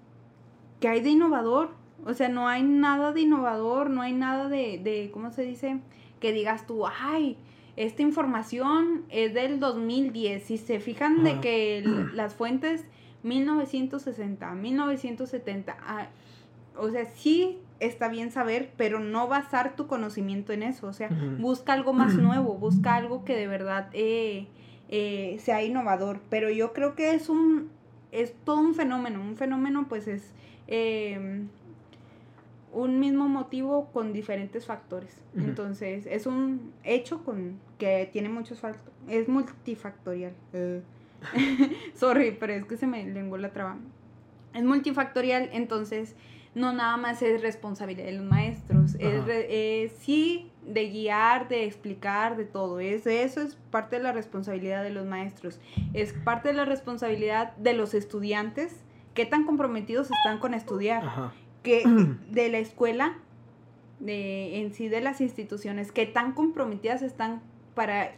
[0.81, 1.75] ¿qué hay de innovador?
[2.07, 5.81] O sea, no hay nada de innovador, no hay nada de, de ¿cómo se dice?
[6.21, 7.37] Que digas tú, ay,
[7.77, 10.43] esta información es del 2010.
[10.43, 11.85] Si se fijan de que
[12.15, 12.87] las fuentes
[13.25, 16.09] 1960, 1970, ah,
[16.79, 20.87] o sea, sí está bien saber, pero no basar tu conocimiento en eso.
[20.87, 21.09] O sea,
[21.39, 24.47] busca algo más nuevo, busca algo que de verdad eh,
[24.89, 26.21] eh, sea innovador.
[26.29, 27.71] Pero yo creo que es un,
[28.13, 29.21] es todo un fenómeno.
[29.21, 30.33] Un fenómeno pues es
[30.67, 31.49] em,
[32.73, 35.23] un mismo motivo con diferentes factores.
[35.35, 38.93] Entonces, es un hecho con que tiene muchos factores.
[39.09, 40.35] Es multifactorial.
[40.53, 40.83] Eh.
[41.95, 43.79] Sorry, pero es que se me lenguó la traba.
[44.55, 46.17] Es multifactorial, entonces
[46.55, 52.45] no nada más es responsabilidad de los maestros, es, sí de guiar, de explicar, de
[52.45, 52.81] todo.
[52.81, 55.61] Es, eso es parte de la responsabilidad de los maestros.
[55.95, 58.77] Es parte de la responsabilidad de los estudiantes,
[59.15, 61.33] qué tan comprometidos están con estudiar,
[61.63, 61.85] que
[62.31, 63.19] de la escuela,
[64.01, 67.43] de, en sí de las instituciones, qué tan comprometidas están
[67.75, 68.13] para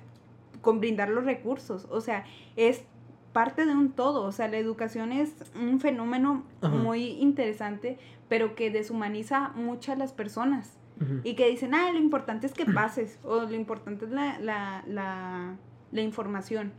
[0.63, 1.87] con brindar los recursos.
[1.91, 2.25] O sea,
[2.57, 2.85] es
[3.33, 4.23] parte de un todo.
[4.25, 7.99] O sea, la educación es un fenómeno muy interesante,
[8.29, 10.79] pero que deshumaniza mucho a las personas.
[11.25, 14.85] Y que dicen, ah, lo importante es que pases, o lo importante es la, la,
[14.87, 15.57] la,
[15.91, 16.73] la información.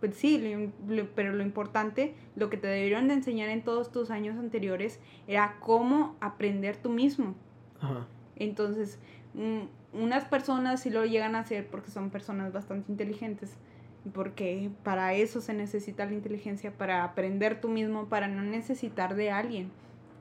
[0.00, 0.70] Pues sí,
[1.14, 5.56] pero lo importante, lo que te debieron de enseñar en todos tus años anteriores, era
[5.60, 7.34] cómo aprender tú mismo.
[8.36, 8.98] Entonces,
[9.34, 9.60] mm,
[9.92, 13.56] unas personas sí lo llegan a hacer porque son personas bastante inteligentes,
[14.12, 19.30] porque para eso se necesita la inteligencia, para aprender tú mismo, para no necesitar de
[19.30, 19.70] alguien.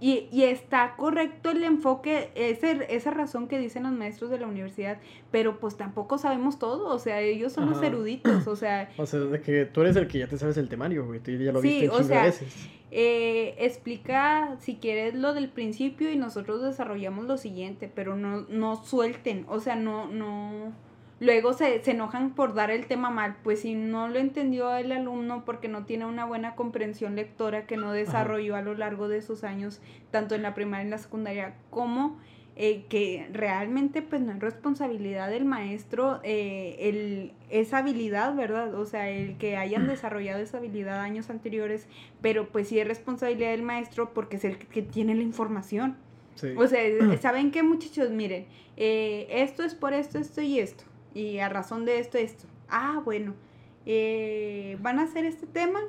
[0.02, 4.48] Y, y está correcto el enfoque, ese, esa razón que dicen los maestros de la
[4.48, 4.98] universidad,
[5.30, 8.90] pero pues tampoco sabemos todo, o sea, ellos son los eruditos, o sea...
[8.98, 11.32] O sea, de que tú eres el que ya te sabes el temario, güey, tú
[11.32, 12.70] ya lo sí, viste o sea, veces.
[12.92, 18.82] Eh, explica si quieres lo del principio y nosotros desarrollamos lo siguiente, pero no, no
[18.82, 20.74] suelten, o sea, no, no
[21.20, 24.92] luego se, se, enojan por dar el tema mal, pues si no lo entendió el
[24.92, 29.22] alumno porque no tiene una buena comprensión lectora que no desarrolló a lo largo de
[29.22, 29.82] sus años,
[30.12, 32.18] tanto en la primaria y en la secundaria, como
[32.62, 38.76] eh, que realmente pues no es responsabilidad del maestro eh, el, esa habilidad, ¿verdad?
[38.76, 41.88] O sea, el que hayan desarrollado esa habilidad años anteriores,
[42.22, 45.96] pero pues sí es responsabilidad del maestro porque es el que tiene la información.
[46.58, 46.82] O sea,
[47.22, 48.10] ¿saben qué muchachos?
[48.10, 50.84] Miren, eh, esto es por esto, esto y esto
[51.14, 52.46] y a razón de esto, esto.
[52.70, 53.34] Ah, bueno,
[53.86, 55.80] eh, van a hacer este tema,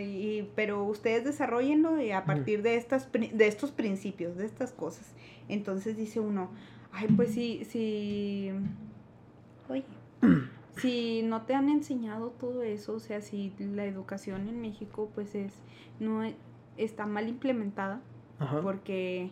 [0.00, 5.12] Y, pero ustedes desarrollenlo a partir de, estas, de estos principios, de estas cosas.
[5.48, 6.50] Entonces dice uno,
[6.92, 8.50] ay, pues sí, sí,
[9.68, 9.84] oye,
[10.76, 15.34] si no te han enseñado todo eso, o sea, si la educación en México pues
[15.34, 15.52] es,
[16.00, 16.22] no
[16.76, 18.00] está mal implementada,
[18.62, 19.30] porque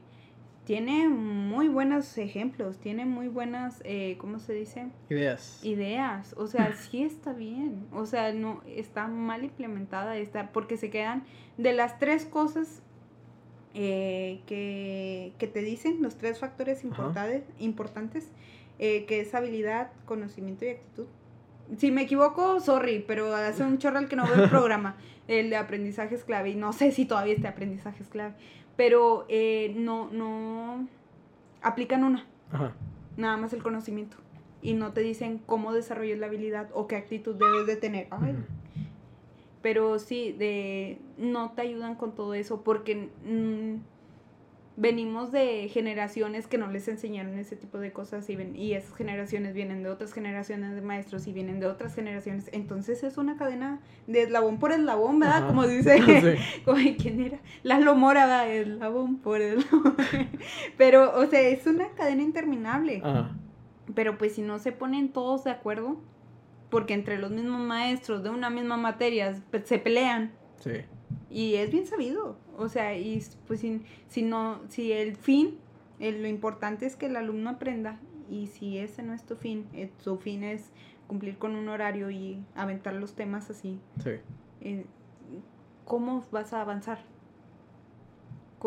[0.65, 4.87] tiene muy buenos ejemplos, tiene muy buenas, eh, ¿cómo se dice?
[5.11, 5.61] Ideas.
[5.65, 10.91] Ideas, o sea, sí está bien, o sea, no está mal implementada, está, porque se
[10.91, 11.25] quedan
[11.59, 12.83] de las tres cosas
[13.75, 18.29] eh, que, que, te dicen, los tres factores importantes, importantes
[18.79, 21.07] eh, que es habilidad, conocimiento y actitud.
[21.79, 25.57] Si me equivoco, sorry, pero hace un chorral que no veo el programa, el de
[25.57, 28.35] aprendizaje es clave, y no sé si todavía este aprendizaje es clave
[28.77, 30.89] pero eh, no, no
[31.63, 32.27] aplican una.
[33.17, 34.17] Nada más el conocimiento.
[34.61, 38.09] Y no te dicen cómo desarrollar la habilidad o qué actitud debes de tener.
[39.61, 43.77] Pero sí, de, no te ayudan con todo eso porque mm,
[44.77, 48.97] venimos de generaciones que no les enseñaron ese tipo de cosas y, ven, y esas
[48.97, 52.49] generaciones vienen de otras generaciones de maestros y vienen de otras generaciones.
[52.53, 55.47] Entonces es una cadena de eslabón por eslabón, ¿verdad?
[55.47, 55.99] Como dice,
[56.65, 57.39] como, ¿quién era?
[57.63, 58.51] La lomora, ¿verdad?
[58.51, 59.97] Eslabón por eslabón.
[60.79, 63.03] Pero, o sea, es una cadena interminable.
[63.95, 66.01] Pero pues si no se ponen todos de acuerdo,
[66.71, 69.35] porque entre los mismos maestros de una misma materia
[69.65, 70.33] se pelean.
[70.61, 70.71] Sí.
[71.33, 72.37] Y es bien sabido.
[72.59, 75.59] O sea, y pues si, si no, si el fin,
[75.99, 77.99] lo importante es que el alumno aprenda
[78.31, 80.71] y si ese no es tu fin, eh, tu fin es
[81.07, 83.81] cumplir con un horario y aventar los temas así.
[84.03, 84.11] Sí.
[84.61, 84.87] Eh,
[85.85, 86.99] ¿Cómo vas a avanzar?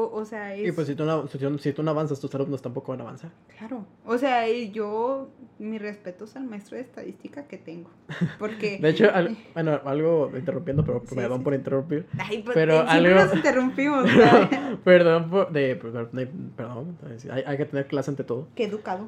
[0.03, 3.01] O sea, Y pues si tú, no, si, tú no avanzas, tus alumnos tampoco van
[3.01, 3.31] a avanzar.
[3.57, 3.85] Claro.
[4.05, 7.89] O sea, yo, mi respeto es al maestro de estadística que tengo.
[8.37, 8.77] Porque...
[8.81, 9.07] de hecho,
[9.53, 12.05] bueno, algo interrumpiendo, pero perdón por interrumpir.
[12.17, 13.15] Ay, pues, pero algo...
[13.15, 14.09] nos interrumpimos.
[14.83, 15.51] perdón por...
[15.51, 16.09] De, perdón,
[16.55, 16.97] perdón
[17.31, 18.47] hay, hay que tener clase ante todo.
[18.55, 19.07] Qué educado.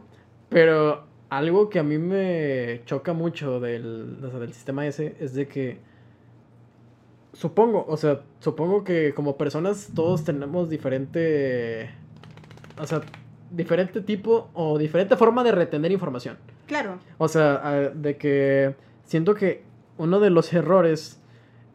[0.49, 5.80] Pero algo que a mí me choca mucho del, del sistema ese es de que
[7.38, 11.91] Supongo, o sea, supongo que como personas todos tenemos diferente.
[12.80, 13.01] O sea,
[13.51, 16.38] diferente tipo o diferente forma de retener información.
[16.65, 16.97] Claro.
[17.19, 18.73] O sea, de que
[19.03, 19.61] siento que
[19.99, 21.22] uno de los errores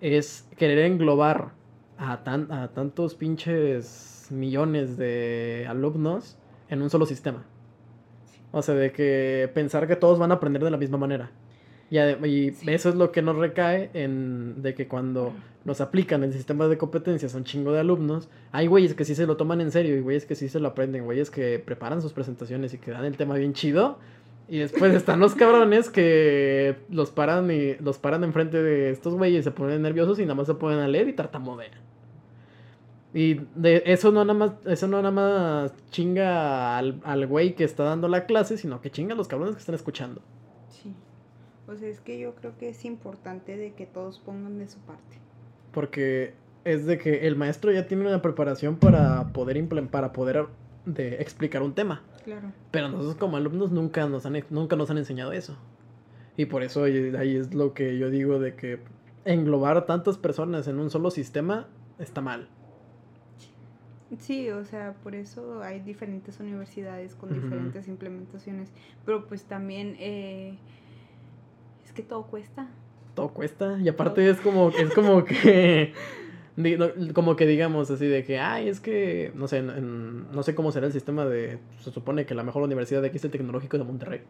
[0.00, 1.52] es querer englobar
[1.96, 6.38] a, tan, a tantos pinches millones de alumnos
[6.70, 7.44] en un solo sistema.
[8.50, 11.30] O sea, de que pensar que todos van a aprender de la misma manera.
[11.92, 15.34] Y, y eso es lo que nos recae en de que cuando
[15.66, 19.14] nos aplican el sistema de competencias a un chingo de alumnos, hay güeyes que sí
[19.14, 22.00] se lo toman en serio y güeyes que sí se lo aprenden, güeyes que preparan
[22.00, 23.98] sus presentaciones y que dan el tema bien chido.
[24.48, 29.44] Y después están los cabrones que los paran y los paran enfrente de estos güeyes
[29.44, 31.72] se ponen nerviosos y nada más se ponen a leer y tartamudean.
[33.12, 37.64] Y de eso no nada más, eso no nada más chinga al, al güey que
[37.64, 40.22] está dando la clase, sino que chinga a los cabrones que están escuchando.
[41.72, 45.16] Pues es que yo creo que es importante de que todos pongan de su parte.
[45.72, 46.34] Porque
[46.66, 50.48] es de que el maestro ya tiene una preparación para poder para poder
[50.84, 52.02] de explicar un tema.
[52.24, 52.52] Claro.
[52.70, 55.56] Pero nosotros como alumnos nunca nos han nunca nos han enseñado eso.
[56.36, 58.78] Y por eso ahí es lo que yo digo de que
[59.24, 61.68] englobar tantas personas en un solo sistema
[61.98, 62.50] está mal.
[64.18, 68.70] Sí, o sea, por eso hay diferentes universidades con diferentes implementaciones,
[69.06, 70.58] pero pues también eh,
[71.92, 72.68] es que todo cuesta.
[73.14, 75.92] Todo cuesta y aparte es como es como que
[77.12, 80.86] como que digamos así de que ay es que no sé no sé cómo será
[80.86, 83.84] el sistema de se supone que la mejor universidad de aquí es el tecnológico de
[83.84, 84.22] Monterrey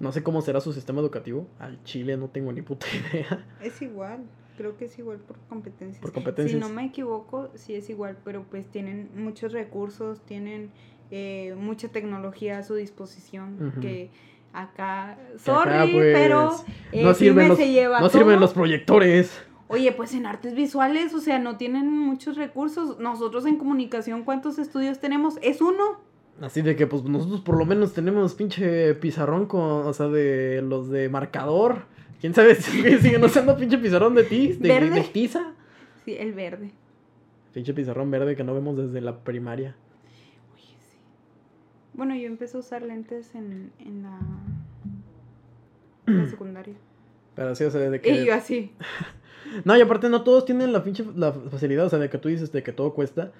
[0.00, 3.82] no sé cómo será su sistema educativo al Chile no tengo ni puta idea es
[3.82, 4.24] igual
[4.56, 6.02] creo que es igual por competencias.
[6.02, 6.60] Por competencias.
[6.60, 10.72] Si no me equivoco, sí es igual, pero pues tienen muchos recursos, tienen
[11.12, 14.10] eh, mucha tecnología a su disposición que
[14.62, 16.56] acá, sorry, pues, pero
[16.92, 19.44] eh, no, sirven los, no sirven los proyectores.
[19.68, 22.98] Oye, pues en artes visuales, o sea, no tienen muchos recursos.
[22.98, 25.38] Nosotros en comunicación, ¿cuántos estudios tenemos?
[25.42, 26.00] Es uno.
[26.40, 30.62] Así de que, pues nosotros por lo menos tenemos pinche pizarrón con, o sea, de
[30.62, 31.82] los de marcador
[32.20, 34.58] ¿Quién sabe si siguen usando pinche pizarrón de tiz?
[34.58, 35.08] De, ¿Verde?
[35.12, 35.52] tiza?
[36.04, 36.72] Sí, el verde.
[37.52, 39.76] Pinche pizarrón verde que no vemos desde la primaria.
[41.98, 44.20] Bueno, yo empecé a usar lentes en, en la,
[46.06, 46.76] en la secundaria.
[47.34, 48.08] Pero sí, o sea, de que...
[48.08, 48.72] Y yo así.
[49.64, 52.28] no, y aparte no todos tienen la pinche la facilidad, o sea, de que tú
[52.28, 53.32] dices de que todo cuesta,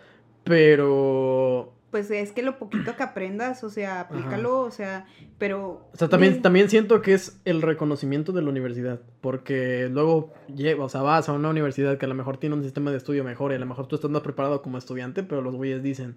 [0.42, 5.06] pero pues es que lo poquito que aprendas, o sea, aplícalo, o sea,
[5.38, 5.88] pero...
[5.92, 10.34] O sea, también, también siento que es el reconocimiento de la universidad, porque luego,
[10.80, 13.22] o sea, vas a una universidad que a lo mejor tiene un sistema de estudio
[13.22, 16.16] mejor y a lo mejor tú estás más preparado como estudiante, pero los güeyes dicen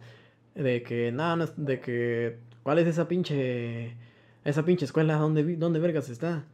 [0.55, 3.95] de que, nada, no, de que, ¿cuál es esa pinche,
[4.43, 5.15] esa pinche escuela?
[5.15, 6.45] ¿Dónde, dónde vergas está?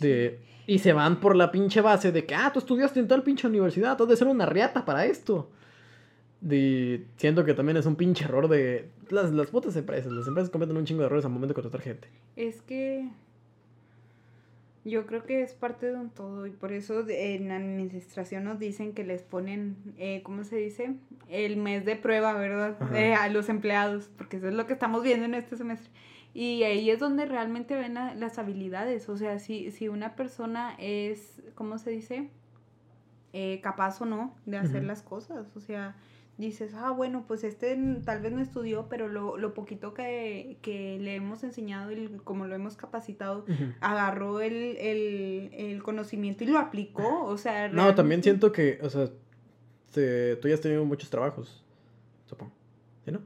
[0.00, 3.22] De, y se van por la pinche base de que, ah, tú estudiaste en tal
[3.22, 5.50] pinche universidad, tú de ser una riata para esto.
[6.40, 10.12] De, siento que también es un pinche error de las, las putas empresas.
[10.12, 12.08] Las empresas cometen un chingo de errores al momento de contratar gente.
[12.36, 13.08] Es que
[14.88, 18.92] yo creo que es parte de un todo y por eso en administración nos dicen
[18.92, 20.96] que les ponen, eh, ¿cómo se dice?
[21.28, 22.76] El mes de prueba, ¿verdad?
[22.94, 25.90] Eh, a los empleados, porque eso es lo que estamos viendo en este semestre.
[26.34, 29.08] Y ahí es donde realmente ven las habilidades.
[29.08, 32.30] O sea, si, si una persona es, ¿cómo se dice?
[33.32, 35.46] Eh, capaz o no de hacer las cosas.
[35.56, 35.96] O sea,
[36.38, 40.98] dices, ah, bueno, pues este tal vez no estudió, pero lo, lo poquito que, que,
[41.00, 43.44] le hemos enseñado y como lo hemos capacitado,
[43.80, 47.68] agarró el, el, el, conocimiento y lo aplicó, o sea...
[47.68, 51.64] No, también siento que, o sea, tú ya has tenido muchos trabajos,
[52.26, 52.52] supongo,
[53.04, 53.20] ¿sí no?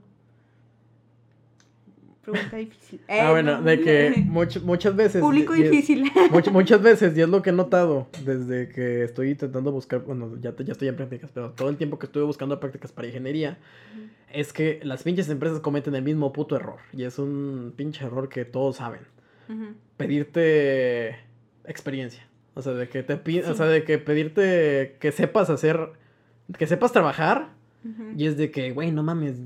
[2.23, 3.01] Pregunta difícil.
[3.09, 4.25] ah, bueno, de que
[4.63, 5.21] muchas veces.
[5.21, 6.11] Público difícil.
[6.53, 10.55] muchas veces, y es lo que he notado desde que estoy intentando buscar, bueno, ya,
[10.57, 13.59] ya estoy en prácticas, pero todo el tiempo que estuve buscando prácticas para ingeniería,
[14.33, 16.79] es que las pinches empresas cometen el mismo puto error.
[16.93, 19.01] Y es un pinche error que todos saben.
[19.97, 21.17] Pedirte
[21.67, 22.27] experiencia.
[22.55, 25.91] O sea, de que te o sea, de que pedirte que sepas hacer,
[26.57, 27.51] que sepas trabajar.
[28.17, 29.37] Y es de que, güey, no mames,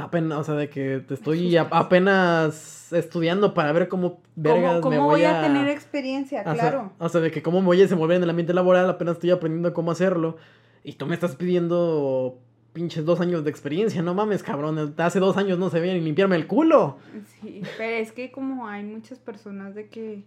[0.00, 5.24] apenas, o sea, de que te estoy apenas estudiando para ver cómo vergas ¿Cómo, voy,
[5.24, 5.42] a...
[5.42, 6.92] tener experiencia, claro.
[6.98, 9.72] o sea, de que cómo voy a desenvolver en el ambiente laboral, apenas estoy aprendiendo
[9.72, 10.36] cómo hacerlo.
[10.82, 12.38] Y tú me estás pidiendo
[12.72, 14.94] pinches dos años de experiencia, no mames, cabrón.
[14.96, 16.98] Hace dos años no se ni limpiarme el culo.
[17.40, 20.22] Sí, pero es que como hay muchas personas de que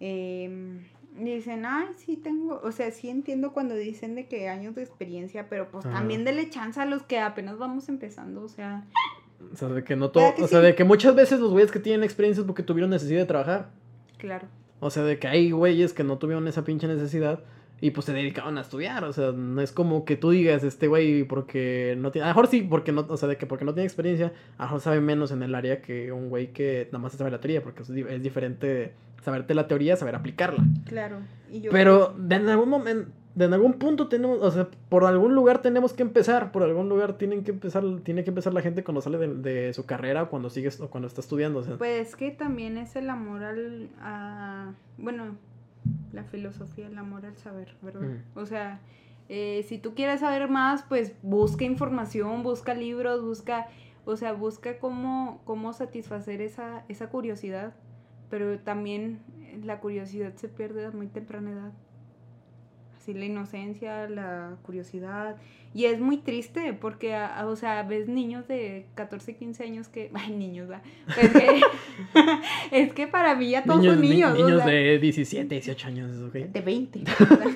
[0.00, 0.84] em,
[1.18, 5.48] dicen, ay, sí tengo, o sea, sí entiendo cuando dicen de que años de experiencia,
[5.48, 8.84] pero pues también dele chance a los que apenas vamos empezando, o sea.
[9.52, 11.78] O sea, de que no todo, o sea, de que muchas veces los güeyes que
[11.78, 13.70] tienen experiencia es porque tuvieron necesidad de trabajar.
[14.18, 14.46] Claro.
[14.80, 17.40] O sea, de que hay güeyes que no tuvieron esa pinche necesidad
[17.80, 20.88] Y pues se dedicaban a estudiar, o sea, no es como que tú digas, este
[20.88, 23.66] güey, porque no tiene, a lo mejor sí, porque no, o sea, de que porque
[23.66, 26.88] no tiene experiencia, a lo mejor sabe menos en el área que un güey que
[26.90, 30.64] nada más sabe la teoría, porque es, diferente saberte la teoría, saber aplicarla.
[30.86, 31.18] Claro.
[31.70, 35.60] Pero de en algún momento, de en algún punto tenemos, o sea, por algún lugar
[35.60, 39.02] tenemos que empezar, por algún lugar tienen que empezar, tiene que empezar la gente cuando
[39.02, 41.62] sale de, su carrera o cuando sigue o cuando está estudiando.
[41.76, 45.36] Pues que también es el amor al, a, bueno,
[46.12, 48.18] la filosofía, el amor al saber, ¿verdad?
[48.34, 48.80] O sea,
[49.28, 53.68] eh, si tú quieres saber más, pues busca información, busca libros, busca,
[54.04, 57.74] o sea, busca cómo, cómo satisfacer esa, esa curiosidad,
[58.30, 59.20] pero también
[59.64, 61.72] la curiosidad se pierde a muy temprana edad
[63.14, 65.36] la inocencia, la curiosidad.
[65.76, 67.14] Y es muy triste porque,
[67.44, 70.10] o sea, ves niños de 14, 15 años que...
[70.14, 70.84] Ay, niños, ¿verdad?
[71.20, 71.60] Es que,
[72.72, 74.34] es que para mí ya todos son niños.
[74.38, 76.32] niños de 17, 18 años, ¿ok?
[76.32, 77.04] De 20.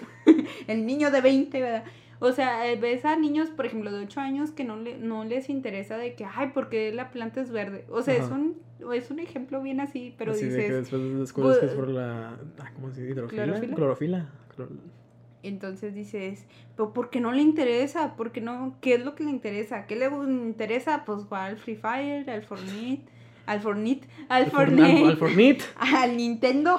[0.67, 1.85] El niño de 20, ¿verdad?
[2.19, 5.49] O sea, ves a niños, por ejemplo, de 8 años que no, le, no les
[5.49, 7.87] interesa de que, ay, porque la planta es verde.
[7.89, 8.59] O sea, es un,
[8.93, 10.55] es un ejemplo bien así, pero dices...
[10.55, 12.37] De que después descubres que es por la...
[12.59, 13.13] Ah, ¿Cómo se dice?
[13.13, 13.45] ¿Hidrofila?
[13.75, 14.29] ¿Clorofila?
[14.55, 15.00] Clorofila.
[15.43, 16.45] Entonces dices,
[16.77, 18.15] pero ¿por qué no le interesa?
[18.17, 18.77] ¿Por qué no?
[18.81, 19.87] ¿Qué es lo que le interesa?
[19.87, 21.05] ¿Qué le interesa?
[21.05, 23.11] Pues jugar al Free Fire, al Fortnite,
[23.47, 26.79] al Fortnite, al Fortnite, al, Fortnite, al Nintendo.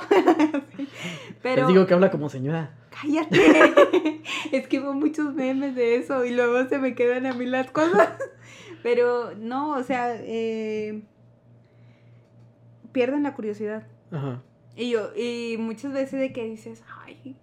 [1.42, 2.78] pero digo que habla como señora.
[2.92, 4.22] Cállate.
[4.52, 7.72] es que veo muchos memes de eso y luego se me quedan a mí las
[7.72, 8.10] cosas.
[8.84, 11.02] pero no, o sea, eh,
[12.92, 13.88] pierden la curiosidad.
[14.12, 14.44] Ajá.
[14.76, 17.36] Y yo, y muchas veces de que dices, ay,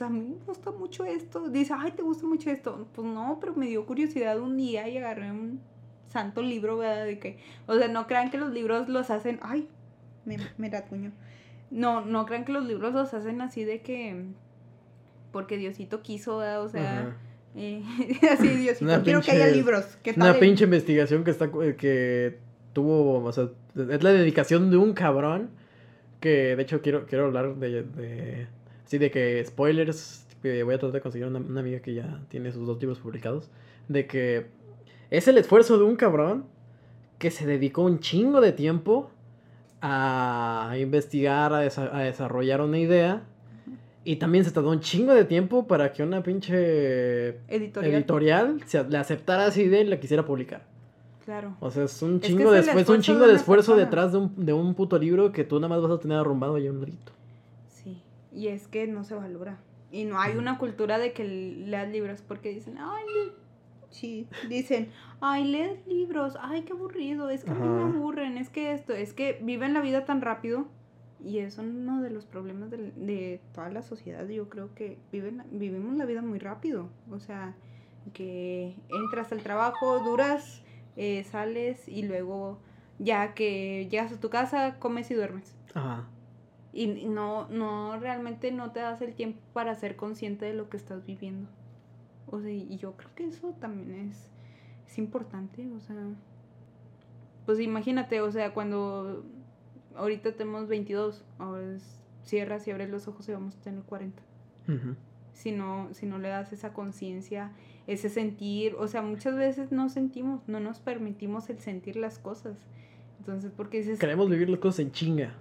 [0.00, 1.50] pues a mí me gusta mucho esto.
[1.50, 2.88] Dice, ay, ¿te gusta mucho esto?
[2.94, 5.60] Pues no, pero me dio curiosidad un día y agarré un
[6.08, 7.04] santo libro, ¿verdad?
[7.04, 7.36] De que,
[7.66, 9.68] o sea, no crean que los libros los hacen, ay,
[10.24, 11.12] me, me tuño.
[11.70, 14.24] No, no crean que los libros los hacen así de que,
[15.32, 16.62] porque Diosito quiso, ¿verdad?
[16.62, 17.16] O sea...
[17.54, 17.82] Eh,
[18.32, 19.84] así, Diosito, quiero que haya libros.
[20.02, 22.38] ¿Qué tal una pinche investigación que está que
[22.72, 25.50] tuvo, o sea, es la dedicación de un cabrón
[26.20, 28.46] que de hecho quiero, quiero hablar de
[28.90, 32.66] Sí, de que spoilers, voy a tratar de conseguir una, amiga que ya tiene sus
[32.66, 33.48] dos libros publicados,
[33.86, 34.46] de que
[35.10, 36.46] es el esfuerzo de un cabrón
[37.18, 39.12] que se dedicó un chingo de tiempo
[39.80, 43.22] a investigar, a, desarrollar una idea.
[44.02, 49.46] Y también se tardó un chingo de tiempo para que una pinche editorial, le aceptara
[49.46, 50.64] esa idea y la quisiera publicar.
[51.24, 51.56] Claro.
[51.60, 52.58] O sea, es un chingo, de,
[52.88, 55.80] un chingo de, esfuerzo detrás de un, de un puto libro que tú nada más
[55.80, 57.19] vas a tener arrumbado ahí un grito.
[58.32, 59.58] Y es que no se valora.
[59.90, 63.04] Y no hay una cultura de que leas libros porque dicen, ay,
[63.90, 64.90] sí, dicen,
[65.20, 68.92] ay, lees libros, ay, qué aburrido, es que a mí me aburren, es que esto,
[68.92, 70.68] es que viven la vida tan rápido.
[71.22, 74.26] Y eso es uno de los problemas de, de toda la sociedad.
[74.26, 76.88] Yo creo que viven, vivimos la vida muy rápido.
[77.10, 77.54] O sea,
[78.14, 80.62] que entras al trabajo, duras,
[80.96, 82.58] eh, sales y luego
[82.98, 85.54] ya que llegas a tu casa, comes y duermes.
[85.74, 86.06] Ajá
[86.72, 90.76] y no, no, realmente no te das el tiempo para ser consciente de lo que
[90.76, 91.48] estás viviendo.
[92.26, 94.30] O sea, y yo creo que eso también es,
[94.86, 95.96] es importante, o sea,
[97.44, 99.24] pues imagínate, o sea, cuando
[99.96, 101.76] ahorita tenemos 22, ahora
[102.22, 104.22] cierras y abres los ojos y vamos a tener 40.
[105.32, 107.50] si, no, si no le das esa conciencia,
[107.88, 112.56] ese sentir, o sea, muchas veces no sentimos, no nos permitimos el sentir las cosas.
[113.18, 113.98] Entonces, porque dices...
[113.98, 115.34] Queremos vivir las cosas en chinga.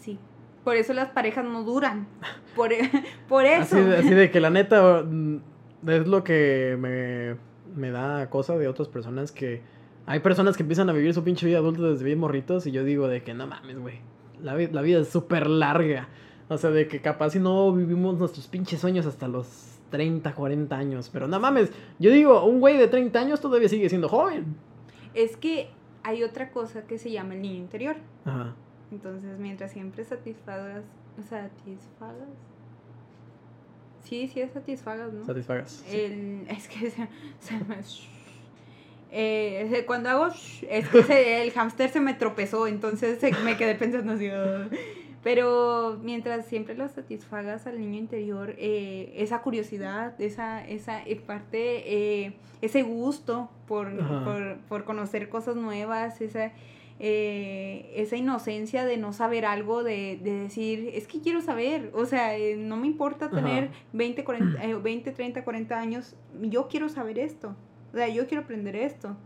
[0.00, 0.18] Sí,
[0.68, 2.06] por eso las parejas no duran.
[2.54, 2.90] Por, e,
[3.26, 3.78] por eso.
[3.78, 5.36] Así, de que la neta mm,
[5.86, 7.36] es lo que me,
[7.74, 9.62] me da cosa de otras personas que...
[10.04, 12.84] Hay personas que empiezan a vivir su pinche vida adulta desde bien morritos y yo
[12.84, 14.00] digo de que no mames, güey.
[14.42, 16.08] La, la vida es súper larga.
[16.48, 20.76] O sea, de que capaz si no vivimos nuestros pinches sueños hasta los 30, 40
[20.76, 21.08] años.
[21.10, 24.54] Pero no mames, yo digo, un güey de 30 años todavía sigue siendo joven.
[25.14, 25.70] Es que
[26.02, 27.96] hay otra cosa que se llama el niño interior.
[28.26, 28.54] Ajá.
[28.90, 30.84] Entonces, mientras siempre satisfagas,
[31.28, 32.28] satisfagas.
[34.04, 35.24] Sí, sí es satisfagas, ¿no?
[35.24, 35.84] Satisfagas.
[35.90, 37.02] El, es que se,
[37.66, 37.76] me...
[39.10, 44.28] Eh, cuando hago es que el hámster se me tropezó, entonces me quedé pensando así.
[45.22, 52.38] Pero mientras siempre lo satisfagas al niño interior, eh, esa curiosidad, esa, esa eh, parte,
[52.62, 53.90] ese gusto por,
[54.24, 56.52] por, por, conocer cosas nuevas, esa,
[57.00, 62.36] eh, esa inocencia de no saber algo, de, decir, es que quiero saber, o sea,
[62.36, 67.54] eh, no me importa tener 20, 40, 20, 30, 40 años, yo quiero saber esto,
[67.92, 69.16] o sea, yo quiero aprender esto.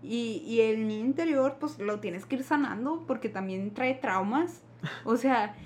[0.00, 4.62] Y, y el niño interior, pues lo tienes que ir sanando porque también trae traumas,
[5.04, 5.56] o sea,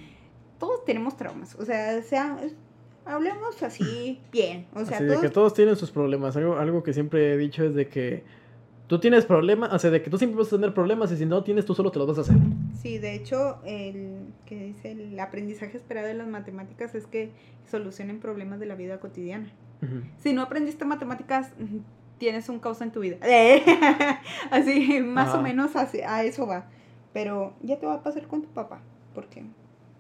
[0.59, 2.39] todos tenemos traumas, o sea, sea
[3.05, 4.67] hablemos así bien.
[4.75, 6.37] O sea, así de que todos tienen sus problemas.
[6.37, 8.25] Algo, algo que siempre he dicho es de que
[8.87, 11.27] tú tienes problemas, o sea, de que tú siempre vas a tener problemas y si
[11.27, 12.37] no tienes, tú solo te los vas a hacer.
[12.81, 17.31] Sí, de hecho, el que dice el aprendizaje esperado de las matemáticas es que
[17.71, 19.51] solucionen problemas de la vida cotidiana.
[20.19, 21.53] Si no aprendiste matemáticas,
[22.19, 23.17] tienes un causa en tu vida.
[24.51, 26.67] así, más o menos a eso va.
[27.13, 28.81] Pero ya te va a pasar con tu papá.
[29.15, 29.45] ¿Por qué?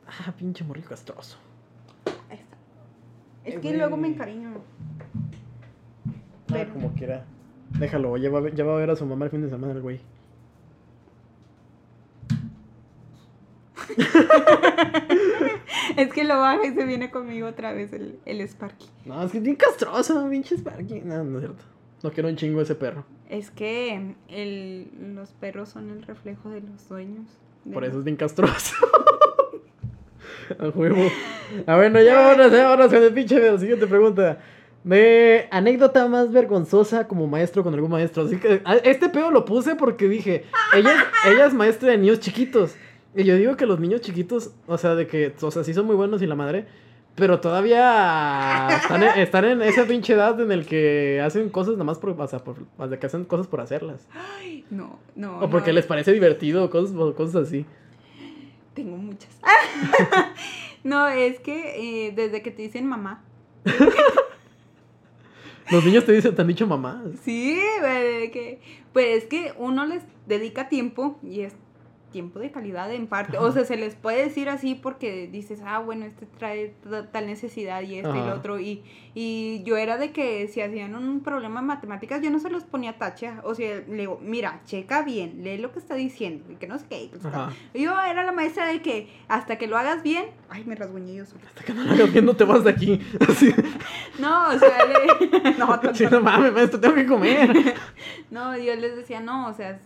[0.06, 1.38] Ah, pinche morrillo castroso.
[2.30, 2.56] Ahí está.
[3.44, 4.50] Es que luego me encariño.
[6.50, 7.24] Ah, como quiera.
[7.78, 9.81] Déjalo, ya va, ya va a ver a su mamá el fin de semana el
[9.81, 10.01] güey.
[15.97, 18.86] es que lo baja y se viene conmigo otra vez el, el Sparky.
[19.05, 21.01] No, es que es bien castroso, pinche Sparky.
[21.01, 21.65] No, no es cierto.
[22.03, 23.05] No quiero un chingo ese perro.
[23.28, 27.27] Es que el, los perros son el reflejo de los dueños.
[27.73, 28.74] Por eso es bien castroso.
[30.59, 31.01] A juego.
[31.66, 33.59] A ver, no, ya vámonos, ya vámonos con el pinche video.
[33.59, 34.39] Siguiente pregunta.
[34.84, 38.24] De anécdota más vergonzosa como maestro con algún maestro.
[38.24, 40.44] Así que este pedo lo puse porque dije,
[40.74, 40.92] ella,
[41.26, 42.74] ella es maestra de niños chiquitos.
[43.14, 45.86] Y yo digo que los niños chiquitos, o sea, de que, o sea, sí son
[45.86, 46.66] muy buenos y la madre,
[47.14, 48.68] pero todavía
[49.16, 52.38] están en, esa pinche edad en el que hacen cosas nada más por, o sea,
[52.38, 52.56] por,
[52.88, 54.09] de que hacen cosas por hacerlas.
[54.14, 55.40] Ay, no, no.
[55.40, 57.66] O porque les parece divertido, cosas, cosas así.
[58.74, 59.30] Tengo muchas.
[60.84, 63.22] no, es que eh, desde que te dicen mamá.
[65.70, 67.02] Los niños te dicen, te han dicho mamá.
[67.22, 67.59] Sí,
[68.32, 68.60] que,
[68.93, 71.55] pues es que uno les dedica tiempo y es
[72.12, 73.39] tiempo de calidad en parte.
[73.39, 76.74] O sea, se les puede decir así porque dices, ah, bueno, este trae
[77.10, 78.60] tal necesidad y este y el otro.
[78.60, 78.84] Y,
[79.14, 82.64] y yo era de que si hacían un problema en matemáticas, yo no se los
[82.64, 83.40] ponía tacha.
[83.44, 86.78] O sea, le digo, mira, checa bien, lee lo que está diciendo, y que no
[86.78, 87.10] sé qué.
[87.74, 91.24] Yo era la maestra de que hasta que lo hagas bien, ay, me rasguñé yo
[91.24, 93.01] Hasta que no lo hagas bien, no te vas de aquí.
[94.18, 95.52] No, o sea, le...
[95.59, 95.80] no,
[96.10, 97.74] no mames, maestro, tengo que comer.
[98.30, 99.80] no, yo les decía, no, o sea,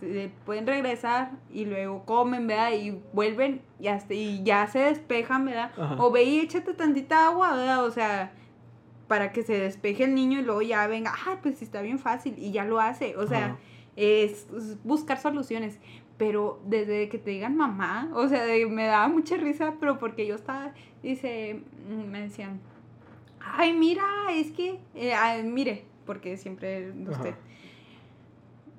[0.45, 2.71] pueden regresar y luego comen, ¿verdad?
[2.73, 5.71] Y vuelven y, hasta, y ya se despejan, ¿verdad?
[5.99, 7.85] O ve y échate tantita agua, ¿verdad?
[7.85, 8.31] O sea,
[9.07, 12.33] para que se despeje el niño y luego ya venga, ah, pues está bien fácil
[12.37, 13.15] y ya lo hace.
[13.17, 13.57] O sea,
[13.95, 14.47] es,
[14.83, 15.79] buscar soluciones.
[16.17, 20.33] Pero desde que te digan mamá, o sea, me daba mucha risa, pero porque yo
[20.33, 20.73] estaba,
[21.03, 22.59] dice, mm, me decían,
[23.39, 27.35] ay, mira, es que, eh, mire, porque siempre usted.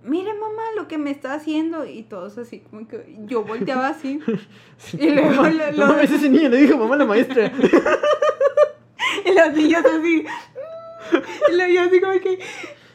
[0.04, 1.84] Mire, mamá, lo que me está haciendo.
[1.84, 4.20] Y todos así, como que yo volteaba así.
[4.98, 5.42] y luego.
[5.76, 7.52] No, ese niño le dijo mamá la maestra.
[9.24, 10.24] y los niños así.
[11.50, 12.38] Y yo así como que.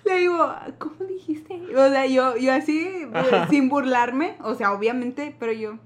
[0.06, 1.62] Le digo, ¿cómo dijiste?
[1.72, 5.80] O sea, yo, yo así, eh, sin burlarme, o sea, obviamente, pero yo,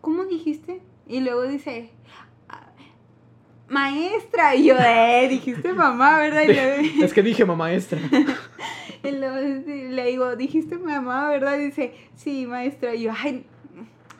[0.00, 0.80] ¿cómo dijiste?
[1.08, 1.90] Y luego dice,
[3.68, 4.54] maestra.
[4.54, 6.44] Y yo, eh, dijiste mamá, ¿verdad?
[6.44, 7.98] es que dije mamá maestra.
[9.90, 11.58] le digo, dijiste mamá, ¿verdad?
[11.58, 12.94] Y dice, sí, maestra.
[12.94, 13.46] Y yo, ay,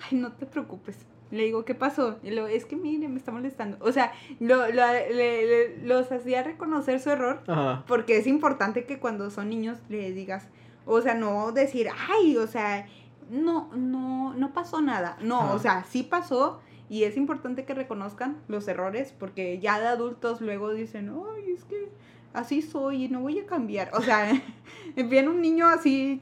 [0.03, 1.07] ay, no te preocupes.
[1.31, 2.19] Le digo, ¿qué pasó?
[2.23, 3.77] Y es que mire, me está molestando.
[3.81, 7.43] O sea, lo, lo, le, los hacía reconocer su error.
[7.87, 10.49] Porque es importante que cuando son niños le digas,
[10.87, 12.87] o sea, no decir, ay, o sea,
[13.31, 15.17] no, no, no pasó nada.
[15.21, 19.87] No, o sea, sí pasó y es importante que reconozcan los errores porque ya de
[19.87, 21.89] adultos luego dicen, ay, es que
[22.35, 23.91] así soy y no voy a cambiar.
[23.95, 24.31] O sea,
[24.97, 26.21] viene un niño así,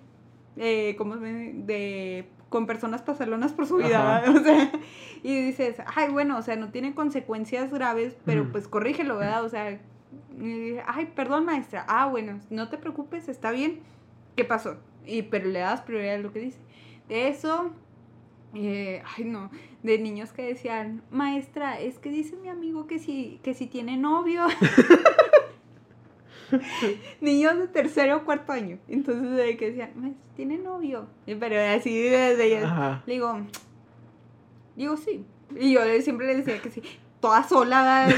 [0.57, 4.71] eh, como de, con personas pasalonas por su vida, o sea,
[5.25, 9.45] y dices, ay, bueno, o sea, no tiene consecuencias graves, pero pues corrígelo, ¿verdad?
[9.45, 9.81] O sea,
[10.87, 11.85] ay, perdón, maestra.
[11.89, 13.81] Ah, bueno, no te preocupes, está bien.
[14.37, 14.77] ¿Qué pasó?
[15.07, 16.59] Y, pero le das prioridad a lo que dice.
[17.09, 17.73] De eso,
[18.55, 19.51] eh, ay no,
[19.83, 23.97] de niños que decían, maestra, es que dice mi amigo que si, que si tiene
[23.97, 24.47] novio.
[27.21, 28.79] niños de tercero o cuarto año.
[28.89, 31.07] Entonces, de que decían, tiene novio.
[31.27, 33.41] Pero así desde ya, le digo,
[34.77, 35.25] digo sí.
[35.59, 36.83] Y yo siempre le decía que sí,
[37.21, 38.09] toda sola,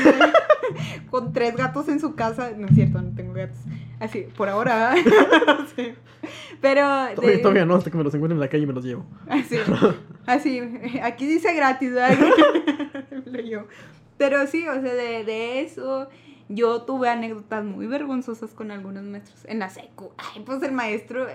[1.11, 2.53] con tres gatos en su casa.
[2.57, 3.59] No es cierto, no tengo gatos.
[4.01, 4.95] Así, por ahora.
[6.61, 6.87] Pero.
[7.15, 9.05] Todavía, no, hasta que me los encuentre en la calle y me los llevo.
[9.29, 9.57] Así.
[10.27, 10.61] así.
[11.03, 11.93] Aquí dice gratis,
[14.17, 16.09] Pero sí, o sea, de, de, eso.
[16.49, 19.45] Yo tuve anécdotas muy vergonzosas con algunos maestros.
[19.47, 20.13] En la secu.
[20.19, 21.27] Ay, pues el maestro.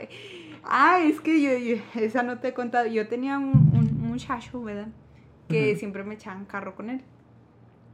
[0.63, 2.87] Ay, es que yo, esa no te he contado.
[2.87, 4.87] Yo tenía un, un muchacho, ¿verdad?
[5.47, 7.01] Que siempre me echaban carro con él.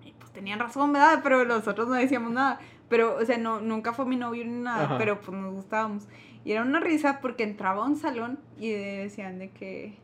[0.04, 1.22] Y pues tenían razón, ¿verdad?
[1.24, 2.60] Pero nosotros no decíamos nada.
[2.90, 6.08] Pero, o sea, no, nunca fue mi novio ni nada, pero pues nos gustábamos.
[6.44, 9.98] Y era una risa porque entraba a un salón y decían de que...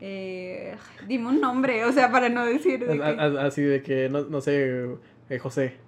[0.00, 0.76] Eh,
[1.08, 2.86] dime un nombre, o sea, para no decir...
[3.40, 4.86] Así de que, no, no sé,
[5.30, 5.78] eh, José.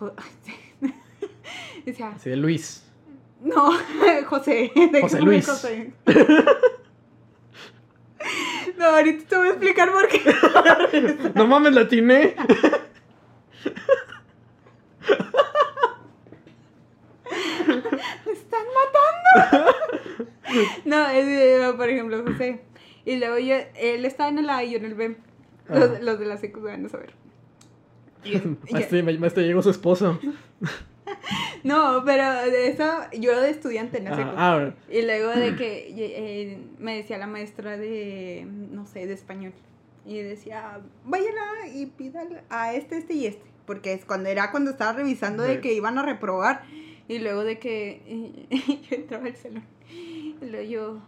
[1.84, 2.84] Decía, Sí, de Luis.
[3.40, 3.70] no,
[4.26, 4.72] José.
[4.74, 5.46] de José Luis.
[5.46, 5.92] José.
[8.76, 10.20] No, ahorita te voy a explicar por qué.
[11.34, 12.34] No mames, la atiné.
[18.26, 18.64] ¡Me están
[19.40, 19.72] matando!
[20.84, 22.60] No, es, eh, por ejemplo, José.
[23.04, 25.16] Y luego yo, él estaba en el A y yo en el B.
[25.68, 27.12] Los de la secu van a saber.
[28.26, 28.36] Y-
[28.68, 30.18] y- Maestro, maestro, llegó su esposo.
[31.64, 32.84] no, pero de eso,
[33.18, 34.28] yo de estudiante en la secu.
[34.36, 39.14] Ah, ah, Y luego de que eh, me decía la maestra de, no sé, de
[39.14, 39.52] español.
[40.04, 43.44] Y decía, váyala y pídale a este, este y este.
[43.66, 46.62] Porque es cuando era cuando estaba revisando de que iban a reprobar.
[47.08, 48.46] Y luego de que
[48.90, 49.64] yo entraba al salón.
[49.90, 50.98] Y luego yo,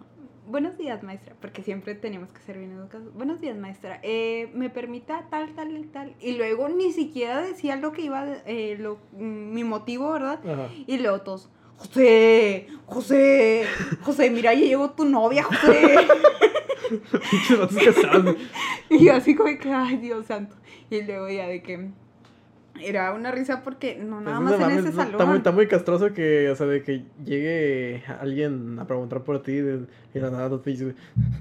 [0.49, 1.35] buenos días, maestra.
[1.41, 3.13] Porque siempre teníamos que ser bien educados.
[3.15, 4.01] Buenos días, maestra.
[4.03, 6.15] Eh, ¿Me permita tal, tal y tal?
[6.21, 10.41] Y luego ni siquiera decía lo que iba, eh, lo, mi motivo, ¿verdad?
[10.47, 10.69] Ajá.
[10.87, 13.65] Y luego todos, José, José,
[14.03, 15.97] José, mira, ya llegó tu novia, José.
[18.91, 20.57] Y yo así como que, ay, Dios santo.
[20.91, 21.91] Y luego ya de que
[22.81, 25.13] era una risa porque no nada Pues, más no en ese no, salón.
[25.13, 29.43] Está muy, está muy castroso que, o sea, de que llegue alguien a preguntar por
[29.43, 30.95] ti de- y la nada te dice,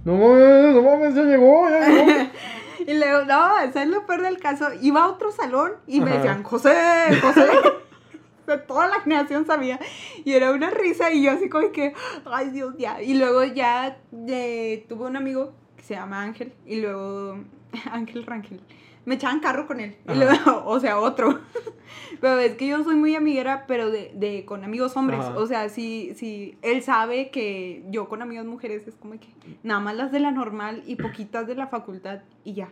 [0.05, 2.11] no mames, no mames, ya llegó, ya llegó.
[2.87, 4.67] Y luego, no, eso es lo peor del caso.
[4.81, 6.17] Iba a otro salón y me Ajá.
[6.19, 6.73] decían, José,
[7.21, 7.47] José.
[8.67, 9.77] Toda la generación sabía.
[10.23, 11.93] Y era una risa y yo así como que,
[12.25, 13.01] ay Dios, ya.
[13.01, 13.97] Y luego ya
[14.29, 17.39] eh, tuve un amigo que se llama Ángel y luego
[17.91, 18.61] Ángel Rangel.
[19.07, 19.95] Me echaban carro con él.
[20.05, 20.35] Luego,
[20.65, 21.39] o sea, otro.
[22.21, 25.19] Pero es que yo soy muy amiguera, pero de, de con amigos hombres.
[25.21, 25.37] Ajá.
[25.37, 29.27] O sea, si, si él sabe que yo con amigas mujeres es como que
[29.63, 32.69] nada más las de la normal y poquitas de la facultad y ya.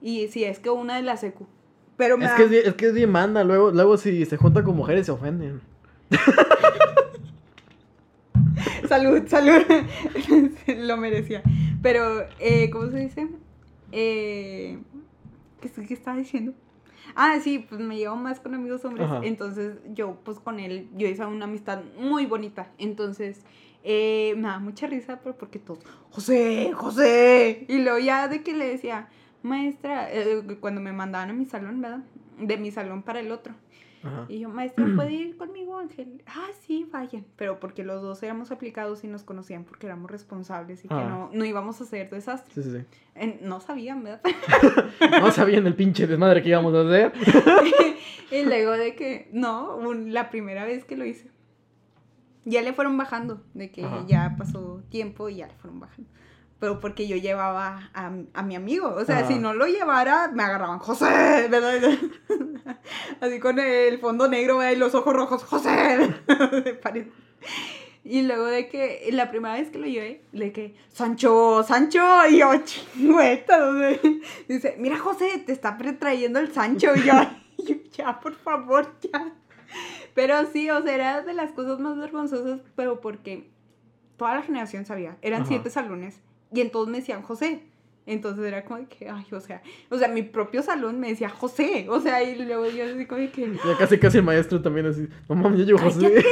[0.00, 1.46] Y si es que una de la secu.
[1.96, 4.36] Pero me Es da- que es, es que es bien manda, luego, luego si se
[4.36, 5.60] junta con mujeres se ofenden.
[8.88, 9.62] Salud, salud.
[10.66, 11.42] Lo merecía.
[11.82, 13.28] Pero, eh, ¿cómo se dice?
[13.90, 14.78] Eh,
[15.62, 16.52] ¿qué, qué estaba diciendo?
[17.14, 19.06] Ah, sí, pues me llevo más con amigos hombres.
[19.06, 19.20] Ajá.
[19.22, 22.70] Entonces, yo, pues con él, yo hice una amistad muy bonita.
[22.78, 23.44] Entonces,
[23.84, 25.80] eh, me da mucha risa, pero porque todos,
[26.10, 27.64] José, José.
[27.68, 29.08] Y luego ya de que le decía,
[29.42, 32.04] maestra, eh, cuando me mandaban a mi salón, ¿verdad?
[32.38, 33.54] De mi salón para el otro.
[34.04, 34.26] Ajá.
[34.28, 36.22] Y yo, maestra, ¿puede ir conmigo, Ángel?
[36.26, 37.24] Ah, sí, vayan.
[37.36, 41.08] Pero porque los dos éramos aplicados y nos conocían porque éramos responsables y que Ah.
[41.08, 42.52] no, no íbamos a hacer desastre.
[42.54, 43.38] Sí, sí, sí.
[43.42, 44.20] No sabían, ¿verdad?
[45.20, 47.12] No sabían el pinche desmadre que íbamos a hacer.
[48.32, 51.30] y luego de que, no, un- la primera vez que lo hice.
[52.44, 54.04] Ya le fueron bajando, de que Ajá.
[54.08, 56.10] ya pasó tiempo y ya le fueron bajando.
[56.62, 58.94] Pero porque yo llevaba a, a mi amigo.
[58.94, 61.06] O sea, si no lo llevara, me agarraban, José,
[61.50, 61.74] ¿verdad?
[63.20, 64.70] Así con el fondo negro ¿verdad?
[64.70, 66.14] y los ojos rojos, José.
[68.04, 72.38] Y luego de que la primera vez que lo llevé, de que, Sancho, Sancho, y
[72.38, 73.58] yo, chingüeta,
[74.48, 77.12] dice, mira José, te está pre- trayendo el Sancho, y yo,
[77.96, 79.32] ya, por favor, ya.
[80.14, 83.48] Pero sí, o sea, era de las cosas más vergonzosas, pero porque
[84.16, 85.48] toda la generación sabía, eran Ajá.
[85.50, 86.20] siete salones,
[86.52, 87.62] y en todos me decían José.
[88.04, 91.28] Entonces era como de que, ay, o sea, o sea, mi propio salón me decía
[91.28, 94.60] José, o sea, y luego yo así como de que, Ya casi casi el maestro
[94.60, 95.06] también así.
[95.28, 96.12] No mames, ya llegó José.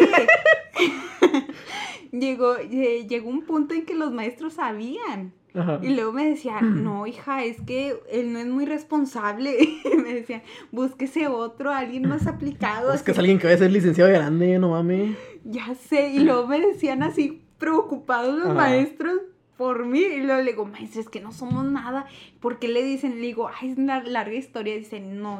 [2.12, 5.32] llegó, lle- llegó un punto en que los maestros sabían.
[5.54, 5.80] Ajá.
[5.82, 9.56] Y luego me decían, no, hija, es que él no es muy responsable.
[10.02, 10.42] me decían,
[10.72, 12.92] búsquese otro, alguien más aplicado.
[12.92, 13.20] Es que es así".
[13.20, 15.16] alguien que va a ser licenciado grande, no mames.
[15.44, 18.54] Ya sé, y luego me decían así, preocupados los Ajá.
[18.54, 19.20] maestros
[19.60, 20.00] por mí.
[20.00, 22.06] Y luego le digo, maestra, es que no somos nada.
[22.40, 23.16] ¿Por qué le dicen?
[23.16, 24.74] Le digo, ay, es una larga historia.
[24.74, 25.38] Dicen, no,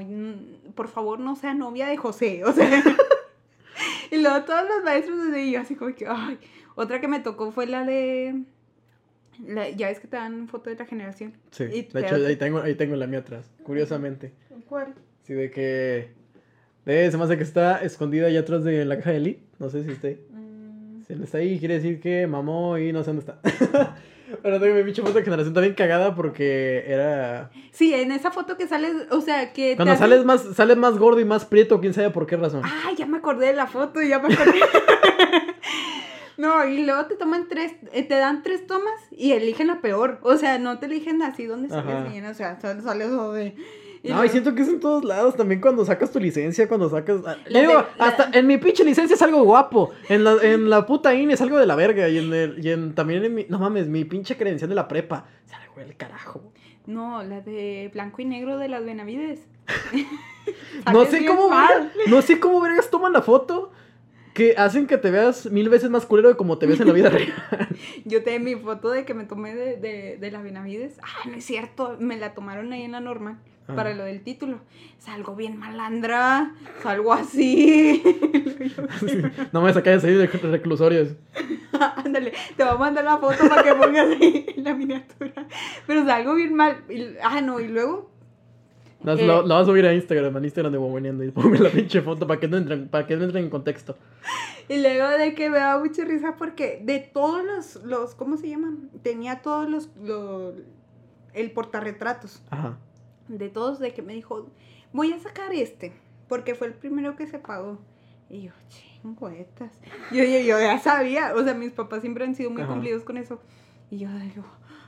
[0.75, 2.43] por favor, no sea novia de José.
[2.45, 2.69] O sea.
[4.11, 6.39] y luego todos los maestros desde ahí, yo así como que, ay.
[6.75, 8.43] Otra que me tocó fue la de.
[9.47, 11.33] la- ya ves que te dan foto de la generación.
[11.51, 14.33] Sí, Y de hecho ahí tengo, ahí tengo la mía atrás, curiosamente.
[14.69, 14.95] ¿Cuál?
[15.23, 16.11] Sí, de que...
[16.85, 19.43] De, se me hace que está escondida allá atrás de la caja de Elite.
[19.59, 20.21] No sé si esté.
[21.17, 23.41] Si está ahí, quiere decir que mamó y no sé dónde está.
[24.43, 27.51] Pero tengo mi pinche foto de generación también cagada porque era...
[27.73, 29.75] Sí, en esa foto que sales, o sea, que.
[29.75, 32.63] Cuando sales más, sales más gordo y más prieto, quién sabe por qué razón.
[32.65, 34.61] Ah, ya me acordé de la foto, ya me acordé.
[36.37, 40.19] no, y luego te toman tres, eh, te dan tres tomas y eligen la peor.
[40.23, 43.55] O sea, no te eligen así donde sales bien, o sea, sal- sales o de.
[44.03, 46.89] Y No, y siento que es en todos lados, también cuando sacas tu licencia, cuando
[46.89, 47.21] sacas...
[47.27, 50.25] ah, La yo digo, de- la- hasta en mi pinche licencia es algo guapo, en
[50.25, 52.95] la, en la puta INE es algo de la verga, y en el, y en,
[52.95, 53.47] también en mi...
[53.49, 56.53] No mames, mi pinche credencial de la prepa, sale fue el carajo.
[56.87, 59.41] No, la de blanco y negro de las Benavides.
[60.93, 61.93] no sé cómo mal.
[62.09, 63.71] no sé cómo vergas toman la foto
[64.35, 66.93] que hacen que te veas mil veces más culero de como te ves en la
[66.93, 67.33] vida real.
[68.05, 70.99] Yo tengo mi foto de que me tomé de, de, de las Benavides.
[71.03, 73.41] Ah, no es cierto, me la tomaron ahí en la norma
[73.75, 74.61] para lo del título.
[74.99, 78.03] Salgo bien malandra, salgo así.
[79.53, 81.15] no me sacáis ahí de reclusorios.
[81.97, 85.47] Ándale, te voy a mandar la foto para que pongas ahí en la miniatura.
[85.87, 86.85] Pero salgo bien mal.
[87.23, 88.11] ah, no, y luego
[89.03, 92.03] lo, lo, vas a subir a Instagram, al Instagram de Boboneando y ponme la pinche
[92.03, 93.97] foto para que no entren, para que no entren en contexto.
[94.69, 98.49] Y luego de que me da mucha risa porque de todos los, los ¿cómo se
[98.49, 98.91] llaman?
[99.03, 100.55] Tenía todos los, los
[101.33, 102.43] el portarretratos.
[102.51, 102.79] Ajá.
[103.39, 104.51] De todos, de que me dijo,
[104.93, 105.93] voy a sacar este,
[106.29, 107.79] porque fue el primero que se pagó.
[108.29, 109.73] Y yo, chingüetas.
[110.11, 113.17] Yo, yo, yo ya sabía, o sea, mis papás siempre han sido muy cumplidos con
[113.17, 113.41] eso.
[113.91, 114.45] Y yo digo,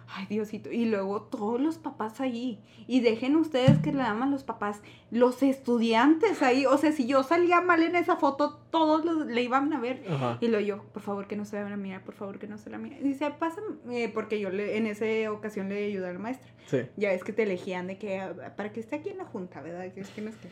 [0.09, 0.71] Ay, Diosito.
[0.71, 2.61] Y luego todos los papás ahí.
[2.87, 6.67] Y dejen ustedes que le aman los papás, los estudiantes ahí.
[6.67, 10.03] O sea, si yo salía mal en esa foto, todos le iban a ver.
[10.41, 12.71] Y lo yo, por favor que no se la mirar, por favor que no se
[12.71, 13.03] la miren.
[13.03, 16.53] Dice, pásame, eh, porque yo le, en esa ocasión le ayudé al maestro.
[16.67, 16.83] Sí.
[16.97, 18.23] Ya es que te elegían de que,
[18.57, 19.87] para que esté aquí en la junta, ¿verdad?
[19.87, 20.49] Es que no es que...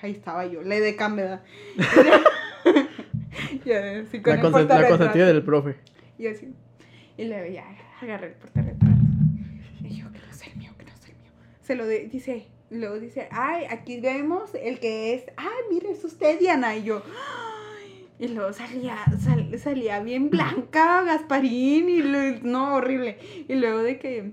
[0.00, 1.42] Ahí estaba yo, le de ¿verdad?
[3.64, 5.76] ya, sí, con la, la consentida del profe.
[6.18, 6.54] Y así.
[7.18, 7.64] Y le ya,
[8.00, 8.86] agarré el portarretrato.
[9.82, 11.32] Y yo, que no es el mío, que no es el mío.
[11.62, 16.38] Se lo dice, luego dice, ay, aquí vemos el que es, ay, mire, es usted,
[16.38, 16.76] Diana.
[16.76, 18.96] Y yo, ay, y luego salía,
[19.58, 22.02] salía bien blanca, Gasparín, y
[22.42, 23.18] no, horrible.
[23.48, 24.32] Y luego de que,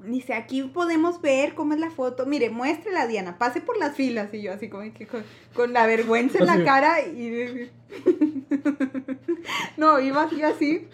[0.00, 2.26] dice, aquí podemos ver cómo es la foto.
[2.26, 4.32] Mire, muéstrela, Diana, pase por las filas.
[4.32, 5.22] Y yo así como que con,
[5.54, 7.70] con la vergüenza en la cara y...
[9.76, 10.88] no, iba así así.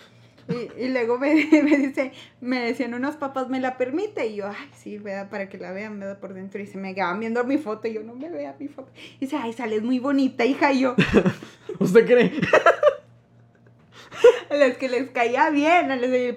[0.49, 4.27] Y, luego me, dice, me decían unos papás, ¿me la permite?
[4.27, 6.63] Y yo, ay, sí, vea, para que la vean, vea por dentro.
[6.63, 8.91] Y se me quedaban viendo mi foto y yo, no me vea mi foto.
[9.17, 10.73] Y dice, ay, sales muy bonita, hija.
[10.73, 10.97] Y yo,
[11.79, 12.33] ¿usted cree?
[14.51, 15.89] a los que les caía bien,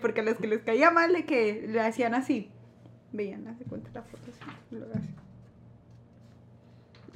[0.02, 2.50] porque a los que les caía mal, de que le hacían así.
[3.14, 4.40] Veían, hace cuenta la foto así,
[4.72, 4.88] lo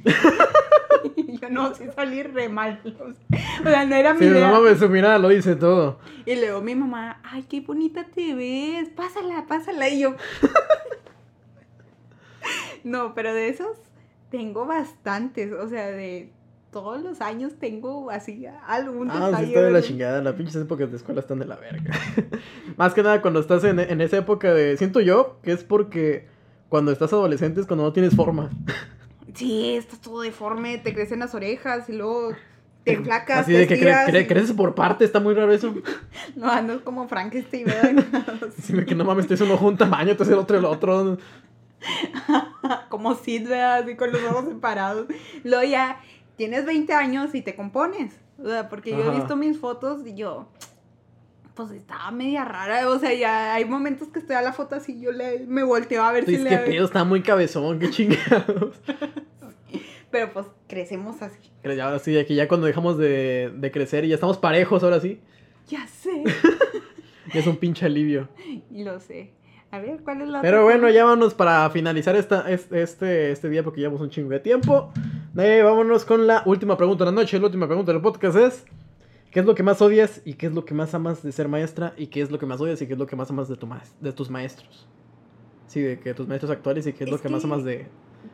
[0.05, 0.15] así.
[1.41, 2.81] yo no sé salir re mal.
[2.85, 4.49] O sea, no era mi sí, idea.
[4.49, 5.99] No mames, su mirada lo dice todo.
[6.25, 9.89] Y luego mi mamá, ay, qué bonita te ves, pásala, pásala.
[9.89, 10.15] Y yo.
[12.83, 13.77] no, pero de esos
[14.29, 15.51] tengo bastantes.
[15.51, 16.31] O sea, de
[16.71, 19.35] todos los años tengo así algún ah, detalle.
[19.35, 20.21] Ah, sí está de la chingada.
[20.21, 21.93] Las pinches épocas de escuela están de la verga.
[22.77, 24.77] Más que nada cuando estás en, en esa época de.
[24.77, 26.27] Siento yo que es porque
[26.69, 28.49] cuando estás adolescente es cuando no tienes forma.
[29.35, 32.33] Sí, estás todo deforme, te crecen las orejas y luego
[32.83, 33.41] te flacas.
[33.41, 35.75] Así de que creces por parte, está muy raro eso.
[36.35, 38.49] no, andas como Frankenstein, ¿verdad?
[38.61, 41.17] sí, que no mames, te un ojo un tamaño, entonces el otro el otro.
[42.89, 43.79] como Sid, ¿verdad?
[43.79, 45.07] Así con los ojos separados.
[45.43, 45.99] Luego ya
[46.37, 48.13] tienes 20 años y te compones.
[48.41, 50.47] O sea, porque yo he visto mis fotos y yo
[51.55, 54.99] pues estaba media rara, o sea, ya hay momentos que estoy a la foto así,
[54.99, 56.49] yo le, me volteo a ver si le...
[56.49, 58.75] que pedo, está muy cabezón, qué chingados.
[60.11, 61.51] Pero pues crecemos así.
[61.61, 64.99] Pero ya sí, aquí ya cuando dejamos de, de crecer y ya estamos parejos ahora
[64.99, 65.19] sí.
[65.67, 66.23] Ya sé.
[67.33, 68.29] es un pinche alivio.
[68.71, 69.33] Lo sé.
[69.71, 73.61] A ver, ¿cuál es la Pero bueno, ya vámonos para finalizar esta, este, este día
[73.61, 74.93] porque llevamos un chingo de tiempo.
[75.37, 77.37] Eh, vámonos con la última pregunta de la noche.
[77.39, 78.65] La última pregunta del podcast es...
[79.35, 81.49] ¿Qué es lo que más odias y qué es lo que más amas de ser
[81.49, 83.49] maestra y qué es lo que más odias y qué es lo que más amas
[83.49, 83.67] de, tu
[83.99, 84.87] de tus maestros?
[85.67, 87.85] Sí, de que tus maestros actuales y qué es, lo que, más amas de...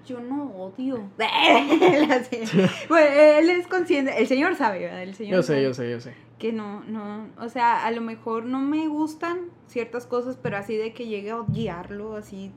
[0.05, 0.97] Yo no odio.
[2.87, 5.01] bueno, él es consciente, el señor sabe, ¿verdad?
[5.01, 6.13] El señor yo sé, yo sé, yo sé.
[6.37, 10.77] Que no, no, o sea, a lo mejor no me gustan ciertas cosas, pero así
[10.77, 12.51] de que llegue a odiarlo, así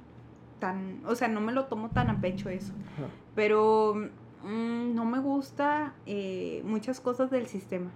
[0.58, 2.74] tan, o sea, no me lo tomo tan a pecho eso.
[3.34, 3.94] Pero
[4.42, 7.90] mm, no me gusta eh, muchas cosas del sistema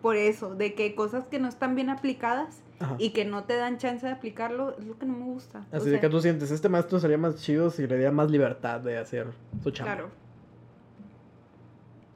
[0.00, 2.62] por eso, de que cosas que no están bien aplicadas
[2.98, 5.66] y que no te dan chance de aplicarlo, es lo que no me gusta.
[5.70, 8.80] Así de que tú sientes, este maestro sería más chido si le diera más libertad
[8.80, 9.26] de hacer
[9.62, 9.94] su chamba.
[9.94, 10.10] Claro.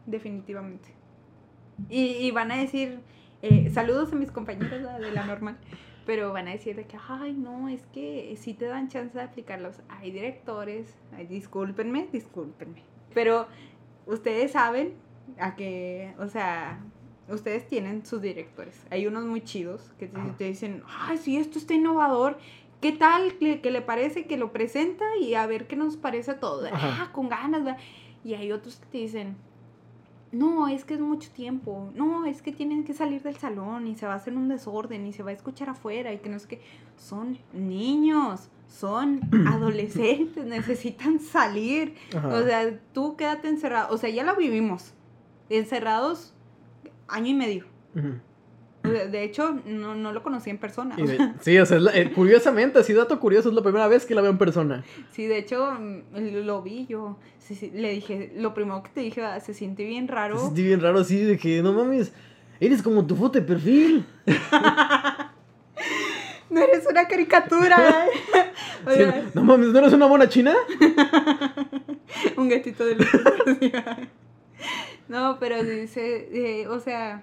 [0.06, 0.88] Definitivamente.
[1.90, 3.00] Y, van a decir,
[3.42, 4.70] eh, saludos a mis compañeros
[5.00, 5.58] de la normal,
[6.06, 9.24] pero van a decir de que, ay, no, es que sí te dan chance de
[9.24, 9.76] aplicarlos.
[9.88, 12.82] Hay directores, ay, discúlpenme, discúlpenme.
[13.12, 13.48] Pero
[14.06, 14.94] ustedes saben
[15.38, 16.80] a que, o sea,
[17.28, 18.80] ustedes tienen sus directores.
[18.90, 22.38] Hay unos muy chidos que te, dicen, ay, sí, esto está innovador.
[22.80, 26.66] ¿Qué tal que, le parece que lo presenta y a ver qué nos parece todo?
[26.72, 27.78] Ah, con ganas.
[28.24, 29.36] Y hay otros que te dicen,
[30.32, 33.94] no, es que es mucho tiempo, no, es que tienen que salir del salón y
[33.94, 36.36] se va a hacer un desorden y se va a escuchar afuera y que no
[36.36, 36.60] es que
[36.96, 41.94] son niños, son adolescentes, necesitan salir.
[42.12, 44.92] O sea, tú quédate encerrado, o sea, ya la vivimos,
[45.48, 46.33] encerrados
[47.08, 47.64] año y medio.
[48.84, 50.94] De hecho, no, no, lo conocí en persona.
[51.40, 54.30] sí, o sea, eh, curiosamente, así dato curioso, es la primera vez que la veo
[54.30, 54.84] en persona.
[55.12, 57.16] Sí, de hecho, mm, lo vi yo.
[57.72, 60.36] le dije, lo primero que te dije, ah, se siente bien raro.
[60.36, 62.12] Se siente bien raro, sí, de que no mames,
[62.60, 64.04] eres como tu foto de perfil.
[66.50, 68.06] no eres una caricatura.
[68.88, 69.24] ¿eh?
[69.32, 70.54] no mames, ¿no eres una mona china?
[72.36, 73.08] Un gatito de luz.
[75.08, 77.22] No, pero dice, eh, o sea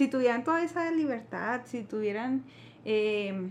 [0.00, 2.44] si tuvieran toda esa libertad, si tuvieran
[2.86, 3.50] eh,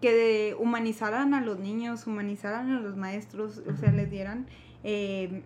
[0.00, 4.46] que humanizaran a los niños, humanizaran a los maestros, o sea, les dieran
[4.82, 5.42] eh,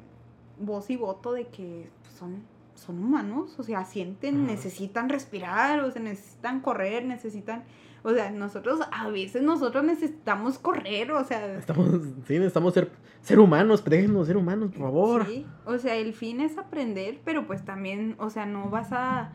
[0.59, 2.43] voz y voto de que son,
[2.75, 7.65] son humanos, o sea, sienten, necesitan respirar, o sea, necesitan correr, necesitan...
[8.07, 11.57] O sea, nosotros, a veces nosotros necesitamos correr, o sea...
[11.57, 11.89] Estamos,
[12.27, 12.91] sí, necesitamos ser,
[13.23, 15.27] ser humanos, déjenos ser humanos, por favor.
[15.27, 19.33] Sí, o sea, el fin es aprender, pero pues también, o sea, no vas a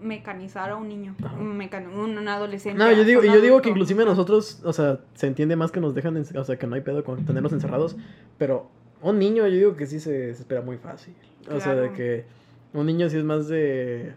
[0.00, 2.78] mecanizar a un niño, un, adolescente.
[2.78, 5.94] No, yo digo, yo digo que inclusive nosotros, o sea, se entiende más que nos
[5.94, 7.94] dejan, o sea, que no hay pedo con tenerlos encerrados,
[8.38, 8.70] pero
[9.02, 11.14] un niño yo digo que sí se, espera muy fácil.
[11.50, 12.24] O sea, de que
[12.72, 14.14] un niño sí es más de,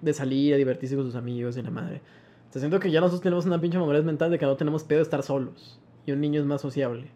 [0.00, 2.00] de salir a divertirse con sus amigos y la madre.
[2.48, 4.84] O sea, siento que ya nosotros tenemos una pinche madurez mental de que no tenemos
[4.84, 5.80] pedo de estar solos.
[6.06, 7.08] Y un niño es más sociable.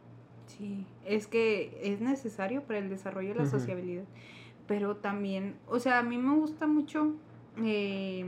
[0.47, 4.05] Sí, es que es necesario para el desarrollo de la sociabilidad.
[4.67, 7.15] Pero también, o sea, a mí me gusta mucho
[7.65, 8.25] eh,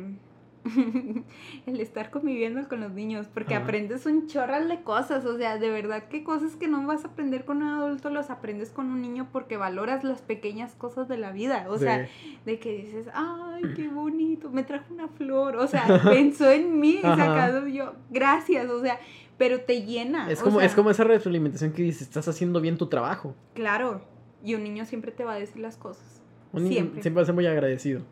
[1.66, 5.70] el estar conviviendo con los niños, porque aprendes un chorral de cosas, o sea, de
[5.70, 9.02] verdad que cosas que no vas a aprender con un adulto los aprendes con un
[9.02, 12.08] niño porque valoras las pequeñas cosas de la vida, o sea,
[12.44, 17.00] de que dices, ay, qué bonito, me trajo una flor, o sea, pensó en mí,
[17.02, 19.00] sacado yo, gracias, o sea,
[19.38, 20.30] pero te llena.
[20.30, 23.34] Es como, es como esa retroalimentación que dices, estás haciendo bien tu trabajo.
[23.54, 24.02] Claro,
[24.44, 26.22] y un niño siempre te va a decir las cosas.
[26.52, 28.02] Un niño siempre, siempre va a ser muy agradecido.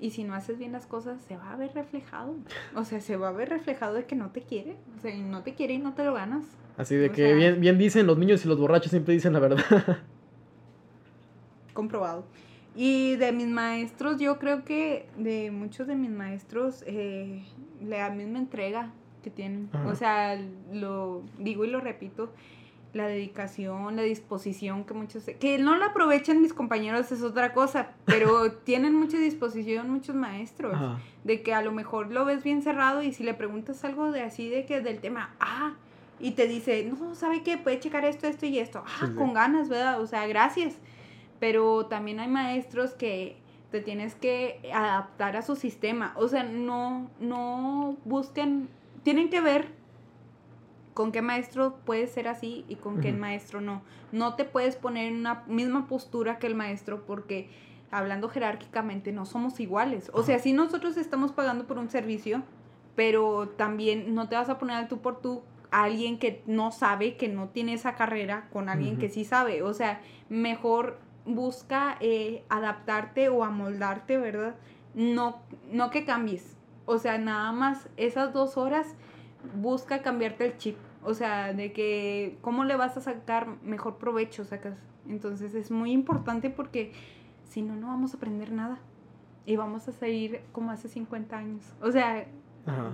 [0.00, 2.34] Y si no haces bien las cosas, se va a ver reflejado.
[2.74, 4.76] O sea, se va a ver reflejado de que no te quiere.
[4.96, 6.44] O sea, y no te quiere y no te lo ganas.
[6.76, 9.64] Así de que bien, bien dicen los niños y los borrachos siempre dicen la verdad.
[11.72, 12.24] Comprobado.
[12.76, 17.44] Y de mis maestros, yo creo que de muchos de mis maestros, eh,
[17.80, 18.90] la misma entrega
[19.22, 19.70] que tienen.
[19.86, 20.38] O sea,
[20.72, 22.32] lo digo y lo repito,
[22.94, 25.24] la dedicación, la disposición que muchos...
[25.40, 30.76] Que no la aprovechen mis compañeros es otra cosa, pero tienen mucha disposición muchos maestros.
[31.24, 34.22] De que a lo mejor lo ves bien cerrado y si le preguntas algo de
[34.22, 35.74] así, de que del tema, ah,
[36.20, 37.58] y te dice, no, ¿sabe qué?
[37.58, 38.84] Puede checar esto, esto y esto.
[38.86, 40.00] Ah, con ganas, ¿verdad?
[40.00, 40.74] O sea, gracias.
[41.40, 43.36] Pero también hay maestros que
[43.70, 46.12] te tienes que adaptar a su sistema.
[46.16, 48.68] O sea, no, no busquen,
[49.02, 49.83] tienen que ver
[50.94, 53.82] con qué maestro puedes ser así y con qué maestro no.
[54.12, 57.50] No te puedes poner en una misma postura que el maestro porque
[57.90, 60.10] hablando jerárquicamente no somos iguales.
[60.14, 62.42] O sea, si nosotros estamos pagando por un servicio,
[62.94, 65.42] pero también no te vas a poner al tú por tú
[65.72, 69.62] a alguien que no sabe, que no tiene esa carrera, con alguien que sí sabe.
[69.62, 74.54] O sea, mejor busca eh, adaptarte o amoldarte, ¿verdad?
[74.94, 75.40] No,
[75.70, 76.56] no que cambies.
[76.86, 78.94] O sea, nada más esas dos horas
[79.54, 80.76] busca cambiarte el chip.
[81.02, 84.78] O sea, de que cómo le vas a sacar mejor provecho, sacas.
[85.06, 86.92] Entonces es muy importante porque
[87.44, 88.78] si no, no vamos a aprender nada.
[89.46, 91.74] Y vamos a seguir como hace 50 años.
[91.82, 92.26] O sea,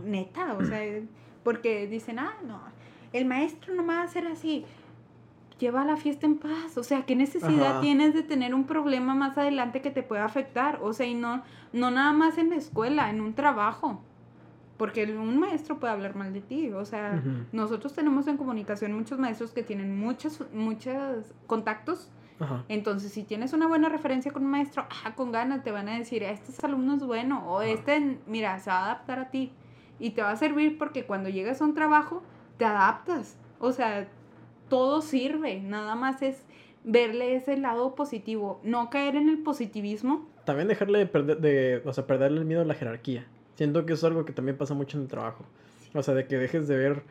[0.04, 0.80] neta, o sea,
[1.44, 2.60] porque dicen, ah, no,
[3.12, 4.64] el maestro no va a hacer así.
[5.60, 6.76] Lleva la fiesta en paz.
[6.78, 10.80] O sea, ¿qué necesidad tienes de tener un problema más adelante que te pueda afectar?
[10.82, 14.02] O sea, y no, no nada más en la escuela, en un trabajo
[14.80, 16.72] porque un maestro puede hablar mal de ti.
[16.72, 22.08] O sea, nosotros tenemos en comunicación muchos maestros que tienen muchos, muchos contactos.
[22.66, 25.98] Entonces, si tienes una buena referencia con un maestro, ah, con ganas te van a
[25.98, 29.52] decir, este alumno es bueno, o este, mira, se va a adaptar a ti.
[29.98, 32.22] Y te va a servir porque cuando llegas a un trabajo,
[32.56, 33.36] te adaptas.
[33.58, 34.08] O sea,
[34.70, 36.46] todo sirve, nada más es
[36.84, 40.26] verle ese lado positivo, no caer en el positivismo.
[40.46, 43.26] También dejarle de perder, de, o sea, perderle el miedo a la jerarquía.
[43.60, 45.44] Siento que es algo que también pasa mucho en el trabajo.
[45.92, 47.02] O sea, de que dejes de ver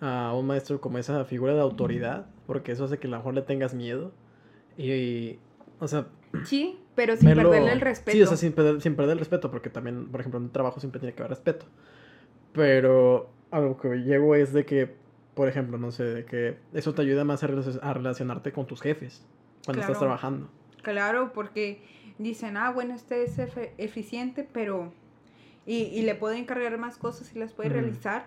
[0.00, 3.34] a un maestro como esa figura de autoridad, porque eso hace que a lo mejor
[3.34, 4.12] le tengas miedo.
[4.78, 5.40] Y,
[5.80, 6.06] o sea...
[6.44, 8.16] Sí, pero sin perderle el respeto.
[8.16, 10.52] Sí, o sea, sin perder, sin perder el respeto, porque también, por ejemplo, en un
[10.52, 11.66] trabajo siempre tiene que haber respeto.
[12.52, 14.94] Pero algo que llego es de que,
[15.34, 19.26] por ejemplo, no sé, de que eso te ayuda más a, relacionarte con tus jefes
[19.64, 20.48] cuando estás trabajando.
[20.82, 21.82] Claro, porque
[22.18, 23.40] dicen, ah, bueno, este es
[23.76, 24.92] eficiente, pero...
[25.66, 28.26] Y, y, le puede encargar más cosas y las puede realizar,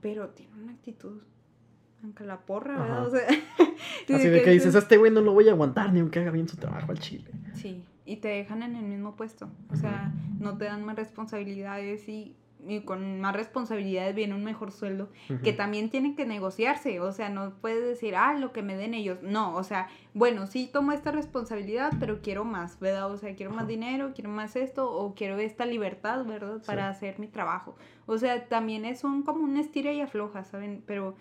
[0.00, 1.22] pero tiene una actitud
[2.02, 3.06] aunque la porra, ¿verdad?
[3.06, 3.26] O sea,
[4.16, 6.30] Así de que, dices, a este güey no lo voy a aguantar ni aunque haga
[6.30, 7.30] bien su trabajo al chile.
[7.54, 9.48] Sí, y te dejan en el mismo puesto.
[9.70, 12.34] O sea, no te dan más responsabilidades y,
[12.66, 15.08] y, con más responsabilidades viene un mejor sueldo,
[15.42, 17.00] que también tienen que negociarse.
[17.00, 19.18] O sea, no puedes decir, ah, lo que me den ellos.
[19.22, 23.10] No, o sea, bueno, sí tomo esta responsabilidad, pero quiero más, ¿verdad?
[23.10, 26.62] O sea, quiero más dinero, quiero más esto, o quiero esta libertad, ¿verdad?
[26.66, 27.76] Para hacer mi trabajo.
[28.06, 30.82] O sea, también es un, como un estira y afloja, ¿saben?
[30.86, 31.16] Pero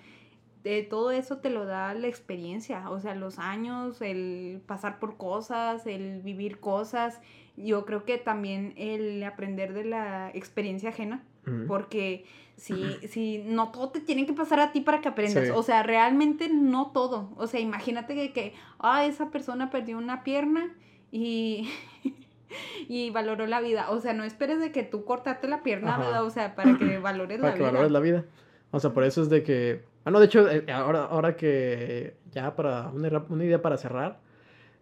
[0.63, 5.17] de todo eso te lo da la experiencia, o sea, los años, el pasar por
[5.17, 7.19] cosas, el vivir cosas.
[7.57, 11.23] Yo creo que también el aprender de la experiencia ajena,
[11.67, 12.25] porque
[12.57, 12.73] si,
[13.09, 16.49] si no todo te tiene que pasar a ti para que aprendas, o sea, realmente
[16.49, 17.31] no todo.
[17.38, 20.75] O sea, imagínate que, que ah, esa persona perdió una pierna
[21.11, 21.69] y...
[22.89, 23.89] y valoró la vida.
[23.91, 26.25] O sea, no esperes de que tú cortaste la pierna, ¿verdad?
[26.25, 27.53] O sea, para que valores la vida.
[27.53, 28.25] Para que valores la vida.
[28.71, 32.15] O sea, por eso es de que Ah, no, de hecho, eh, ahora, ahora que
[32.32, 34.19] ya para una, una, idea para cerrar,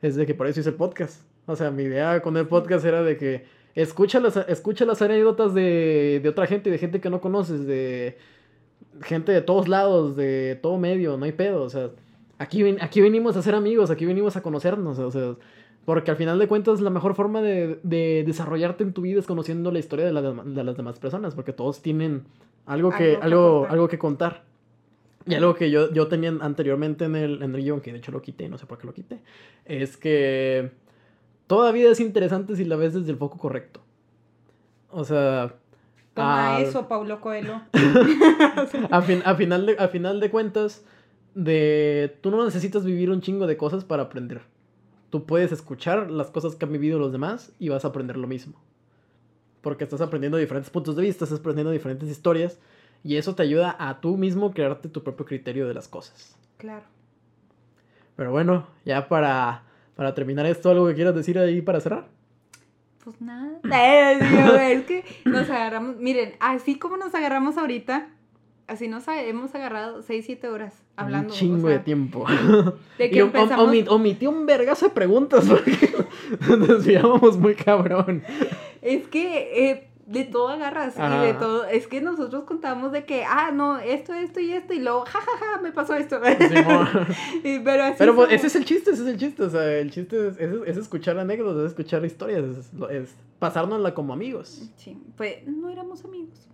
[0.01, 1.23] es de que por eso hice el podcast.
[1.45, 5.53] O sea, mi idea con el podcast era de que escucha las, escucha las anécdotas
[5.53, 8.17] de, de otra gente, de gente que no conoces, de
[9.01, 11.63] gente de todos lados, de todo medio, no hay pedo.
[11.63, 11.89] O sea,
[12.37, 14.99] aquí, aquí venimos a ser amigos, aquí venimos a conocernos.
[14.99, 15.35] O sea,
[15.85, 19.25] porque al final de cuentas la mejor forma de, de desarrollarte en tu vida es
[19.25, 22.23] conociendo la historia de, la, de, las demás personas, porque todos tienen
[22.65, 24.43] algo que, algo, algo que contar.
[25.29, 28.11] Y algo que yo, yo tenía anteriormente en el, en el guion, que de hecho
[28.11, 29.19] lo quité, no sé por qué lo quité,
[29.65, 30.71] es que
[31.47, 33.81] toda vida es interesante si la ves desde el foco correcto.
[34.89, 35.55] O sea...
[36.13, 37.61] Toma eso, Paulo Coelho.
[38.89, 40.83] a, fin, a, final de, a final de cuentas,
[41.35, 44.41] de, tú no necesitas vivir un chingo de cosas para aprender.
[45.11, 48.27] Tú puedes escuchar las cosas que han vivido los demás y vas a aprender lo
[48.27, 48.59] mismo.
[49.61, 52.59] Porque estás aprendiendo diferentes puntos de vista, estás aprendiendo diferentes historias
[53.03, 56.37] y eso te ayuda a tú mismo crearte tu propio criterio de las cosas.
[56.57, 56.85] Claro.
[58.15, 59.63] Pero bueno, ya para,
[59.95, 62.07] para terminar esto, ¿algo que quieras decir ahí para cerrar?
[63.03, 63.59] Pues nada.
[63.71, 68.09] Eh, es que nos agarramos, miren, así como nos agarramos ahorita,
[68.67, 71.33] así nos hemos agarrado 6, 7 horas hablando.
[71.33, 72.25] Un chingo de tiempo.
[72.97, 73.87] De que empezamos...
[73.87, 75.77] omití un vergazo de preguntas porque
[76.47, 78.23] nos desviábamos muy cabrón.
[78.81, 81.65] Es que eh, de todo agarras y de todo.
[81.65, 85.37] Es que nosotros contamos de que, ah, no, esto, esto y esto, y luego, jajaja,
[85.37, 86.19] ja, ja, me pasó esto.
[87.63, 89.43] pero así pero pues, ese es el chiste, ese es el chiste.
[89.43, 94.11] O sea, el chiste es, es, escuchar anécdotas, es escuchar historias, es, es pasárnosla como
[94.11, 94.69] amigos.
[94.77, 96.47] Sí, pues no éramos amigos.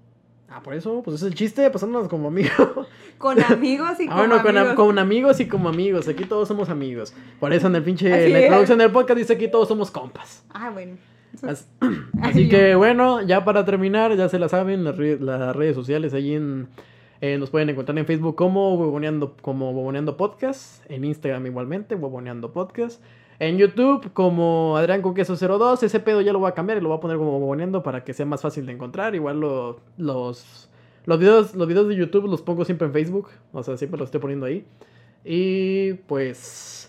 [0.49, 2.87] Ah, por eso, pues es el chiste, pasándonos como amigos.
[3.17, 4.75] Con amigos y ah, como bueno, amigos.
[4.75, 6.09] Con, con, amigos y como amigos.
[6.09, 7.13] Aquí todos somos amigos.
[7.39, 10.43] Por eso en el pinche, en la introducción del podcast dice aquí todos somos compas.
[10.53, 10.97] Ah, bueno.
[12.21, 14.95] Así, que bueno, ya para terminar, ya se la saben, las,
[15.55, 16.67] redes sociales ahí en...
[17.21, 23.01] Eh, nos pueden encontrar en Facebook como Huevoneando, como Podcast, en Instagram igualmente, Huevoneando Podcast,
[23.39, 26.89] en YouTube como Adrián Conqueso 02, ese pedo ya lo voy a cambiar y lo
[26.89, 31.19] voy a poner como Huevoneando para que sea más fácil de encontrar, igual los, los,
[31.19, 34.19] videos, los videos de YouTube los pongo siempre en Facebook, o sea, siempre los estoy
[34.19, 34.65] poniendo ahí.
[35.23, 36.84] Y pues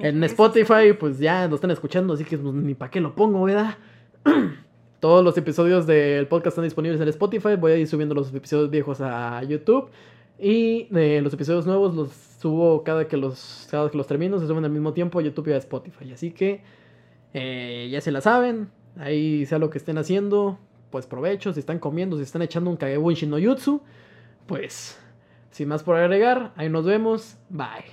[0.00, 3.42] en Spotify, pues ya lo están escuchando, así que pues, ni para qué lo pongo,
[3.44, 3.76] ¿verdad?
[5.00, 7.56] Todos los episodios del podcast están disponibles en Spotify.
[7.56, 9.90] Voy a ir subiendo los episodios viejos a YouTube.
[10.38, 14.38] Y eh, los episodios nuevos los subo cada que los, cada que los termino.
[14.38, 16.12] Se suben al mismo tiempo a YouTube y a Spotify.
[16.12, 16.62] Así que
[17.34, 18.68] eh, ya se la saben.
[18.96, 20.58] Ahí sea lo que estén haciendo.
[20.90, 21.52] Pues provecho.
[21.52, 23.82] Si están comiendo, si están echando un Kagebun no Jutsu.
[24.46, 25.00] Pues
[25.50, 26.52] sin más por agregar.
[26.54, 27.36] Ahí nos vemos.
[27.50, 27.92] Bye.